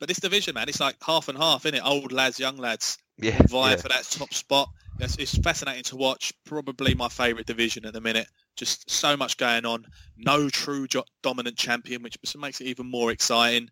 But 0.00 0.08
this 0.08 0.18
division, 0.18 0.54
man, 0.54 0.68
it's 0.68 0.80
like 0.80 0.96
half 1.04 1.28
and 1.28 1.38
half, 1.38 1.64
isn't 1.64 1.78
it? 1.78 1.86
Old 1.86 2.10
lads, 2.10 2.40
young 2.40 2.56
lads 2.56 2.98
yeah, 3.18 3.40
vying 3.48 3.76
yeah. 3.76 3.82
for 3.82 3.88
that 3.88 4.04
top 4.04 4.34
spot. 4.34 4.68
It's, 5.00 5.16
it's 5.16 5.36
fascinating 5.38 5.82
to 5.84 5.96
watch. 5.96 6.32
Probably 6.44 6.94
my 6.94 7.08
favourite 7.08 7.46
division 7.46 7.84
at 7.84 7.92
the 7.92 8.00
minute. 8.00 8.28
Just 8.56 8.88
so 8.90 9.16
much 9.16 9.36
going 9.36 9.66
on. 9.66 9.86
No 10.16 10.48
true 10.48 10.86
jo- 10.86 11.04
dominant 11.22 11.56
champion, 11.56 12.02
which 12.02 12.16
makes 12.36 12.60
it 12.60 12.66
even 12.66 12.90
more 12.90 13.10
exciting. 13.10 13.70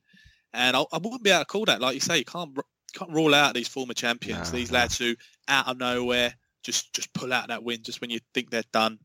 And 0.52 0.76
I, 0.76 0.85
I 0.92 0.98
wouldn't 0.98 1.22
be 1.22 1.30
able 1.30 1.40
to 1.40 1.46
call 1.46 1.64
that. 1.66 1.80
Like 1.80 1.94
you 1.94 2.00
say, 2.00 2.18
you 2.18 2.24
can't 2.24 2.56
can't 2.94 3.11
rule 3.11 3.35
out 3.35 3.54
these 3.54 3.68
former 3.68 3.94
champions. 3.94 4.52
No, 4.52 4.58
these 4.58 4.70
no. 4.70 4.78
lads 4.78 4.98
who 4.98 5.14
out 5.48 5.68
of 5.68 5.78
nowhere 5.78 6.35
just 6.62 6.92
just 6.92 7.12
pull 7.12 7.32
out 7.32 7.48
that 7.48 7.62
win 7.64 7.82
just 7.82 8.00
when 8.00 8.11
you 8.11 8.20
think 8.35 8.50
they're 8.50 8.62
done. 8.72 8.98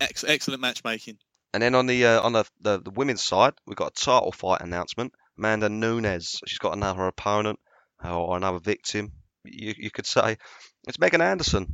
Ex- 0.00 0.24
excellent 0.24 0.60
matchmaking. 0.60 1.18
And 1.54 1.62
then 1.62 1.74
on 1.74 1.86
the 1.86 2.06
uh, 2.06 2.20
on 2.20 2.32
the, 2.32 2.44
the 2.60 2.80
the 2.80 2.90
women's 2.90 3.22
side, 3.22 3.54
we've 3.66 3.76
got 3.76 3.92
a 3.98 4.04
title 4.04 4.32
fight 4.32 4.60
announcement. 4.60 5.12
Amanda 5.38 5.68
Nunes, 5.68 6.40
she's 6.46 6.58
got 6.58 6.76
another 6.76 7.06
opponent 7.06 7.58
or 8.04 8.36
another 8.36 8.58
victim. 8.58 9.12
You 9.44 9.74
you 9.76 9.90
could 9.90 10.06
say 10.06 10.36
it's 10.86 10.98
Megan 10.98 11.20
Anderson. 11.20 11.72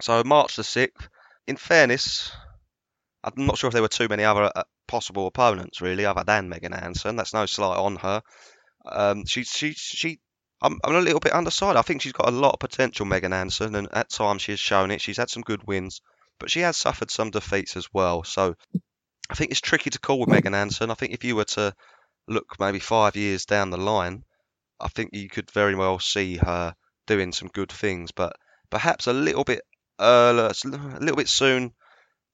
So 0.00 0.22
March 0.24 0.56
the 0.56 0.64
sixth. 0.64 1.08
In 1.46 1.56
fairness, 1.56 2.30
I'm 3.24 3.46
not 3.46 3.58
sure 3.58 3.68
if 3.68 3.72
there 3.72 3.82
were 3.82 3.88
too 3.88 4.08
many 4.08 4.24
other 4.24 4.50
uh, 4.54 4.62
possible 4.86 5.26
opponents 5.26 5.80
really, 5.80 6.06
other 6.06 6.24
than 6.24 6.48
Megan 6.48 6.72
Anderson. 6.72 7.16
That's 7.16 7.34
no 7.34 7.46
slight 7.46 7.78
on 7.78 7.96
her. 7.96 8.22
Um, 8.84 9.24
she 9.26 9.44
she 9.44 9.72
she. 9.72 10.20
I'm, 10.60 10.78
I'm 10.84 10.94
a 10.94 11.00
little 11.00 11.20
bit 11.20 11.32
undecided. 11.32 11.76
I 11.76 11.82
think 11.82 12.02
she's 12.02 12.12
got 12.12 12.28
a 12.28 12.36
lot 12.36 12.52
of 12.52 12.60
potential, 12.60 13.06
Megan 13.06 13.32
Anderson, 13.32 13.74
and 13.74 13.88
at 13.92 14.10
times 14.10 14.42
she 14.42 14.52
has 14.52 14.60
shown 14.60 14.92
it. 14.92 15.00
She's 15.00 15.16
had 15.16 15.30
some 15.30 15.42
good 15.42 15.66
wins, 15.66 16.00
but 16.38 16.50
she 16.50 16.60
has 16.60 16.76
suffered 16.76 17.10
some 17.10 17.30
defeats 17.30 17.76
as 17.76 17.88
well. 17.92 18.22
So 18.22 18.54
I 19.28 19.34
think 19.34 19.50
it's 19.50 19.60
tricky 19.60 19.90
to 19.90 19.98
call 19.98 20.20
with 20.20 20.28
Megan 20.28 20.54
Anderson. 20.54 20.90
I 20.90 20.94
think 20.94 21.14
if 21.14 21.24
you 21.24 21.34
were 21.34 21.44
to 21.44 21.74
look 22.28 22.56
maybe 22.60 22.78
five 22.78 23.16
years 23.16 23.44
down 23.44 23.70
the 23.70 23.76
line, 23.76 24.24
I 24.80 24.88
think 24.88 25.10
you 25.12 25.28
could 25.28 25.50
very 25.50 25.74
well 25.74 25.98
see 25.98 26.36
her 26.36 26.74
doing 27.06 27.32
some 27.32 27.48
good 27.48 27.72
things, 27.72 28.12
but 28.12 28.36
perhaps 28.70 29.06
a 29.06 29.12
little 29.12 29.44
bit 29.44 29.62
early, 30.00 30.52
a 30.64 31.00
little 31.00 31.16
bit 31.16 31.28
soon 31.28 31.72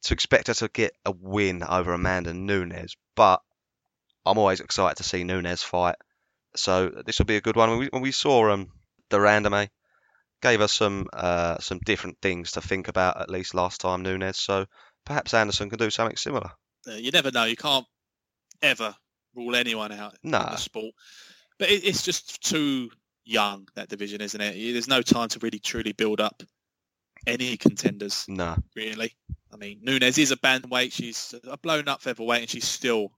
to 0.03 0.15
expect 0.15 0.49
her 0.49 0.55
to 0.55 0.69
get 0.69 0.93
a 1.05 1.11
win 1.11 1.63
over 1.63 1.93
Amanda 1.93 2.33
Nunes. 2.33 2.97
But 3.17 3.41
I'm 4.25 4.39
always 4.39 4.61
excited 4.61 4.97
to 4.99 5.09
see 5.09 5.25
Nunes 5.25 5.63
fight, 5.63 5.97
so 6.57 6.91
this 7.07 7.19
will 7.19 7.27
be 7.27 7.37
a 7.37 7.41
good 7.41 7.57
one. 7.57 7.71
When 7.71 7.79
we, 7.79 7.87
when 7.89 8.03
we 8.03 8.13
saw 8.13 8.51
um, 8.51 8.69
the 9.11 9.19
Randome, 9.19 9.69
gave 10.41 10.61
us 10.61 10.73
some 10.73 11.07
uh, 11.13 11.59
some 11.59 11.81
different 11.85 12.19
things 12.21 12.53
to 12.53 12.61
think 12.61 12.89
about 12.89 13.21
at 13.21 13.31
least 13.31 13.55
last 13.55 13.81
time 13.81 14.03
Nunes. 14.03 14.39
So 14.39 14.67
perhaps 15.05 15.35
Anderson 15.35 15.71
can 15.71 15.79
do 15.79 15.91
something 15.91 16.17
similar. 16.17 16.51
Uh, 16.87 16.93
you 16.93 17.11
never 17.11 17.31
know. 17.31 17.45
You 17.45 17.57
can't 17.57 17.87
ever 18.63 18.95
rule 19.35 19.57
anyone 19.57 19.93
out 19.93 20.17
in 20.23 20.31
the 20.31 20.57
sport. 20.57 20.95
But 21.59 21.71
it, 21.71 21.85
it's 21.85 22.03
just 22.03 22.43
too 22.43 22.91
young 23.29 23.69
that 23.75 23.89
division, 23.89 24.21
isn't 24.21 24.41
it? 24.41 24.73
There's 24.73 24.89
no 24.89 25.03
time 25.03 25.29
to 25.29 25.39
really 25.41 25.59
truly 25.59 25.93
build 25.93 26.21
up 26.21 26.43
any 27.27 27.57
contenders. 27.57 28.25
No, 28.29 28.57
Really, 28.75 29.15
I 29.53 29.57
mean, 29.57 29.81
Nunes 29.83 30.19
is 30.19 30.33
a 30.33 30.37
bantamweight. 30.37 30.93
She's 30.93 31.35
a 31.49 31.59
blown 31.59 31.89
up 31.89 32.01
featherweight, 32.01 32.41
and 32.41 32.51
she's 32.51 32.67
still 32.67 33.13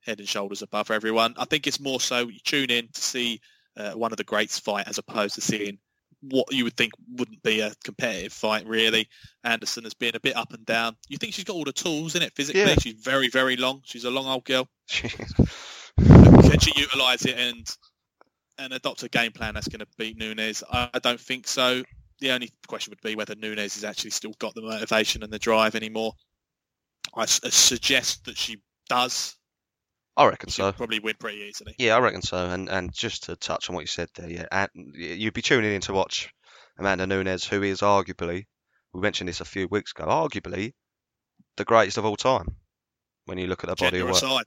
head 0.00 0.18
and 0.18 0.28
shoulders 0.28 0.62
above 0.62 0.90
everyone. 0.90 1.34
I 1.38 1.44
think 1.44 1.66
it's 1.66 1.80
more 1.80 2.00
so 2.00 2.28
you 2.28 2.38
tune 2.44 2.70
in 2.70 2.88
to 2.92 3.00
see 3.00 3.40
uh, 3.76 3.92
one 3.92 4.12
of 4.12 4.18
the 4.18 4.24
greats 4.24 4.58
fight 4.58 4.88
as 4.88 4.98
opposed 4.98 5.34
to 5.36 5.40
seeing 5.40 5.78
what 6.22 6.52
you 6.52 6.64
would 6.64 6.76
think 6.76 6.92
wouldn't 7.16 7.42
be 7.42 7.60
a 7.60 7.72
competitive 7.82 8.32
fight. 8.32 8.66
Really, 8.66 9.08
Anderson 9.44 9.84
has 9.84 9.94
been 9.94 10.16
a 10.16 10.20
bit 10.20 10.36
up 10.36 10.52
and 10.52 10.66
down. 10.66 10.96
You 11.08 11.16
think 11.16 11.32
she's 11.32 11.44
got 11.44 11.54
all 11.54 11.64
the 11.64 11.72
tools 11.72 12.14
in 12.14 12.22
it 12.22 12.34
physically? 12.34 12.60
Yeah. 12.60 12.74
She's 12.78 13.00
very, 13.02 13.28
very 13.28 13.56
long. 13.56 13.80
She's 13.84 14.04
a 14.04 14.10
long 14.10 14.26
old 14.26 14.44
girl. 14.44 14.68
Can 14.88 16.58
she 16.58 16.72
utilise 16.76 17.24
it 17.24 17.38
and 17.38 17.66
and 18.60 18.72
adopt 18.74 19.02
a 19.02 19.08
game 19.08 19.32
plan 19.32 19.54
that's 19.54 19.68
going 19.68 19.80
to 19.80 19.86
beat 19.96 20.16
Nunes? 20.16 20.62
I, 20.70 20.90
I 20.94 20.98
don't 20.98 21.20
think 21.20 21.48
so. 21.48 21.82
The 22.20 22.30
only 22.30 22.50
question 22.68 22.90
would 22.90 23.00
be 23.00 23.16
whether 23.16 23.34
Nunes 23.34 23.74
has 23.74 23.84
actually 23.84 24.10
still 24.10 24.34
got 24.38 24.54
the 24.54 24.62
motivation 24.62 25.22
and 25.22 25.32
the 25.32 25.38
drive 25.38 25.74
anymore. 25.74 26.12
I, 27.14 27.22
uh, 27.22 27.26
suggest 27.26 28.24
that 28.26 28.36
she 28.36 28.58
does. 28.88 29.36
I 30.16 30.26
reckon 30.26 30.50
She'll 30.50 30.66
so. 30.66 30.72
probably 30.72 31.00
win 31.00 31.14
pretty 31.18 31.38
easily. 31.38 31.74
Yeah, 31.78 31.96
I 31.96 32.00
reckon 32.00 32.20
so. 32.20 32.50
And 32.50 32.68
and 32.68 32.92
just 32.92 33.24
to 33.24 33.36
touch 33.36 33.68
on 33.68 33.74
what 33.74 33.80
you 33.80 33.86
said 33.86 34.08
there, 34.14 34.28
yeah, 34.28 34.46
and 34.52 34.68
you'd 34.94 35.32
be 35.32 35.40
tuning 35.40 35.72
in 35.72 35.80
to 35.82 35.94
watch 35.94 36.28
Amanda 36.78 37.06
Nunes, 37.06 37.44
who 37.44 37.62
is 37.62 37.80
arguably, 37.80 38.44
we 38.92 39.00
mentioned 39.00 39.28
this 39.28 39.40
a 39.40 39.46
few 39.46 39.66
weeks 39.68 39.92
ago, 39.92 40.04
arguably 40.06 40.72
the 41.56 41.64
greatest 41.64 41.96
of 41.96 42.04
all 42.04 42.16
time 42.16 42.56
when 43.24 43.38
you 43.38 43.46
look 43.46 43.64
at 43.64 43.70
her 43.70 43.76
body 43.76 44.00
of 44.00 44.08
work. 44.08 44.16
aside. 44.16 44.46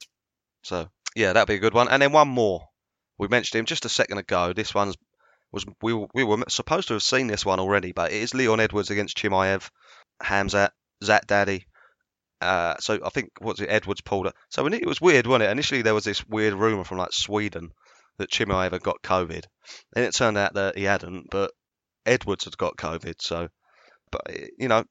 So 0.64 0.88
yeah, 1.16 1.34
that'd 1.34 1.48
be 1.48 1.56
a 1.56 1.60
good 1.60 1.74
one. 1.74 1.88
And 1.88 2.02
then 2.02 2.12
one 2.12 2.28
more. 2.28 2.68
We 3.18 3.28
mentioned 3.28 3.60
him 3.60 3.66
just 3.66 3.86
a 3.86 3.90
second 3.90 4.18
ago. 4.18 4.54
This 4.54 4.74
one's 4.74 4.96
was 5.52 5.66
we 5.82 5.94
we 6.14 6.24
were 6.24 6.44
supposed 6.50 6.88
to 6.88 6.96
have 6.96 7.04
seen 7.04 7.28
this 7.28 7.46
one 7.46 7.60
already, 7.60 7.92
but 7.92 8.12
it 8.12 8.22
is 8.22 8.34
Leon 8.34 8.60
Edwards 8.60 8.90
against 8.90 9.18
Chimaev, 9.18 9.70
Hamzat, 10.22 10.72
Zat 11.04 11.28
Daddy. 11.28 11.68
Uh, 12.42 12.76
so 12.80 13.00
I 13.06 13.10
think 13.10 13.30
what's 13.40 13.62
it 13.62 13.70
Edwards 13.70 14.02
pulled 14.02 14.28
it. 14.28 14.34
So 14.50 14.66
it 14.66 14.86
was 14.86 15.00
weird, 15.00 15.28
wasn't 15.28 15.44
it? 15.44 15.52
Initially 15.52 15.84
there 15.84 15.94
was 15.94 16.04
this 16.04 16.28
weird 16.28 16.56
rumor 16.56 16.84
from 16.84 16.98
like 16.98 17.14
Sweden 17.14 17.72
that 18.18 18.32
Chimaev 18.32 18.74
had 18.74 18.84
got 18.84 19.02
COVID. 19.02 19.46
Then 19.94 20.04
it 20.04 20.14
turned 20.14 20.38
out 20.38 20.56
that 20.56 20.78
he 20.78 20.84
hadn't, 20.84 21.30
but 21.30 21.52
Edwards 22.06 22.46
had 22.46 22.58
got 22.58 22.76
COVID. 22.76 23.22
So, 23.22 23.48
but 24.12 24.22
eh, 24.30 24.48
you 24.58 24.68
know, 24.68 24.84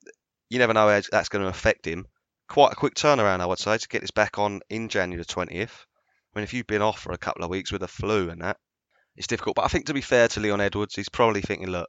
you 0.48 0.58
never 0.58 0.72
know 0.72 0.88
how 0.88 1.00
that's 1.10 1.28
going 1.28 1.42
to 1.42 1.50
affect 1.50 1.86
him. 1.86 2.06
Quite 2.48 2.72
a 2.72 2.76
quick 2.76 2.94
turnaround, 2.94 3.40
I 3.40 3.46
would 3.46 3.58
say, 3.58 3.76
to 3.76 3.88
get 3.88 4.00
this 4.00 4.10
back 4.10 4.38
on 4.38 4.60
in 4.70 4.88
January 4.88 5.24
twentieth. 5.24 5.86
I 6.34 6.38
mean, 6.38 6.44
if 6.44 6.54
you've 6.54 6.66
been 6.66 6.82
off 6.82 7.00
for 7.00 7.12
a 7.12 7.18
couple 7.18 7.44
of 7.44 7.50
weeks 7.50 7.72
with 7.72 7.82
a 7.82 7.88
flu 7.88 8.30
and 8.30 8.40
that, 8.42 8.56
it's 9.16 9.26
difficult. 9.26 9.56
But 9.56 9.64
I 9.64 9.68
think 9.68 9.86
to 9.86 9.94
be 9.94 10.00
fair 10.00 10.28
to 10.28 10.40
Leon 10.40 10.60
Edwards, 10.60 10.94
he's 10.94 11.08
probably 11.08 11.42
thinking, 11.42 11.68
look, 11.68 11.88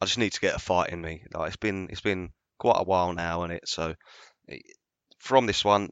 I 0.00 0.04
just 0.04 0.18
need 0.18 0.32
to 0.32 0.40
get 0.40 0.54
a 0.54 0.58
fight 0.58 0.90
in 0.90 1.00
me. 1.00 1.24
Like 1.32 1.48
it's 1.48 1.56
been 1.56 1.88
it's 1.90 2.00
been 2.00 2.30
quite 2.58 2.78
a 2.78 2.84
while 2.84 3.12
now, 3.12 3.42
and 3.42 3.52
it 3.52 3.66
so 3.66 3.94
eh, 4.48 4.58
from 5.18 5.46
this 5.46 5.64
one, 5.64 5.88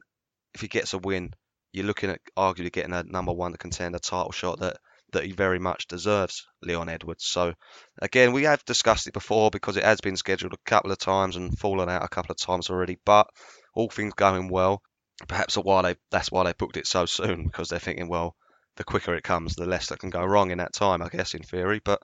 if 0.53 0.61
he 0.61 0.67
gets 0.67 0.93
a 0.93 0.97
win, 0.97 1.33
you're 1.73 1.85
looking 1.85 2.09
at 2.09 2.21
arguably 2.37 2.71
getting 2.71 2.93
a 2.93 3.03
number 3.03 3.33
one 3.33 3.53
contender 3.55 3.99
title 3.99 4.31
shot 4.31 4.59
that 4.59 4.77
that 5.13 5.23
he 5.25 5.31
very 5.31 5.59
much 5.59 5.87
deserves, 5.87 6.45
Leon 6.61 6.89
Edwards. 6.89 7.25
So 7.25 7.53
again, 8.01 8.33
we 8.33 8.43
have 8.43 8.63
discussed 8.65 9.07
it 9.07 9.13
before 9.13 9.49
because 9.49 9.77
it 9.77 9.83
has 9.83 10.01
been 10.01 10.17
scheduled 10.17 10.53
a 10.53 10.69
couple 10.69 10.91
of 10.91 10.97
times 10.97 11.35
and 11.37 11.57
fallen 11.57 11.89
out 11.89 12.03
a 12.03 12.09
couple 12.09 12.31
of 12.31 12.37
times 12.37 12.69
already. 12.69 12.97
But 13.05 13.27
all 13.73 13.89
things 13.89 14.13
going 14.13 14.49
well, 14.49 14.81
perhaps 15.27 15.55
why 15.57 15.81
they 15.81 15.95
that's 16.11 16.31
why 16.31 16.43
they 16.43 16.53
booked 16.53 16.77
it 16.77 16.87
so 16.87 17.05
soon 17.05 17.45
because 17.45 17.69
they're 17.69 17.79
thinking, 17.79 18.07
well, 18.07 18.35
the 18.75 18.83
quicker 18.83 19.15
it 19.15 19.23
comes, 19.23 19.55
the 19.55 19.65
less 19.65 19.87
that 19.87 19.99
can 19.99 20.09
go 20.09 20.23
wrong 20.23 20.51
in 20.51 20.59
that 20.59 20.73
time, 20.73 21.01
I 21.01 21.09
guess, 21.09 21.33
in 21.33 21.41
theory. 21.43 21.81
But 21.83 22.01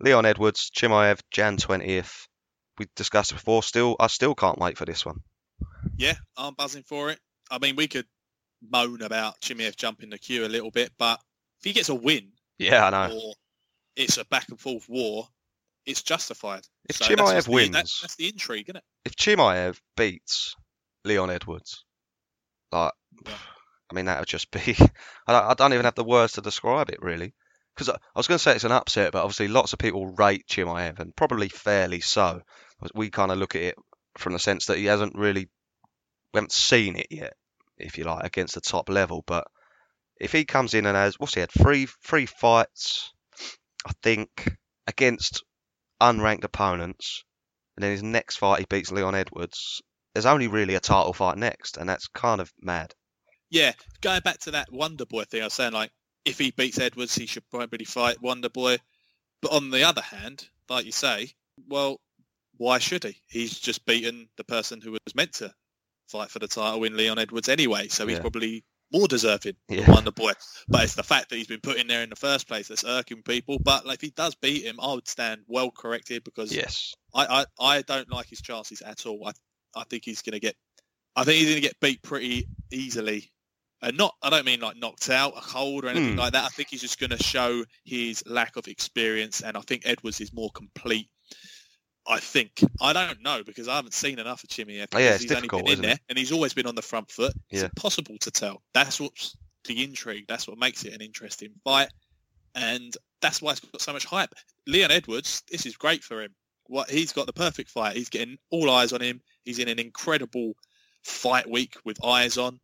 Leon 0.00 0.26
Edwards, 0.26 0.70
Chimaev, 0.74 1.20
Jan 1.30 1.56
20th. 1.56 2.26
We 2.78 2.86
discussed 2.96 3.32
it 3.32 3.34
before. 3.36 3.62
Still, 3.62 3.96
I 4.00 4.06
still 4.06 4.34
can't 4.34 4.58
wait 4.58 4.78
for 4.78 4.84
this 4.84 5.04
one. 5.04 5.20
Yeah, 5.96 6.14
I'm 6.36 6.54
buzzing 6.54 6.84
for 6.84 7.10
it. 7.10 7.18
I 7.50 7.58
mean, 7.58 7.76
we 7.76 7.86
could 7.88 8.06
moan 8.70 9.02
about 9.02 9.40
Chimaev 9.40 9.76
jumping 9.76 10.10
the 10.10 10.18
queue 10.18 10.44
a 10.44 10.48
little 10.48 10.70
bit, 10.70 10.90
but 10.98 11.18
if 11.58 11.64
he 11.64 11.72
gets 11.72 11.88
a 11.90 11.94
win 11.94 12.32
Yeah, 12.58 12.86
I 12.86 12.90
know. 13.08 13.14
or 13.16 13.34
it's 13.96 14.16
a 14.16 14.24
back 14.24 14.48
and 14.48 14.58
forth 14.58 14.88
war, 14.88 15.28
it's 15.84 16.02
justified. 16.02 16.62
If 16.88 16.98
that's 16.98 17.10
Chimaev 17.10 17.32
just 17.34 17.46
the- 17.46 17.52
wins- 17.52 17.72
that- 17.72 17.88
that's 18.00 18.16
the 18.16 18.28
intrigue, 18.28 18.66
isn't 18.68 18.76
it? 18.76 18.84
If 19.04 19.16
Chimaev 19.16 19.78
beats 19.96 20.54
Leon 21.04 21.30
Edwards, 21.30 21.84
like, 22.72 22.92
Yeah. 23.26 23.34
I 23.90 23.94
mean, 23.94 24.06
that 24.06 24.20
would 24.20 24.28
just 24.28 24.50
be. 24.50 24.74
I 25.26 25.32
don't, 25.32 25.44
I 25.44 25.54
don't 25.54 25.74
even 25.74 25.84
have 25.84 25.94
the 25.94 26.02
words 26.02 26.32
to 26.34 26.40
describe 26.40 26.88
it, 26.88 27.02
really. 27.02 27.34
Because 27.74 27.90
I, 27.90 27.94
I 27.94 28.18
was 28.18 28.26
going 28.26 28.38
to 28.38 28.42
say 28.42 28.54
it's 28.54 28.64
an 28.64 28.72
upset, 28.72 29.12
but 29.12 29.22
obviously 29.22 29.48
lots 29.48 29.74
of 29.74 29.78
people 29.78 30.06
rate 30.06 30.46
Jim 30.48 30.66
Chimaev, 30.66 30.98
and 30.98 31.14
probably 31.14 31.50
fairly 31.50 32.00
so. 32.00 32.40
We 32.94 33.10
kind 33.10 33.30
of 33.30 33.36
look 33.36 33.54
at 33.54 33.62
it 33.62 33.74
from 34.16 34.32
the 34.32 34.38
sense 34.38 34.66
that 34.66 34.78
he 34.78 34.86
hasn't 34.86 35.14
really, 35.14 35.48
we 36.32 36.38
haven't 36.38 36.52
seen 36.52 36.96
it 36.96 37.08
yet, 37.10 37.34
if 37.76 37.98
you 37.98 38.04
like, 38.04 38.24
against 38.24 38.54
the 38.54 38.60
top 38.62 38.88
level. 38.88 39.22
But 39.26 39.46
if 40.18 40.32
he 40.32 40.44
comes 40.44 40.74
in 40.74 40.86
and 40.86 40.96
has, 40.96 41.18
what's 41.18 41.34
he 41.34 41.40
had, 41.40 41.50
three 41.50 41.86
three 42.04 42.26
fights, 42.26 43.12
I 43.86 43.92
think, 44.02 44.56
against 44.86 45.44
unranked 46.00 46.44
opponents, 46.44 47.24
and 47.76 47.84
then 47.84 47.92
his 47.92 48.02
next 48.02 48.36
fight 48.36 48.60
he 48.60 48.66
beats 48.68 48.92
Leon 48.92 49.14
Edwards. 49.14 49.82
There's 50.14 50.26
only 50.26 50.48
really 50.48 50.74
a 50.74 50.80
title 50.80 51.12
fight 51.12 51.38
next, 51.38 51.76
and 51.76 51.88
that's 51.88 52.06
kind 52.08 52.40
of 52.40 52.52
mad. 52.60 52.94
Yeah, 53.50 53.72
going 54.00 54.20
back 54.20 54.38
to 54.40 54.50
that 54.52 54.72
Wonder 54.72 55.06
Boy 55.06 55.24
thing, 55.24 55.42
I 55.42 55.44
was 55.46 55.54
saying 55.54 55.72
like 55.72 55.90
if 56.24 56.38
he 56.38 56.50
beats 56.52 56.78
Edwards, 56.78 57.14
he 57.14 57.26
should 57.26 57.48
probably 57.50 57.84
fight 57.84 58.20
Wonder 58.22 58.48
Boy. 58.48 58.78
But 59.40 59.52
on 59.52 59.70
the 59.70 59.82
other 59.82 60.02
hand, 60.02 60.48
like 60.68 60.84
you 60.86 60.92
say, 60.92 61.30
well, 61.68 62.00
why 62.58 62.78
should 62.78 63.04
he? 63.04 63.16
He's 63.28 63.58
just 63.58 63.84
beaten 63.86 64.28
the 64.36 64.44
person 64.44 64.80
who 64.80 64.92
was 64.92 65.14
meant 65.14 65.32
to 65.34 65.52
fight 66.08 66.30
for 66.30 66.38
the 66.38 66.46
title 66.48 66.84
in 66.84 66.96
Leon 66.96 67.18
Edwards 67.18 67.48
anyway, 67.48 67.88
so 67.88 68.06
he's 68.06 68.16
Yeah. 68.16 68.20
probably 68.20 68.64
more 68.92 69.08
deserving 69.08 69.56
Yeah. 69.68 69.82
than 69.86 69.94
Wonder 69.94 70.12
Boy. 70.12 70.32
But 70.68 70.84
it's 70.84 70.94
the 70.94 71.02
fact 71.02 71.30
that 71.30 71.36
he's 71.36 71.46
been 71.46 71.60
put 71.62 71.78
in 71.78 71.86
there 71.86 72.02
in 72.02 72.10
the 72.10 72.16
first 72.16 72.46
place 72.46 72.68
that's 72.68 72.84
irking 72.84 73.22
people. 73.22 73.58
But 73.58 73.84
like, 73.86 73.96
if 73.96 74.00
he 74.02 74.10
does 74.10 74.34
beat 74.34 74.64
him, 74.64 74.78
I 74.80 74.92
would 74.94 75.08
stand 75.08 75.42
well 75.48 75.70
corrected 75.70 76.22
because 76.24 76.52
Yes. 76.54 76.94
I, 77.14 77.44
I, 77.58 77.76
I 77.76 77.82
don't 77.82 78.10
like 78.10 78.28
his 78.28 78.42
chances 78.42 78.82
at 78.82 79.06
all. 79.06 79.26
I, 79.26 79.32
I 79.74 79.84
think 79.84 80.04
he's 80.04 80.22
going 80.22 80.32
to 80.34 80.40
get, 80.40 80.54
I 81.16 81.24
think 81.24 81.38
he's 81.38 81.46
going 81.48 81.56
to 81.62 81.68
get 81.68 81.80
beat 81.80 82.02
pretty 82.02 82.46
easily. 82.70 83.30
And 83.82 83.96
not, 83.96 84.14
I 84.22 84.30
don't 84.30 84.46
mean 84.46 84.60
like 84.60 84.76
knocked 84.76 85.10
out, 85.10 85.34
a 85.36 85.40
cold 85.40 85.84
or 85.84 85.88
anything 85.88 86.12
Hmm. 86.12 86.18
like 86.18 86.32
that. 86.34 86.44
I 86.44 86.48
think 86.48 86.68
he's 86.68 86.80
just 86.80 87.00
going 87.00 87.10
to 87.10 87.22
show 87.22 87.64
his 87.84 88.22
lack 88.26 88.56
of 88.56 88.68
experience. 88.68 89.40
And 89.40 89.56
I 89.56 89.60
think 89.62 89.82
Edwards 89.84 90.20
is 90.20 90.32
more 90.32 90.50
complete. 90.52 91.08
I 92.06 92.18
think. 92.18 92.60
I 92.80 92.92
don't 92.92 93.22
know 93.22 93.42
because 93.44 93.68
I 93.68 93.76
haven't 93.76 93.94
seen 93.94 94.18
enough 94.18 94.42
of 94.42 94.50
Chimaev. 94.50 94.88
Oh, 94.92 94.98
yeah, 94.98 95.16
he's 95.16 95.30
only 95.32 95.46
been 95.48 95.66
in 95.66 95.72
it? 95.78 95.82
there 95.82 95.98
and 96.08 96.18
he's 96.18 96.32
always 96.32 96.52
been 96.52 96.66
on 96.66 96.74
the 96.74 96.82
front 96.82 97.10
foot. 97.10 97.32
It's 97.50 97.62
Yeah. 97.62 97.68
impossible 97.76 98.18
to 98.20 98.30
tell. 98.30 98.62
That's 98.74 98.98
what's 99.00 99.36
the 99.64 99.82
intrigue. 99.84 100.24
That's 100.28 100.48
what 100.48 100.58
makes 100.58 100.84
it 100.84 100.92
an 100.94 101.00
interesting 101.00 101.52
fight. 101.62 101.88
And 102.56 102.96
that's 103.20 103.40
why 103.40 103.52
it's 103.52 103.60
got 103.60 103.80
so 103.80 103.92
much 103.92 104.04
hype. 104.04 104.34
Leon 104.66 104.90
Edwards, 104.90 105.42
this 105.50 105.64
is 105.64 105.76
great 105.76 106.02
for 106.02 106.22
him. 106.22 106.34
What 106.72 106.88
he's 106.88 107.12
got 107.12 107.26
the 107.26 107.34
perfect 107.34 107.68
fight. 107.68 107.96
He's 107.96 108.08
getting 108.08 108.38
all 108.50 108.70
eyes 108.70 108.94
on 108.94 109.02
him. 109.02 109.20
He's 109.44 109.58
in 109.58 109.68
an 109.68 109.78
incredible 109.78 110.54
fight 111.02 111.46
week 111.46 111.76
with 111.84 112.02
eyes 112.02 112.38
on. 112.38 112.58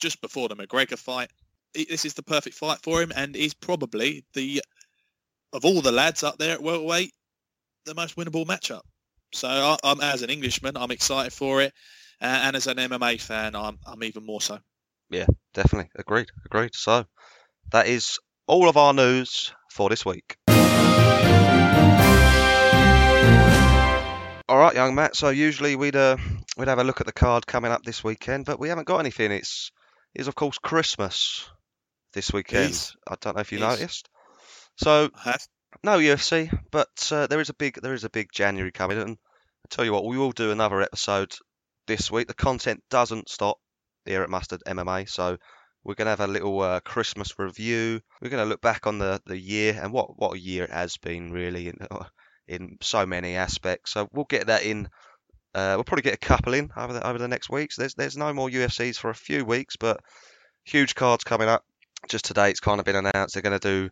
Just 0.00 0.20
before 0.20 0.48
the 0.48 0.54
McGregor 0.54 0.96
fight, 0.96 1.30
this 1.74 2.04
is 2.04 2.14
the 2.14 2.22
perfect 2.22 2.54
fight 2.54 2.78
for 2.80 3.02
him, 3.02 3.10
and 3.16 3.34
he's 3.34 3.52
probably 3.52 4.24
the 4.34 4.62
of 5.52 5.64
all 5.64 5.82
the 5.82 5.90
lads 5.90 6.22
up 6.22 6.38
there 6.38 6.54
at 6.54 6.62
welterweight, 6.62 7.12
the 7.86 7.94
most 7.96 8.14
winnable 8.14 8.46
matchup. 8.46 8.82
So 9.34 9.48
I, 9.48 9.76
I'm 9.82 10.00
as 10.00 10.22
an 10.22 10.30
Englishman, 10.30 10.76
I'm 10.76 10.92
excited 10.92 11.32
for 11.32 11.60
it, 11.60 11.74
uh, 12.22 12.42
and 12.44 12.54
as 12.54 12.68
an 12.68 12.76
MMA 12.76 13.20
fan, 13.20 13.56
I'm 13.56 13.80
I'm 13.84 14.04
even 14.04 14.24
more 14.24 14.40
so. 14.40 14.60
Yeah, 15.10 15.26
definitely. 15.54 15.90
Agreed. 15.96 16.28
Agreed. 16.46 16.76
So 16.76 17.04
that 17.72 17.88
is 17.88 18.16
all 18.46 18.68
of 18.68 18.76
our 18.76 18.94
news 18.94 19.52
for 19.72 19.88
this 19.88 20.06
week. 20.06 20.36
All 24.50 24.58
right. 24.58 24.74
young 24.74 24.96
Matt. 24.96 25.14
So 25.14 25.28
usually 25.28 25.76
we'd 25.76 25.94
uh, 25.94 26.16
we'd 26.56 26.66
have 26.66 26.80
a 26.80 26.84
look 26.84 27.00
at 27.00 27.06
the 27.06 27.12
card 27.12 27.46
coming 27.46 27.70
up 27.70 27.84
this 27.84 28.02
weekend, 28.02 28.46
but 28.46 28.58
we 28.58 28.68
haven't 28.68 28.88
got 28.88 28.98
anything. 28.98 29.30
It's 29.30 29.70
is 30.12 30.26
of 30.26 30.34
course 30.34 30.58
Christmas 30.58 31.48
this 32.14 32.32
weekend. 32.32 32.90
I 33.08 33.14
don't 33.20 33.36
know 33.36 33.42
if 33.42 33.52
you 33.52 33.60
noticed. 33.60 34.08
So 34.74 35.08
no 35.84 35.98
UFC, 35.98 36.52
but 36.72 36.88
uh, 37.12 37.28
there 37.28 37.38
is 37.38 37.48
a 37.48 37.54
big 37.54 37.80
there 37.80 37.94
is 37.94 38.02
a 38.02 38.10
big 38.10 38.32
January 38.32 38.72
coming, 38.72 39.00
and 39.00 39.12
I 39.12 39.66
tell 39.70 39.84
you 39.84 39.92
what, 39.92 40.04
we 40.04 40.18
will 40.18 40.32
do 40.32 40.50
another 40.50 40.82
episode 40.82 41.32
this 41.86 42.10
week. 42.10 42.26
The 42.26 42.34
content 42.34 42.82
doesn't 42.90 43.28
stop 43.28 43.58
here 44.04 44.24
at 44.24 44.30
Mustard 44.30 44.64
MMA, 44.66 45.08
so 45.08 45.36
we're 45.84 45.94
gonna 45.94 46.10
have 46.10 46.18
a 46.18 46.26
little 46.26 46.60
uh, 46.60 46.80
Christmas 46.80 47.38
review. 47.38 48.00
We're 48.20 48.30
gonna 48.30 48.46
look 48.46 48.62
back 48.62 48.88
on 48.88 48.98
the, 48.98 49.22
the 49.26 49.38
year 49.38 49.78
and 49.80 49.92
what 49.92 50.18
what 50.18 50.34
a 50.34 50.40
year 50.40 50.64
it 50.64 50.72
has 50.72 50.96
been 50.96 51.30
really 51.30 51.72
in 52.50 52.76
so 52.80 53.06
many 53.06 53.36
aspects. 53.36 53.92
So 53.92 54.08
we'll 54.12 54.26
get 54.26 54.48
that 54.48 54.64
in. 54.64 54.88
Uh, 55.54 55.74
we'll 55.76 55.84
probably 55.84 56.02
get 56.02 56.14
a 56.14 56.18
couple 56.18 56.54
in 56.54 56.70
over 56.76 56.92
the 56.92 57.06
over 57.06 57.18
the 57.18 57.28
next 57.28 57.50
weeks. 57.50 57.76
There's 57.76 57.94
there's 57.94 58.16
no 58.16 58.32
more 58.32 58.48
UFCs 58.48 58.96
for 58.96 59.10
a 59.10 59.14
few 59.14 59.44
weeks, 59.44 59.76
but 59.76 60.00
huge 60.64 60.94
cards 60.94 61.24
coming 61.24 61.48
up. 61.48 61.64
Just 62.08 62.24
today, 62.24 62.50
it's 62.50 62.60
kind 62.60 62.78
of 62.78 62.86
been 62.86 62.96
announced 62.96 63.34
they're 63.34 63.42
going 63.42 63.58
to 63.58 63.88
do 63.88 63.90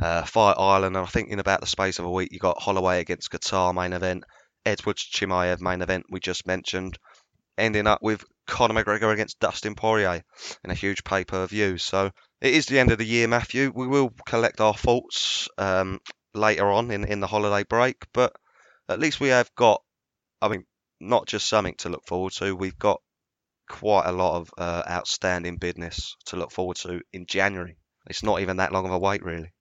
uh, 0.00 0.22
Fight 0.24 0.56
Island, 0.58 0.96
and 0.96 1.04
I 1.04 1.08
think 1.08 1.30
in 1.30 1.38
about 1.38 1.60
the 1.60 1.66
space 1.66 1.98
of 1.98 2.04
a 2.04 2.10
week, 2.10 2.30
you 2.32 2.38
got 2.38 2.60
Holloway 2.60 3.00
against 3.00 3.30
Kattar 3.30 3.74
main 3.74 3.92
event, 3.92 4.24
Edwards 4.64 5.04
Chimaev 5.04 5.60
main 5.60 5.82
event 5.82 6.06
we 6.10 6.20
just 6.20 6.46
mentioned, 6.46 6.98
ending 7.56 7.86
up 7.86 8.00
with 8.02 8.24
Conor 8.46 8.74
McGregor 8.74 9.12
against 9.12 9.40
Dustin 9.40 9.74
Poirier 9.74 10.22
in 10.64 10.70
a 10.70 10.74
huge 10.74 11.04
pay 11.04 11.24
per 11.24 11.46
view. 11.46 11.78
So 11.78 12.10
it 12.40 12.54
is 12.54 12.66
the 12.66 12.78
end 12.78 12.92
of 12.92 12.98
the 12.98 13.04
year, 13.04 13.28
Matthew. 13.28 13.72
We 13.74 13.86
will 13.86 14.12
collect 14.26 14.60
our 14.60 14.74
thoughts 14.74 15.48
um, 15.58 16.00
later 16.38 16.70
on 16.70 16.90
in 16.90 17.04
in 17.04 17.20
the 17.20 17.26
holiday 17.26 17.64
break, 17.64 18.06
but 18.12 18.34
at 18.88 18.98
least 18.98 19.20
we 19.20 19.28
have 19.28 19.54
got, 19.54 19.82
I 20.40 20.48
mean, 20.48 20.64
not 21.00 21.26
just 21.26 21.48
something 21.48 21.74
to 21.78 21.88
look 21.88 22.06
forward 22.06 22.32
to. 22.34 22.56
We've 22.56 22.78
got 22.78 23.00
quite 23.68 24.06
a 24.06 24.12
lot 24.12 24.36
of 24.36 24.50
uh, 24.56 24.82
outstanding 24.88 25.58
business 25.58 26.16
to 26.26 26.36
look 26.36 26.50
forward 26.50 26.76
to 26.78 27.02
in 27.12 27.26
January. 27.26 27.76
It's 28.08 28.22
not 28.22 28.40
even 28.40 28.56
that 28.56 28.72
long 28.72 28.86
of 28.86 28.92
a 28.92 28.98
wait, 28.98 29.22
really. 29.22 29.52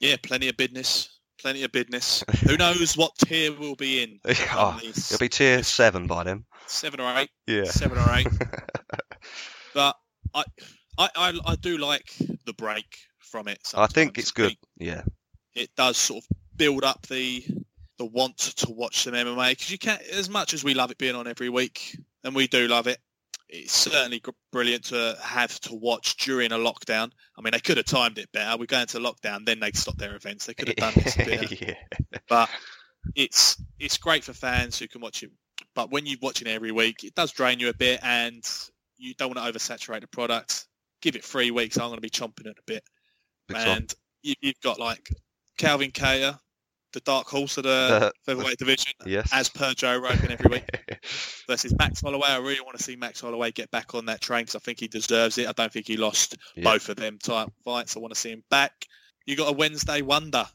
Yeah, 0.00 0.16
plenty 0.22 0.48
of 0.48 0.56
business. 0.56 1.08
Plenty 1.40 1.64
of 1.64 1.72
business. 1.72 2.22
Who 2.46 2.56
knows 2.56 2.96
what 2.96 3.16
tier 3.18 3.52
we'll 3.52 3.74
be 3.74 4.02
in? 4.02 4.20
oh, 4.52 4.78
it'll 4.82 5.18
be 5.18 5.28
tier 5.28 5.62
seven 5.62 6.06
by 6.06 6.24
then. 6.24 6.44
seven 6.66 7.00
or 7.00 7.16
eight. 7.18 7.30
Yeah. 7.46 7.64
Seven 7.64 7.98
or 7.98 8.14
eight. 8.14 8.28
but 9.74 9.96
I, 10.34 10.44
I, 10.98 11.08
I, 11.16 11.40
I 11.46 11.56
do 11.56 11.78
like 11.78 12.14
the 12.44 12.52
break 12.52 12.98
from 13.18 13.48
it. 13.48 13.58
I 13.74 13.86
think 13.86 14.18
it's 14.18 14.30
good. 14.30 14.56
Yeah. 14.78 15.02
It 15.54 15.70
does 15.76 15.96
sort 15.96 16.24
of 16.24 16.36
build 16.56 16.84
up 16.84 17.06
the 17.06 17.44
the 17.98 18.04
want 18.04 18.38
to 18.38 18.70
watch 18.72 19.02
some 19.02 19.14
MMA 19.14 19.50
because 19.50 19.70
you 19.70 19.78
can't. 19.78 20.02
As 20.02 20.28
much 20.28 20.54
as 20.54 20.64
we 20.64 20.74
love 20.74 20.90
it 20.90 20.98
being 20.98 21.14
on 21.14 21.26
every 21.26 21.48
week, 21.48 21.96
and 22.24 22.34
we 22.34 22.46
do 22.46 22.66
love 22.66 22.86
it, 22.86 22.98
it's 23.48 23.72
certainly 23.72 24.20
gr- 24.20 24.30
brilliant 24.50 24.84
to 24.86 25.16
have 25.22 25.60
to 25.60 25.74
watch 25.74 26.16
during 26.16 26.52
a 26.52 26.56
lockdown. 26.56 27.10
I 27.36 27.42
mean, 27.42 27.52
they 27.52 27.60
could 27.60 27.76
have 27.76 27.86
timed 27.86 28.18
it 28.18 28.30
better. 28.32 28.56
We 28.56 28.66
go 28.66 28.80
into 28.80 28.98
lockdown, 28.98 29.44
then 29.46 29.60
they'd 29.60 29.76
stop 29.76 29.96
their 29.96 30.16
events. 30.16 30.46
They 30.46 30.54
could 30.54 30.68
have 30.68 30.76
done 30.76 30.92
this 30.96 31.16
a 31.18 31.64
yeah. 31.64 31.74
but 32.28 32.50
it's 33.14 33.62
it's 33.78 33.96
great 33.96 34.24
for 34.24 34.32
fans 34.32 34.78
who 34.78 34.88
can 34.88 35.00
watch 35.00 35.22
it. 35.22 35.30
But 35.74 35.90
when 35.90 36.06
you're 36.06 36.18
watching 36.20 36.48
it 36.48 36.52
every 36.52 36.72
week, 36.72 37.04
it 37.04 37.14
does 37.14 37.32
drain 37.32 37.60
you 37.60 37.68
a 37.68 37.74
bit, 37.74 38.00
and 38.02 38.42
you 38.96 39.14
don't 39.14 39.34
want 39.34 39.54
to 39.54 39.58
oversaturate 39.58 40.00
the 40.00 40.08
product. 40.08 40.66
Give 41.00 41.16
it 41.16 41.24
three 41.24 41.50
weeks. 41.50 41.76
I'm 41.76 41.88
going 41.88 41.96
to 41.96 42.00
be 42.00 42.10
chomping 42.10 42.46
it 42.46 42.56
a 42.58 42.62
bit, 42.66 42.82
Big 43.48 43.56
and 43.58 43.94
you, 44.22 44.34
you've 44.40 44.60
got 44.62 44.80
like 44.80 45.08
Calvin 45.58 45.90
Kattar, 45.90 46.38
the 46.92 47.00
dark 47.00 47.26
horse 47.26 47.56
of 47.56 47.64
the 47.64 47.70
Uh, 48.04 48.10
featherweight 48.24 48.58
division, 48.58 48.92
Yes. 49.06 49.28
as 49.32 49.48
per 49.48 49.72
Joe 49.74 49.98
Rogan 49.98 50.32
every 50.32 50.50
week, 50.50 50.98
versus 51.48 51.74
Max 51.78 52.00
Holloway. 52.00 52.28
I 52.28 52.38
really 52.38 52.60
want 52.60 52.76
to 52.76 52.82
see 52.82 52.96
Max 52.96 53.20
Holloway 53.20 53.50
get 53.52 53.70
back 53.70 53.94
on 53.94 54.06
that 54.06 54.20
train 54.20 54.42
because 54.42 54.54
I 54.56 54.58
think 54.60 54.80
he 54.80 54.88
deserves 54.88 55.38
it. 55.38 55.48
I 55.48 55.52
don't 55.52 55.72
think 55.72 55.86
he 55.86 55.96
lost 55.96 56.36
Yeah. 56.56 56.64
both 56.64 56.88
of 56.88 56.96
them 56.96 57.18
type 57.18 57.48
fights. 57.64 57.96
I 57.96 58.00
want 58.00 58.14
to 58.14 58.20
see 58.20 58.30
him 58.30 58.44
back. 58.50 58.86
You 59.26 59.36
got 59.36 59.48
a 59.48 59.52
Wednesday 59.52 60.02
wonder 60.02 60.46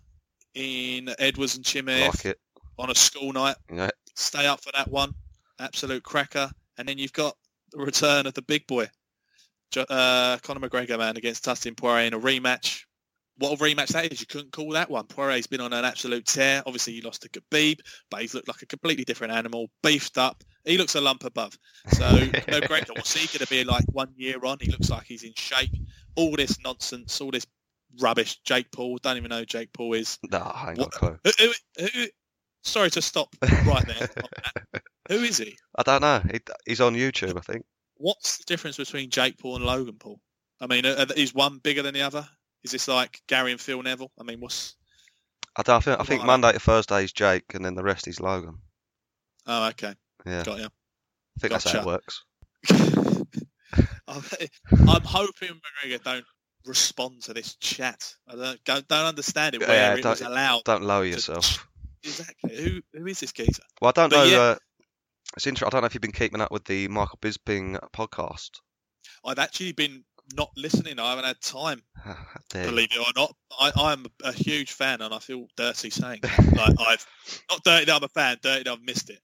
in 0.53 1.09
Edwards 1.19 1.55
and 1.55 1.65
Chimaev 1.65 2.25
like 2.25 2.37
on 2.77 2.89
a 2.89 2.95
school 2.95 3.33
night. 3.33 3.55
Yeah. 3.73 3.89
Stay 4.15 4.45
up 4.47 4.61
for 4.63 4.71
that 4.75 4.89
one. 4.89 5.13
Absolute 5.59 6.03
cracker. 6.03 6.49
And 6.77 6.87
then 6.87 6.97
you've 6.97 7.13
got 7.13 7.35
the 7.71 7.79
return 7.79 8.25
of 8.25 8.33
the 8.33 8.41
big 8.41 8.65
boy, 8.67 8.87
uh, 9.75 10.37
Conor 10.41 10.67
McGregor, 10.67 10.97
man, 10.97 11.17
against 11.17 11.43
Dustin 11.43 11.75
Poirier 11.75 12.07
in 12.07 12.13
a 12.13 12.19
rematch. 12.19 12.83
What 13.39 13.53
a 13.53 13.63
rematch 13.63 13.87
that 13.93 14.11
is. 14.11 14.19
You 14.19 14.27
couldn't 14.27 14.51
call 14.51 14.71
that 14.71 14.89
one. 14.89 15.05
Poirier's 15.05 15.47
been 15.47 15.61
on 15.61 15.71
an 15.71 15.85
absolute 15.85 16.25
tear. 16.25 16.61
Obviously, 16.65 16.93
he 16.93 17.01
lost 17.01 17.21
to 17.21 17.29
Khabib, 17.29 17.79
but 18.11 18.21
he's 18.21 18.33
looked 18.33 18.49
like 18.49 18.61
a 18.61 18.65
completely 18.65 19.05
different 19.05 19.33
animal, 19.33 19.69
beefed 19.81 20.17
up. 20.17 20.43
He 20.65 20.77
looks 20.77 20.95
a 20.95 21.01
lump 21.01 21.23
above. 21.23 21.57
So, 21.93 22.03
McGregor, 22.03 22.89
what's 22.95 23.15
he 23.15 23.25
going 23.27 23.45
to 23.45 23.49
be 23.49 23.63
like 23.63 23.85
one 23.93 24.13
year 24.17 24.37
on? 24.43 24.57
He 24.59 24.69
looks 24.71 24.89
like 24.89 25.05
he's 25.05 25.23
in 25.23 25.33
shape. 25.35 25.71
All 26.15 26.35
this 26.35 26.59
nonsense, 26.59 27.21
all 27.21 27.31
this 27.31 27.47
rubbish. 28.01 28.39
Jake 28.43 28.71
Paul, 28.71 28.97
don't 29.01 29.17
even 29.17 29.29
know 29.29 29.39
who 29.39 29.45
Jake 29.45 29.71
Paul 29.73 29.93
is. 29.93 30.17
No, 30.29 30.39
I 30.39 30.69
ain't 30.69 30.79
got 30.79 30.87
a 30.87 30.99
clue. 30.99 31.19
Who, 31.23 31.53
who, 31.77 31.87
who, 31.87 32.07
sorry 32.63 32.89
to 32.91 33.01
stop 33.01 33.33
right 33.65 33.85
there. 33.87 34.09
Who 35.09 35.15
is 35.15 35.39
he? 35.39 35.57
I 35.75 35.81
don't 35.81 36.01
know. 36.01 36.21
He, 36.31 36.39
he's 36.67 36.81
on 36.81 36.93
YouTube, 36.93 37.35
I 37.35 37.39
think. 37.39 37.65
What's 37.95 38.37
the 38.37 38.43
difference 38.43 38.77
between 38.77 39.09
Jake 39.09 39.39
Paul 39.39 39.55
and 39.55 39.65
Logan 39.65 39.95
Paul? 39.99 40.19
I 40.61 40.67
mean, 40.67 40.85
is 40.85 41.33
one 41.33 41.57
bigger 41.57 41.81
than 41.81 41.95
the 41.95 42.03
other? 42.03 42.29
Is 42.63 42.71
this 42.71 42.87
like 42.87 43.21
Gary 43.27 43.51
and 43.51 43.61
Phil 43.61 43.81
Neville? 43.81 44.11
I 44.19 44.23
mean, 44.23 44.39
what's? 44.39 44.75
I 45.55 45.61
don't. 45.63 45.77
I 45.77 45.79
think, 45.81 45.99
I 45.99 46.03
think. 46.03 46.23
Monday 46.25 46.51
to 46.53 46.59
Thursday 46.59 47.03
is 47.03 47.11
Jake, 47.13 47.53
and 47.53 47.63
then 47.65 47.75
the 47.75 47.83
rest 47.83 48.07
is 48.07 48.19
Logan. 48.19 48.57
Oh, 49.47 49.67
okay, 49.69 49.93
Yeah, 50.25 50.43
got 50.43 50.59
you. 50.59 50.65
I 50.65 51.39
think 51.39 51.51
that's 51.53 51.71
how 51.71 51.79
it 51.79 51.85
works. 51.85 52.23
I'm 54.07 55.03
hoping 55.03 55.49
McGregor 55.85 56.03
don't 56.03 56.25
respond 56.65 57.21
to 57.23 57.33
this 57.33 57.55
chat. 57.55 58.13
I 58.27 58.35
don't 58.35 58.63
don't, 58.65 58.87
don't 58.87 59.05
understand 59.05 59.55
it 59.55 59.61
Yeah, 59.61 59.67
where 59.67 59.97
it 59.97 60.01
don't- 60.01 60.11
was 60.11 60.21
allowed. 60.21 60.63
Don't 60.65 60.83
lower 60.83 61.03
to- 61.03 61.09
yourself. 61.09 61.65
Exactly. 62.01 62.55
Who 62.55 62.81
who 62.97 63.05
is 63.07 63.19
this 63.19 63.33
geezer? 63.33 63.61
Well, 63.81 63.89
I 63.89 63.91
don't 63.91 64.09
But 64.09 64.15
know. 64.15 64.23
yeah. 64.23 64.37
Uh, 64.39 64.55
it's 65.35 65.45
interesting. 65.45 65.67
I 65.67 65.69
don't 65.69 65.81
know 65.81 65.87
if 65.87 65.93
you've 65.93 65.99
been 66.01 66.13
keeping 66.13 66.39
up 66.39 66.49
with 66.49 66.63
the 66.63 66.87
Michael 66.87 67.19
Bisping 67.21 67.77
podcast. 67.91 68.51
I've 69.25 69.37
actually 69.37 69.73
been 69.73 70.05
not 70.35 70.51
listening. 70.55 70.99
I 70.99 71.11
haven't 71.11 71.25
had 71.25 71.41
time. 71.41 71.81
You. 72.55 72.63
believe 72.63 72.89
it 72.91 72.97
or 72.97 73.13
not. 73.15 73.35
I, 73.59 73.91
I'm 73.91 74.07
a 74.23 74.31
huge 74.31 74.71
fan, 74.71 75.01
and 75.01 75.13
I 75.13 75.19
feel 75.19 75.45
dirty 75.55 75.91
saying 75.91 76.21
that. 76.23 76.39
like 76.55 76.75
I've 76.79 77.07
not 77.51 77.63
dirty 77.63 77.85
that 77.85 77.95
I'm 77.95 78.03
a 78.03 78.07
fan, 78.07 78.37
dirty 78.41 78.63
that 78.63 78.71
I've 78.71 78.81
missed 78.81 79.11
it 79.11 79.19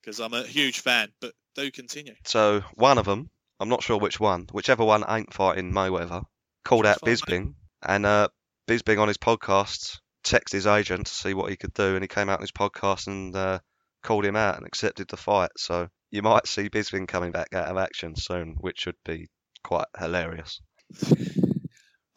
because 0.00 0.20
I'm 0.20 0.34
a 0.34 0.44
huge 0.44 0.78
fan. 0.78 1.08
But 1.20 1.32
do 1.56 1.68
continue. 1.72 2.14
So 2.24 2.62
one 2.74 2.98
of 2.98 3.06
them, 3.06 3.28
I'm 3.58 3.68
not 3.68 3.82
sure 3.82 3.98
which 3.98 4.20
one, 4.20 4.46
whichever 4.52 4.84
one 4.84 5.02
ain't 5.08 5.34
fighting 5.34 5.72
Mayweather, 5.72 6.22
called 6.64 6.86
out 6.86 7.00
Bisping, 7.00 7.54
and 7.82 8.06
uh, 8.06 8.28
Bisping 8.68 9.00
on 9.00 9.08
his 9.08 9.18
podcast 9.18 9.98
texted 10.22 10.52
his 10.52 10.66
agent 10.68 11.06
to 11.06 11.12
see 11.12 11.34
what 11.34 11.50
he 11.50 11.56
could 11.56 11.74
do, 11.74 11.94
and 11.94 12.04
he 12.04 12.08
came 12.08 12.28
out 12.28 12.38
on 12.38 12.42
his 12.42 12.52
podcast 12.52 13.08
and 13.08 13.34
uh, 13.34 13.58
called 14.02 14.24
him 14.24 14.36
out 14.36 14.56
and 14.56 14.66
accepted 14.66 15.08
the 15.08 15.16
fight. 15.16 15.50
So 15.56 15.88
you 16.10 16.22
might 16.22 16.46
see 16.46 16.70
Bisping 16.70 17.08
coming 17.08 17.32
back 17.32 17.52
out 17.52 17.68
of 17.68 17.76
action 17.76 18.14
soon, 18.16 18.56
which 18.60 18.86
would 18.86 18.96
be 19.04 19.28
quite 19.62 19.86
hilarious. 19.98 20.60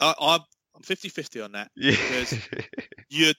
I, 0.00 0.14
I'm 0.20 0.40
I'm 0.76 0.82
50-50 0.82 1.44
on 1.44 1.52
that. 1.52 1.70
Yeah, 1.76 1.96
You, 3.08 3.32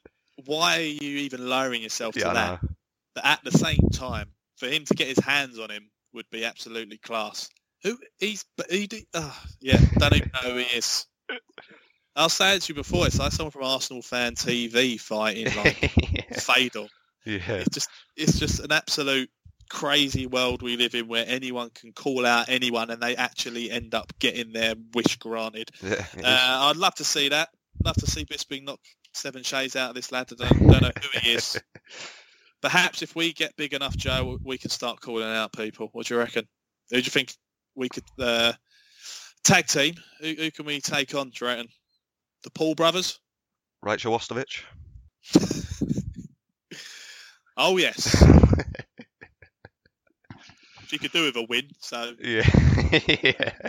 why 0.46 0.78
are 0.78 0.82
you 0.82 1.18
even 1.20 1.48
lowering 1.50 1.82
yourself 1.82 2.16
yeah, 2.16 2.24
to 2.24 2.30
I 2.30 2.34
that? 2.34 2.64
know. 2.64 2.70
But 3.14 3.26
at 3.26 3.44
the 3.44 3.52
same 3.52 3.90
time, 3.94 4.28
for 4.58 4.68
him 4.68 4.86
to 4.86 4.94
get 4.94 5.08
his 5.08 5.20
hands 5.20 5.60
on 5.60 5.70
him 5.70 5.90
would 6.14 6.30
be 6.32 6.46
absolutely 6.46 6.98
class. 6.98 7.50
Who 7.84 7.98
he's 8.20 8.46
but 8.58 8.72
he 8.72 8.88
do, 8.88 9.00
uh, 9.14 9.32
yeah, 9.62 9.80
don't 9.98 10.16
even 10.16 10.32
know 10.34 10.52
who 10.52 10.58
he 10.58 10.78
is. 10.78 11.06
I'll 12.16 12.30
say 12.30 12.56
it 12.56 12.62
to 12.64 12.74
you 12.74 12.76
before. 12.76 13.06
It's 13.06 13.20
like 13.20 13.34
someone 13.34 13.52
from 13.52 13.64
Arsenal 13.64 14.02
fan 14.02 14.36
TV 14.36 15.00
fighting 15.00 15.46
like 15.58 15.76
Fadel. 16.34 16.88
yeah, 17.26 17.40
it's 17.48 17.70
just 17.70 17.90
it's 18.16 18.40
just 18.40 18.60
an 18.62 18.72
absolute 18.72 19.30
crazy 19.70 20.28
world 20.28 20.62
we 20.62 20.78
live 20.78 20.96
in 20.96 21.08
where 21.08 21.26
anyone 21.28 21.70
can 21.70 21.92
call 21.92 22.26
out 22.26 22.50
anyone 22.50 22.90
and 22.90 23.02
they 23.02 23.16
actually 23.16 23.72
end 23.72 23.94
up 23.94 24.14
getting 24.20 24.54
their 24.54 24.76
wish 24.94 25.18
granted. 25.18 25.70
yeah. 25.84 26.06
Uh, 26.18 26.70
I'd 26.70 26.78
love 26.78 26.96
to 26.96 27.04
see 27.04 27.30
that. 27.30 27.50
Love 27.84 27.96
to 27.98 28.08
see 28.08 28.26
Bisping 28.26 28.64
knock 28.64 28.80
seven 29.14 29.44
shades 29.44 29.76
out 29.76 29.90
of 29.90 29.96
this 29.96 30.12
lad. 30.12 30.30
I 30.32 30.46
don't, 30.46 30.68
don't 30.68 30.82
know 30.82 30.92
who 31.02 31.20
he 31.20 31.34
is. 31.34 31.60
Perhaps 32.62 33.02
if 33.02 33.16
we 33.16 33.34
get 33.34 33.56
big 33.58 33.74
enough, 33.74 33.96
Joe, 33.96 34.40
we 34.44 34.58
can 34.58 34.70
start 34.70 35.02
calling 35.02 35.24
out 35.24 35.54
people. 35.54 35.90
What 35.92 36.08
do 36.08 36.16
you 36.16 36.20
reckon? 36.20 36.48
Who 36.90 36.98
do 36.98 37.04
you 37.04 37.12
think 37.12 37.34
we 37.76 37.90
could 37.90 38.06
uh, 38.20 38.54
tag 39.44 39.68
team? 39.68 39.96
Who, 40.22 40.34
who 40.34 40.52
can 40.52 40.66
we 40.66 40.82
take 40.82 41.14
on? 41.14 41.30
Do 41.30 41.46
you 41.46 41.52
reckon? 41.52 41.68
The 42.44 42.50
Paul 42.52 42.76
brothers? 42.76 43.20
Rachael 43.84 44.18
Ostovich. 44.18 44.64
Oh 47.58 47.78
yes, 47.78 48.22
she 50.96 51.00
could 51.00 51.12
do 51.12 51.26
with 51.26 51.36
a 51.36 51.46
win. 51.48 51.70
So 51.80 52.14
Yeah. 52.20 52.50
yeah. 53.08 53.52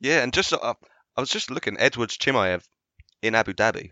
Yeah, 0.00 0.22
and 0.22 0.32
just 0.32 0.52
uh, 0.52 0.74
I 1.16 1.20
was 1.20 1.30
just 1.30 1.50
looking 1.50 1.76
Edwards 1.78 2.16
Chimaev 2.18 2.62
in 3.22 3.34
Abu 3.34 3.52
Dhabi 3.52 3.90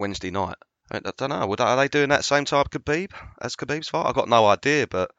Wednesday 0.00 0.30
night, 0.30 0.56
I, 0.90 1.00
don't 1.16 1.30
know. 1.30 1.46
Would, 1.46 1.60
are 1.60 1.76
they 1.76 1.88
doing 1.88 2.10
that 2.10 2.24
same 2.24 2.44
type 2.44 2.66
of 2.66 2.82
Khabib 2.82 3.12
as 3.40 3.56
Khabib's 3.56 3.88
fight? 3.88 4.06
I've 4.06 4.14
got 4.14 4.28
no 4.28 4.46
idea, 4.46 4.86
but 4.86 5.10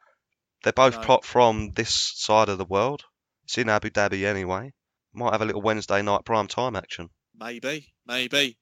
they're 0.62 0.72
both 0.72 1.06
No. 1.08 1.20
from 1.22 1.70
this 1.74 1.94
side 2.16 2.48
of 2.48 2.58
the 2.58 2.64
world. 2.64 3.02
It's 3.44 3.58
in 3.58 3.68
Abu 3.68 3.90
Dhabi 3.90 4.24
anyway. 4.24 4.72
Might 5.12 5.32
have 5.32 5.42
a 5.42 5.44
little 5.46 5.62
Wednesday 5.62 6.02
night 6.02 6.24
prime 6.24 6.48
time 6.48 6.76
action. 6.76 7.08
Maybe, 7.38 7.94
maybe. 8.06 8.58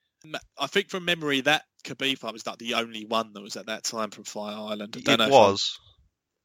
I 0.59 0.67
think 0.69 0.89
from 0.89 1.05
memory 1.05 1.41
that 1.43 1.65
Khabib 1.85 2.19
fight 2.19 2.33
was 2.33 2.47
like 2.47 2.59
the 2.59 2.75
only 2.75 3.05
one 3.05 3.33
that 3.33 3.43
was 3.43 3.57
at 3.57 3.67
that 3.67 3.85
time 3.85 4.11
from 4.11 4.25
Fight 4.25 4.55
Island. 4.55 4.97
I 5.07 5.13
It 5.15 5.31
was. 5.31 5.79
I 5.81 5.92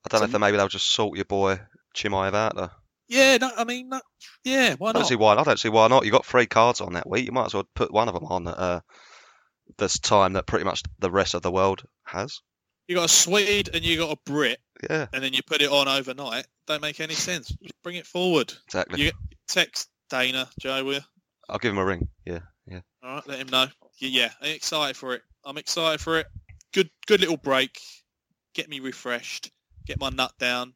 don't 0.07 0.21
know 0.21 0.25
if 0.25 0.31
they, 0.31 0.37
maybe 0.37 0.57
they'll 0.57 0.67
just 0.67 0.91
sort 0.91 1.15
your 1.15 1.25
boy 1.25 1.59
Chimaev 1.95 2.33
out 2.33 2.55
there. 2.55 2.71
Yeah, 3.09 3.37
no, 3.37 3.49
I 3.57 3.63
mean, 3.63 3.89
no, 3.89 4.01
yeah, 4.43 4.75
why 4.77 4.89
I 4.89 4.93
don't 4.93 5.01
not? 5.03 5.07
see 5.09 5.15
why. 5.15 5.35
I 5.35 5.43
don't 5.43 5.59
see 5.59 5.69
why 5.69 5.87
not. 5.87 6.05
You 6.05 6.11
got 6.11 6.25
three 6.25 6.45
cards 6.45 6.81
on 6.81 6.93
that 6.93 7.09
week. 7.09 7.25
You 7.25 7.31
might 7.31 7.45
as 7.45 7.53
well 7.53 7.67
put 7.73 7.91
one 7.93 8.07
of 8.09 8.13
them 8.13 8.25
on 8.25 8.47
at 8.47 8.57
uh, 8.57 8.81
this 9.77 9.97
time 9.99 10.33
that 10.33 10.45
pretty 10.45 10.65
much 10.65 10.83
the 10.99 11.11
rest 11.11 11.33
of 11.33 11.41
the 11.41 11.51
world 11.51 11.83
has. 12.05 12.41
You 12.87 12.95
got 12.95 13.05
a 13.05 13.09
Swede 13.09 13.69
and 13.73 13.83
you 13.83 13.97
got 13.97 14.11
a 14.11 14.17
Brit, 14.25 14.59
Yeah, 14.89 15.07
and 15.13 15.23
then 15.23 15.33
you 15.33 15.41
put 15.43 15.61
it 15.61 15.69
on 15.71 15.87
overnight. 15.87 16.47
Don't 16.67 16.81
make 16.81 16.99
any 16.99 17.13
sense. 17.15 17.47
Just 17.47 17.73
bring 17.83 17.95
it 17.95 18.05
forward. 18.07 18.53
exactly. 18.67 19.01
You- 19.03 19.11
Text 19.47 19.87
Dana, 20.09 20.49
Joe, 20.59 20.83
will 20.83 20.93
you? 20.95 20.99
I'll 21.47 21.59
give 21.59 21.71
him 21.71 21.77
a 21.77 21.85
ring. 21.85 22.09
Yeah, 22.25 22.39
yeah. 22.69 22.81
All 23.01 23.15
right, 23.15 23.27
let 23.27 23.39
him 23.39 23.47
know. 23.47 23.67
Yeah, 23.99 24.09
yeah, 24.09 24.29
I'm 24.41 24.51
excited 24.55 24.97
for 24.97 25.13
it. 25.13 25.21
I'm 25.45 25.57
excited 25.57 26.01
for 26.01 26.19
it. 26.19 26.27
Good, 26.73 26.89
good 27.07 27.21
little 27.21 27.37
break. 27.37 27.79
Get 28.53 28.67
me 28.67 28.81
refreshed. 28.81 29.49
Get 29.87 29.99
my 29.99 30.09
nut 30.09 30.33
down. 30.37 30.73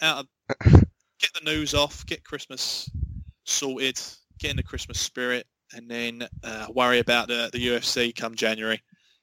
Out. 0.00 0.26
Of, 0.64 0.66
get 1.20 1.30
the 1.34 1.44
news 1.44 1.74
off. 1.74 2.06
Get 2.06 2.24
Christmas 2.24 2.88
sorted. 3.44 4.00
Get 4.38 4.52
in 4.52 4.56
the 4.56 4.62
Christmas 4.62 4.98
spirit, 5.00 5.46
and 5.74 5.90
then 5.90 6.26
uh, 6.44 6.68
worry 6.74 7.00
about 7.00 7.28
the 7.28 7.50
the 7.52 7.66
UFC 7.66 8.14
come 8.14 8.34
January. 8.34 8.80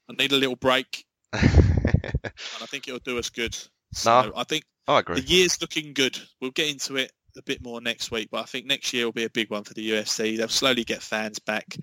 I 0.09 0.13
need 0.13 0.31
a 0.31 0.35
little 0.35 0.55
break, 0.55 1.05
and 1.33 1.43
I 1.43 2.65
think 2.67 2.87
it'll 2.87 2.99
do 2.99 3.17
us 3.17 3.29
good. 3.29 3.57
So 3.93 4.21
No. 4.21 4.33
I 4.35 4.43
think 4.43 4.65
I 4.87 4.99
agree. 4.99 5.19
the 5.21 5.27
year's 5.27 5.59
looking 5.61 5.93
good. 5.93 6.19
We'll 6.41 6.51
get 6.51 6.69
into 6.69 6.97
it 6.97 7.11
a 7.37 7.41
bit 7.41 7.63
more 7.63 7.81
next 7.81 8.11
week, 8.11 8.29
but 8.31 8.41
I 8.41 8.45
think 8.45 8.65
next 8.65 8.93
year 8.93 9.05
will 9.05 9.11
be 9.11 9.23
a 9.25 9.29
big 9.29 9.49
one 9.49 9.63
for 9.63 9.73
the 9.73 9.89
UFC. 9.89 10.37
They'll 10.37 10.47
slowly 10.49 10.83
get 10.83 11.01
fans 11.01 11.39
back. 11.39 11.77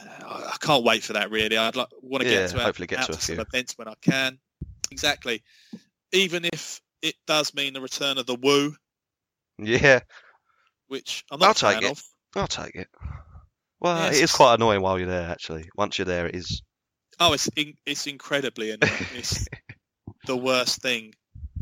Uh, 0.00 0.46
I, 0.52 0.56
can't 0.60 0.84
wait 0.84 1.02
for 1.02 1.14
that. 1.14 1.30
Really, 1.30 1.56
I'd 1.56 1.76
like 1.76 1.88
want 2.02 2.22
to 2.22 2.28
Yeah, 2.30 2.42
get 2.46 2.50
to 2.50 2.60
hopefully 2.60 2.86
get 2.86 3.00
out 3.00 3.06
to 3.06 3.12
to 3.12 3.20
some 3.20 3.40
events 3.40 3.76
when 3.76 3.88
I 3.88 3.94
can. 4.00 4.38
Exactly. 4.90 5.42
Even 6.12 6.44
if 6.44 6.80
it 7.02 7.14
does 7.26 7.54
mean 7.54 7.72
the 7.74 7.80
return 7.80 8.18
of 8.18 8.26
the 8.26 8.34
woo, 8.34 8.74
Yeah, 9.58 10.00
which 10.88 11.24
I'm 11.30 11.38
not 11.40 11.62
I'll 11.62 11.72
take 11.74 11.82
it. 11.82 11.90
of. 11.90 12.02
I'll 12.36 12.46
take 12.46 12.74
it. 12.74 12.88
Well, 13.80 13.96
Yeah, 13.96 14.10
it 14.18 14.22
it's 14.22 14.34
quite 14.34 14.54
annoying 14.54 14.80
while 14.80 14.98
you're 14.98 15.08
there. 15.08 15.28
Actually, 15.30 15.68
once 15.76 15.98
you're 15.98 16.04
there, 16.06 16.26
it 16.26 16.34
is. 16.34 16.62
Oh, 17.20 17.32
it's 17.32 17.48
in, 17.56 17.74
it's 17.86 18.06
incredibly 18.06 18.70
annoying. 18.70 18.92
it's 19.14 19.46
the 20.26 20.36
worst 20.36 20.80
thing 20.82 21.12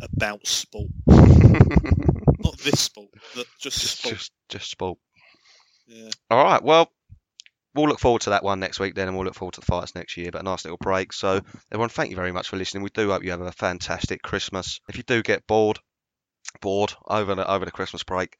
about 0.02 0.46
sport. 0.46 0.90
Not 1.06 2.58
this 2.58 2.80
sport, 2.80 3.08
just 3.34 3.80
just, 3.80 3.98
sport. 3.98 4.14
just, 4.14 4.32
just 4.48 4.70
sport. 4.70 4.98
Yeah. 5.86 6.10
All 6.30 6.42
right. 6.44 6.62
Well, 6.62 6.90
we'll 7.76 7.88
look 7.88 8.00
forward 8.00 8.22
to 8.22 8.30
that 8.30 8.44
one 8.44 8.60
next 8.60 8.80
week 8.80 8.94
then, 8.94 9.08
and 9.08 9.16
we'll 9.16 9.26
look 9.26 9.34
forward 9.34 9.54
to 9.54 9.60
the 9.60 9.66
fights 9.66 9.94
next 9.94 10.16
year. 10.16 10.30
But 10.32 10.40
a 10.40 10.44
nice 10.44 10.64
little 10.64 10.78
break. 10.80 11.12
So, 11.12 11.40
everyone, 11.70 11.90
thank 11.90 12.10
you 12.10 12.16
very 12.16 12.32
much 12.32 12.48
for 12.48 12.56
listening. 12.56 12.82
We 12.82 12.90
do 12.90 13.10
hope 13.10 13.24
you 13.24 13.30
have 13.30 13.40
a 13.40 13.52
fantastic 13.52 14.22
Christmas. 14.22 14.80
If 14.88 14.96
you 14.96 15.02
do 15.02 15.22
get 15.22 15.46
bored, 15.46 15.78
bored 16.60 16.94
over 17.06 17.34
the 17.34 17.50
over 17.50 17.64
the 17.64 17.70
Christmas 17.70 18.02
break, 18.02 18.36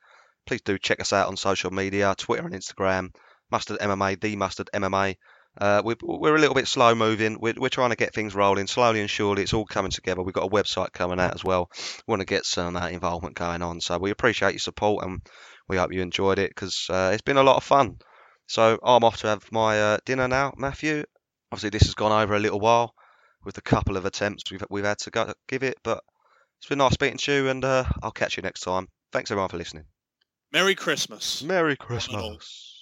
please 0.46 0.62
do 0.62 0.78
check 0.78 1.00
us 1.00 1.12
out 1.12 1.28
on 1.28 1.36
social 1.36 1.70
media, 1.70 2.14
Twitter 2.16 2.46
and 2.46 2.54
Instagram. 2.54 3.10
Mustard 3.50 3.78
MMA, 3.78 4.20
the 4.20 4.36
Mustard 4.36 4.70
MMA. 4.74 5.16
Uh, 5.58 5.80
we, 5.84 5.94
we're 6.02 6.36
a 6.36 6.38
little 6.38 6.54
bit 6.54 6.68
slow 6.68 6.94
moving. 6.94 7.38
We're, 7.40 7.54
we're 7.56 7.68
trying 7.68 7.90
to 7.90 7.96
get 7.96 8.12
things 8.12 8.34
rolling 8.34 8.66
slowly 8.66 9.00
and 9.00 9.08
surely. 9.08 9.42
It's 9.42 9.54
all 9.54 9.64
coming 9.64 9.90
together. 9.90 10.22
We've 10.22 10.34
got 10.34 10.44
a 10.44 10.50
website 10.50 10.92
coming 10.92 11.18
out 11.18 11.34
as 11.34 11.44
well. 11.44 11.70
We 12.06 12.12
want 12.12 12.20
to 12.20 12.26
get 12.26 12.44
some 12.44 12.76
uh, 12.76 12.88
involvement 12.88 13.36
going 13.36 13.62
on. 13.62 13.80
So 13.80 13.98
we 13.98 14.10
appreciate 14.10 14.52
your 14.52 14.58
support 14.58 15.04
and 15.04 15.20
we 15.68 15.76
hope 15.76 15.92
you 15.92 16.02
enjoyed 16.02 16.38
it 16.38 16.50
because 16.50 16.86
uh, 16.90 17.10
it's 17.12 17.22
been 17.22 17.38
a 17.38 17.42
lot 17.42 17.56
of 17.56 17.64
fun. 17.64 17.96
So 18.46 18.78
I'm 18.82 19.04
off 19.04 19.18
to 19.18 19.28
have 19.28 19.50
my 19.50 19.80
uh, 19.80 19.98
dinner 20.04 20.28
now, 20.28 20.54
Matthew. 20.56 21.04
Obviously, 21.50 21.70
this 21.70 21.86
has 21.86 21.94
gone 21.94 22.12
over 22.12 22.34
a 22.34 22.40
little 22.40 22.60
while 22.60 22.94
with 23.44 23.58
a 23.58 23.62
couple 23.62 23.96
of 23.96 24.04
attempts 24.04 24.50
we've 24.50 24.64
we've 24.70 24.84
had 24.84 24.98
to 24.98 25.10
go 25.10 25.32
give 25.48 25.62
it, 25.62 25.78
but 25.82 26.02
it's 26.58 26.68
been 26.68 26.78
nice 26.78 26.94
speaking 26.94 27.18
to 27.18 27.32
you, 27.32 27.48
and 27.48 27.64
uh, 27.64 27.84
I'll 28.02 28.10
catch 28.10 28.36
you 28.36 28.42
next 28.42 28.60
time. 28.60 28.88
Thanks 29.12 29.30
everyone 29.30 29.48
for 29.48 29.58
listening. 29.58 29.84
Merry 30.52 30.74
Christmas. 30.74 31.42
Merry. 31.42 31.76
Christmas. 31.76 32.75